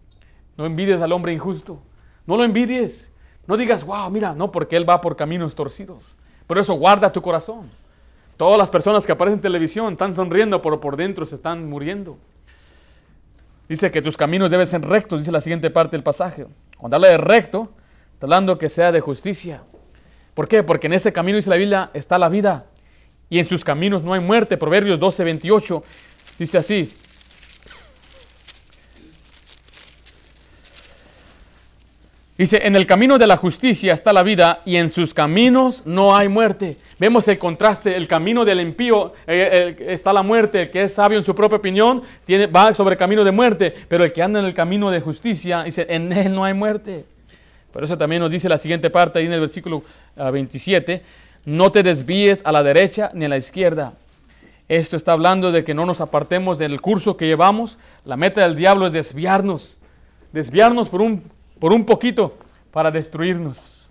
No 0.58 0.66
envidies 0.66 1.02
al 1.02 1.12
hombre 1.12 1.34
injusto. 1.34 1.82
No 2.26 2.38
lo 2.38 2.44
envidies. 2.44 3.12
No 3.48 3.58
digas, 3.58 3.84
wow, 3.84 4.10
mira, 4.12 4.34
no, 4.34 4.52
porque 4.52 4.76
él 4.76 4.88
va 4.88 5.02
por 5.02 5.16
caminos 5.16 5.56
torcidos. 5.56 6.20
Por 6.46 6.58
eso 6.58 6.74
guarda 6.74 7.12
tu 7.12 7.22
corazón. 7.22 7.70
Todas 8.38 8.58
las 8.58 8.70
personas 8.70 9.06
que 9.06 9.12
aparecen 9.12 9.38
en 9.40 9.42
televisión 9.42 9.92
están 9.94 10.16
sonriendo, 10.16 10.62
pero 10.62 10.80
por 10.80 10.96
dentro 10.96 11.26
se 11.26 11.36
están 11.36 11.70
muriendo. 11.70 12.18
Dice 13.68 13.92
que 13.92 14.02
tus 14.02 14.18
caminos 14.18 14.50
deben 14.50 14.66
ser 14.66 14.82
rectos, 14.82 15.20
dice 15.20 15.32
la 15.32 15.42
siguiente 15.42 15.70
parte 15.70 15.96
del 15.96 16.04
pasaje. 16.04 16.48
Cuando 16.78 16.96
habla 16.96 17.10
de 17.10 17.18
recto, 17.18 17.72
está 18.14 18.26
hablando 18.26 18.58
que 18.58 18.70
sea 18.70 18.92
de 18.92 19.00
justicia. 19.00 19.64
¿Por 20.34 20.48
qué? 20.48 20.64
Porque 20.64 20.88
en 20.88 20.94
ese 20.94 21.12
camino, 21.14 21.36
dice 21.36 21.50
la 21.50 21.56
Biblia, 21.56 21.92
está 21.94 22.18
la 22.18 22.30
vida. 22.30 22.66
Y 23.30 23.40
en 23.40 23.46
sus 23.46 23.64
caminos 23.64 24.04
no 24.04 24.14
hay 24.14 24.22
muerte. 24.22 24.58
Proverbios 24.58 25.00
12, 25.00 25.24
28 25.24 25.84
dice 26.40 26.58
así. 26.58 26.94
Dice, 32.40 32.66
en 32.66 32.78
el 32.78 32.88
camino 32.88 33.18
de 33.18 33.28
la 33.28 33.36
justicia 33.36 33.94
está 33.94 34.14
la 34.14 34.24
vida 34.24 34.62
y 34.64 34.78
en 34.78 34.90
sus 34.90 35.14
caminos 35.14 35.84
no 35.86 36.16
hay 36.16 36.30
muerte. 36.30 36.78
Vemos 36.98 37.28
el 37.28 37.38
contraste, 37.38 37.98
el 37.98 38.08
camino 38.08 38.46
del 38.46 38.62
impío 38.62 39.12
eh, 39.28 39.76
está 39.90 40.14
la 40.14 40.24
muerte, 40.24 40.62
el 40.62 40.72
que 40.72 40.84
es 40.84 40.94
sabio 40.94 41.18
en 41.18 41.26
su 41.26 41.36
propia 41.36 41.58
opinión 41.58 42.02
tiene, 42.24 42.48
va 42.48 42.74
sobre 42.74 42.94
el 42.94 42.98
camino 42.98 43.26
de 43.26 43.34
muerte, 43.34 43.74
pero 43.90 44.06
el 44.06 44.14
que 44.14 44.24
anda 44.24 44.40
en 44.40 44.46
el 44.46 44.54
camino 44.54 44.90
de 44.90 45.02
justicia, 45.02 45.64
dice, 45.64 45.86
en 45.90 46.14
él 46.14 46.34
no 46.34 46.46
hay 46.46 46.54
muerte. 46.54 47.04
Por 47.74 47.84
eso 47.84 47.98
también 47.98 48.22
nos 48.22 48.32
dice 48.32 48.48
la 48.48 48.58
siguiente 48.58 48.90
parte 48.90 49.20
ahí 49.20 49.26
en 49.26 49.34
el 49.34 49.42
versículo 49.42 49.84
uh, 50.16 50.32
27, 50.32 51.04
no 51.44 51.74
te 51.74 51.84
desvíes 51.84 52.42
a 52.46 52.54
la 52.54 52.64
derecha 52.64 53.12
ni 53.14 53.26
a 53.26 53.30
la 53.30 53.36
izquierda. 53.36 53.96
Esto 54.70 54.96
está 54.96 55.12
hablando 55.12 55.52
de 55.52 55.66
que 55.66 55.74
no 55.74 55.86
nos 55.86 56.00
apartemos 56.00 56.58
del 56.58 56.80
curso 56.80 57.18
que 57.18 57.28
llevamos. 57.28 57.78
La 58.06 58.16
meta 58.16 58.40
del 58.40 58.56
diablo 58.56 58.88
es 58.88 58.94
desviarnos, 58.94 59.78
desviarnos 60.32 60.88
por 60.88 61.02
un 61.02 61.38
por 61.60 61.74
un 61.74 61.86
poquito 61.86 62.36
para 62.72 62.90
destruirnos. 62.90 63.88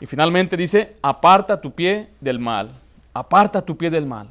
Y 0.00 0.06
finalmente 0.06 0.56
dice, 0.56 0.94
aparta 1.02 1.60
tu 1.60 1.70
pie 1.72 2.08
del 2.20 2.38
mal, 2.38 2.70
aparta 3.12 3.60
tu 3.60 3.76
pie 3.76 3.90
del 3.90 4.06
mal. 4.06 4.28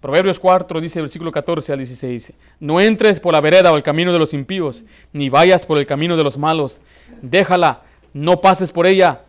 Proverbios 0.00 0.40
4 0.40 0.80
dice, 0.80 1.00
versículo 1.00 1.30
14 1.30 1.72
al 1.72 1.78
16, 1.78 2.12
dice, 2.12 2.34
no 2.58 2.80
entres 2.80 3.20
por 3.20 3.34
la 3.34 3.42
vereda 3.42 3.70
o 3.70 3.76
el 3.76 3.82
camino 3.82 4.14
de 4.14 4.18
los 4.18 4.32
impíos, 4.32 4.86
ni 5.12 5.28
vayas 5.28 5.66
por 5.66 5.76
el 5.76 5.84
camino 5.84 6.16
de 6.16 6.24
los 6.24 6.38
malos, 6.38 6.80
déjala, 7.20 7.82
no 8.14 8.40
pases 8.40 8.72
por 8.72 8.86
ella, 8.86 9.20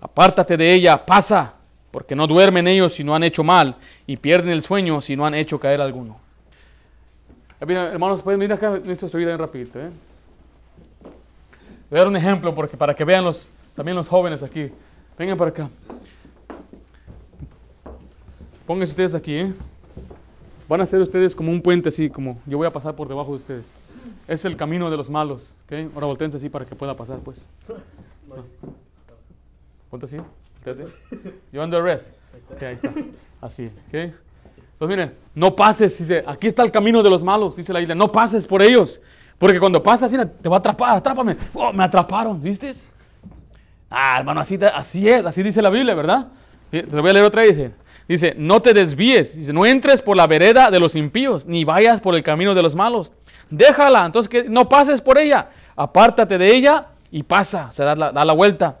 apártate 0.00 0.56
de 0.56 0.72
ella, 0.72 1.04
pasa, 1.04 1.56
porque 1.90 2.16
no 2.16 2.26
duermen 2.26 2.66
ellos 2.66 2.94
si 2.94 3.04
no 3.04 3.14
han 3.14 3.22
hecho 3.22 3.44
mal, 3.44 3.76
y 4.06 4.16
pierden 4.16 4.52
el 4.52 4.62
sueño 4.62 5.02
si 5.02 5.14
no 5.14 5.26
han 5.26 5.34
hecho 5.34 5.60
caer 5.60 5.82
alguno. 5.82 6.18
Hermanos, 7.62 8.22
pueden 8.22 8.40
venir 8.40 8.52
acá, 8.52 8.76
listo, 8.76 9.06
estoy 9.06 9.24
bien 9.24 9.38
rapidito. 9.38 9.78
¿eh? 9.78 9.88
Voy 11.88 11.96
a 11.96 12.02
dar 12.02 12.08
un 12.08 12.16
ejemplo 12.16 12.52
porque, 12.52 12.76
para 12.76 12.92
que 12.92 13.04
vean 13.04 13.22
los, 13.22 13.46
también 13.76 13.96
los 13.96 14.08
jóvenes 14.08 14.42
aquí. 14.42 14.72
Vengan 15.16 15.38
para 15.38 15.50
acá. 15.50 15.70
Pónganse 18.66 18.90
ustedes 18.90 19.14
aquí. 19.14 19.36
¿eh? 19.36 19.54
Van 20.68 20.80
a 20.80 20.86
ser 20.86 21.00
ustedes 21.00 21.36
como 21.36 21.52
un 21.52 21.62
puente 21.62 21.90
así, 21.90 22.10
como 22.10 22.40
yo 22.46 22.58
voy 22.58 22.66
a 22.66 22.72
pasar 22.72 22.96
por 22.96 23.06
debajo 23.06 23.30
de 23.30 23.36
ustedes. 23.36 23.72
Es 24.26 24.44
el 24.44 24.56
camino 24.56 24.90
de 24.90 24.96
los 24.96 25.08
malos. 25.08 25.54
¿okay? 25.66 25.88
Ahora 25.94 26.06
volteense 26.06 26.38
así 26.38 26.48
para 26.48 26.64
que 26.64 26.74
pueda 26.74 26.96
pasar, 26.96 27.20
pues. 27.20 27.46
No. 28.28 28.44
Ponte 29.88 30.06
así. 30.06 30.16
You 31.52 31.62
under 31.62 31.80
arrest. 31.80 32.10
Okay, 32.56 32.68
ahí 32.68 32.74
está. 32.74 32.92
Así. 33.40 33.70
¿okay? 33.86 34.12
Entonces, 34.82 34.98
miren, 34.98 35.18
no 35.36 35.54
pases, 35.54 35.96
dice, 35.96 36.24
aquí 36.26 36.48
está 36.48 36.64
el 36.64 36.72
camino 36.72 37.04
de 37.04 37.08
los 37.08 37.22
malos, 37.22 37.54
dice 37.54 37.72
la 37.72 37.78
Biblia, 37.78 37.94
no 37.94 38.10
pases 38.10 38.48
por 38.48 38.60
ellos, 38.62 39.00
porque 39.38 39.60
cuando 39.60 39.80
pasas, 39.80 40.10
te 40.10 40.48
va 40.48 40.56
a 40.56 40.58
atrapar, 40.58 40.96
atrápame. 40.96 41.36
Oh, 41.54 41.72
me 41.72 41.84
atraparon, 41.84 42.42
¿viste? 42.42 42.68
Ah, 43.88 44.16
hermano, 44.18 44.40
así, 44.40 44.58
así 44.74 45.08
es, 45.08 45.24
así 45.24 45.40
dice 45.44 45.62
la 45.62 45.70
Biblia, 45.70 45.94
¿verdad? 45.94 46.26
Te 46.72 46.82
voy 46.82 47.10
a 47.10 47.12
leer 47.12 47.24
otra 47.24 47.42
dice, 47.42 47.70
Dice, 48.08 48.34
no 48.36 48.60
te 48.60 48.74
desvíes. 48.74 49.36
Dice, 49.36 49.52
no 49.52 49.64
entres 49.64 50.02
por 50.02 50.16
la 50.16 50.26
vereda 50.26 50.68
de 50.68 50.80
los 50.80 50.96
impíos, 50.96 51.46
ni 51.46 51.64
vayas 51.64 52.00
por 52.00 52.16
el 52.16 52.24
camino 52.24 52.52
de 52.52 52.62
los 52.62 52.74
malos. 52.74 53.12
Déjala, 53.50 54.04
entonces 54.04 54.28
que 54.28 54.50
no 54.50 54.68
pases 54.68 55.00
por 55.00 55.16
ella. 55.16 55.50
Apártate 55.76 56.38
de 56.38 56.52
ella 56.52 56.88
y 57.12 57.22
pasa, 57.22 57.66
o 57.68 57.72
sea, 57.72 57.86
da 57.86 57.94
la, 57.94 58.10
da 58.10 58.24
la 58.24 58.32
vuelta. 58.32 58.80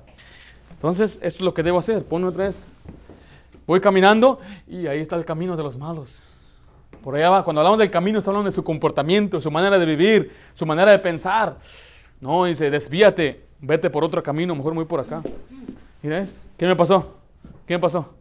Entonces, 0.72 1.20
esto 1.22 1.38
es 1.38 1.40
lo 1.42 1.54
que 1.54 1.62
debo 1.62 1.78
hacer. 1.78 2.02
Ponme 2.02 2.26
otra 2.26 2.46
vez. 2.46 2.60
Voy 3.72 3.80
caminando 3.80 4.38
y 4.66 4.86
ahí 4.86 5.00
está 5.00 5.16
el 5.16 5.24
camino 5.24 5.56
de 5.56 5.62
los 5.62 5.78
malos. 5.78 6.28
Por 7.02 7.16
allá 7.16 7.30
va, 7.30 7.42
cuando 7.42 7.62
hablamos 7.62 7.78
del 7.78 7.90
camino, 7.90 8.18
estamos 8.18 8.36
hablando 8.36 8.50
de 8.50 8.54
su 8.54 8.62
comportamiento, 8.62 9.40
su 9.40 9.50
manera 9.50 9.78
de 9.78 9.86
vivir, 9.86 10.30
su 10.52 10.66
manera 10.66 10.90
de 10.90 10.98
pensar. 10.98 11.56
No, 12.20 12.44
dice, 12.44 12.68
desvíate, 12.68 13.46
vete 13.60 13.88
por 13.88 14.04
otro 14.04 14.22
camino, 14.22 14.54
mejor 14.54 14.74
muy 14.74 14.84
por 14.84 15.00
acá. 15.00 15.22
Mira, 16.02 16.22
¿qué 16.58 16.66
me 16.66 16.76
pasó? 16.76 17.16
¿Qué 17.66 17.72
me 17.72 17.80
pasó? 17.80 18.12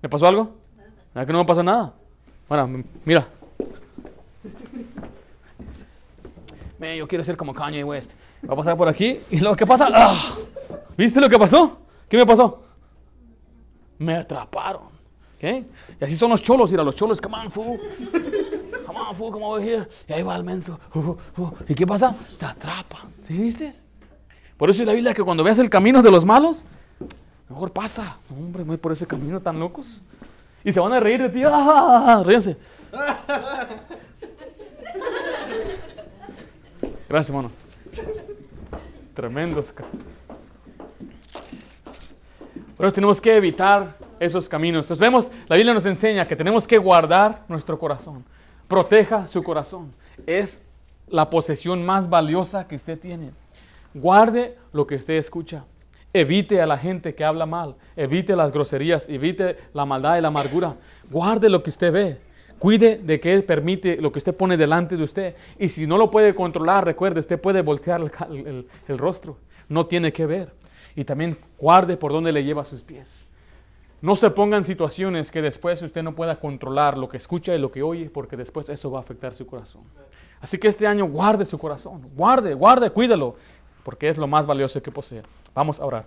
¿Me 0.00 0.08
pasó 0.08 0.28
algo? 0.28 0.52
¿Verdad 1.12 1.26
que 1.26 1.32
no 1.32 1.40
me 1.40 1.44
pasó 1.46 1.64
nada? 1.64 1.92
Bueno, 2.48 2.84
mira. 3.04 3.26
Man, 6.78 6.94
yo 6.94 7.08
quiero 7.08 7.24
ser 7.24 7.36
como 7.36 7.52
Kanye 7.52 7.82
West. 7.82 8.12
Va 8.48 8.52
a 8.52 8.56
pasar 8.56 8.76
por 8.76 8.86
aquí 8.86 9.18
y 9.32 9.40
luego, 9.40 9.56
¿qué 9.56 9.66
pasa? 9.66 9.88
¡Ah! 9.92 10.36
¿Viste 10.96 11.20
lo 11.20 11.28
que 11.28 11.40
pasó? 11.40 11.76
¿Qué 12.08 12.16
me 12.16 12.24
pasó? 12.24 12.69
Me 14.00 14.16
atraparon. 14.16 14.84
¿Okay? 15.36 15.66
Y 16.00 16.04
así 16.04 16.16
son 16.16 16.30
los 16.30 16.42
cholos, 16.42 16.70
mira, 16.70 16.82
los 16.82 16.96
cholos, 16.96 17.20
come 17.20 17.36
on, 17.36 17.50
fool. 17.50 17.78
Come 18.86 18.98
on, 18.98 19.14
fool, 19.14 19.30
come 19.30 19.44
over 19.44 19.62
here. 19.62 19.86
Y 20.08 20.12
ahí 20.14 20.22
va 20.22 20.36
el 20.36 20.42
menso. 20.42 20.80
¿Y 21.68 21.74
qué 21.74 21.86
pasa? 21.86 22.14
Te 22.38 22.46
atrapan. 22.46 23.12
¿Sí 23.22 23.36
viste? 23.36 23.70
Por 24.56 24.70
eso 24.70 24.82
es 24.82 24.86
la 24.86 24.94
Biblia 24.94 25.12
que 25.12 25.22
cuando 25.22 25.44
veas 25.44 25.58
el 25.58 25.68
camino 25.68 26.02
de 26.02 26.10
los 26.10 26.24
malos, 26.24 26.64
mejor 27.48 27.72
pasa. 27.72 28.16
Hombre, 28.30 28.62
voy 28.64 28.78
por 28.78 28.92
ese 28.92 29.06
camino 29.06 29.40
tan 29.40 29.60
locos. 29.60 30.00
Y 30.64 30.72
se 30.72 30.80
van 30.80 30.94
a 30.94 31.00
reír 31.00 31.20
de 31.20 31.28
ti. 31.28 31.42
¡Ah! 31.44 32.22
Ríense. 32.24 32.56
Gracias, 37.06 37.28
hermanos. 37.28 37.52
Tremendos. 39.14 39.74
Por 42.80 42.86
eso 42.86 42.94
tenemos 42.94 43.20
que 43.20 43.36
evitar 43.36 43.94
esos 44.18 44.48
caminos. 44.48 44.86
Entonces 44.86 44.98
vemos, 44.98 45.30
la 45.48 45.56
Biblia 45.56 45.74
nos 45.74 45.84
enseña 45.84 46.26
que 46.26 46.34
tenemos 46.34 46.66
que 46.66 46.78
guardar 46.78 47.44
nuestro 47.46 47.78
corazón. 47.78 48.24
Proteja 48.66 49.26
su 49.26 49.42
corazón. 49.42 49.92
Es 50.26 50.64
la 51.06 51.28
posesión 51.28 51.84
más 51.84 52.08
valiosa 52.08 52.66
que 52.66 52.76
usted 52.76 52.98
tiene. 52.98 53.32
Guarde 53.92 54.56
lo 54.72 54.86
que 54.86 54.94
usted 54.94 55.12
escucha. 55.18 55.66
Evite 56.14 56.62
a 56.62 56.66
la 56.66 56.78
gente 56.78 57.14
que 57.14 57.22
habla 57.22 57.44
mal. 57.44 57.74
Evite 57.96 58.34
las 58.34 58.50
groserías. 58.50 59.10
Evite 59.10 59.58
la 59.74 59.84
maldad 59.84 60.16
y 60.16 60.22
la 60.22 60.28
amargura. 60.28 60.76
Guarde 61.10 61.50
lo 61.50 61.62
que 61.62 61.68
usted 61.68 61.92
ve. 61.92 62.18
Cuide 62.58 62.96
de 62.96 63.20
que 63.20 63.42
permite 63.42 64.00
lo 64.00 64.10
que 64.10 64.20
usted 64.20 64.34
pone 64.34 64.56
delante 64.56 64.96
de 64.96 65.02
usted. 65.02 65.34
Y 65.58 65.68
si 65.68 65.86
no 65.86 65.98
lo 65.98 66.10
puede 66.10 66.34
controlar, 66.34 66.86
recuerde, 66.86 67.20
usted 67.20 67.38
puede 67.38 67.60
voltear 67.60 68.00
el, 68.00 68.10
el, 68.30 68.66
el 68.88 68.96
rostro. 68.96 69.36
No 69.68 69.84
tiene 69.84 70.14
que 70.14 70.24
ver. 70.24 70.59
Y 70.96 71.04
también 71.04 71.36
guarde 71.58 71.96
por 71.96 72.12
dónde 72.12 72.32
le 72.32 72.44
lleva 72.44 72.64
sus 72.64 72.82
pies. 72.82 73.26
No 74.02 74.16
se 74.16 74.30
ponga 74.30 74.56
en 74.56 74.64
situaciones 74.64 75.30
que 75.30 75.42
después 75.42 75.82
usted 75.82 76.02
no 76.02 76.14
pueda 76.14 76.40
controlar 76.40 76.96
lo 76.96 77.08
que 77.08 77.18
escucha 77.18 77.54
y 77.54 77.58
lo 77.58 77.70
que 77.70 77.82
oye, 77.82 78.08
porque 78.08 78.36
después 78.36 78.68
eso 78.70 78.90
va 78.90 78.98
a 78.98 79.02
afectar 79.02 79.34
su 79.34 79.46
corazón. 79.46 79.82
Así 80.40 80.56
que 80.56 80.68
este 80.68 80.86
año 80.86 81.04
guarde 81.04 81.44
su 81.44 81.58
corazón, 81.58 82.08
guarde, 82.16 82.54
guarde, 82.54 82.90
cuídelo, 82.90 83.36
porque 83.84 84.08
es 84.08 84.16
lo 84.16 84.26
más 84.26 84.46
valioso 84.46 84.82
que 84.82 84.90
posee. 84.90 85.22
Vamos 85.54 85.80
a 85.80 85.84
orar. 85.84 86.06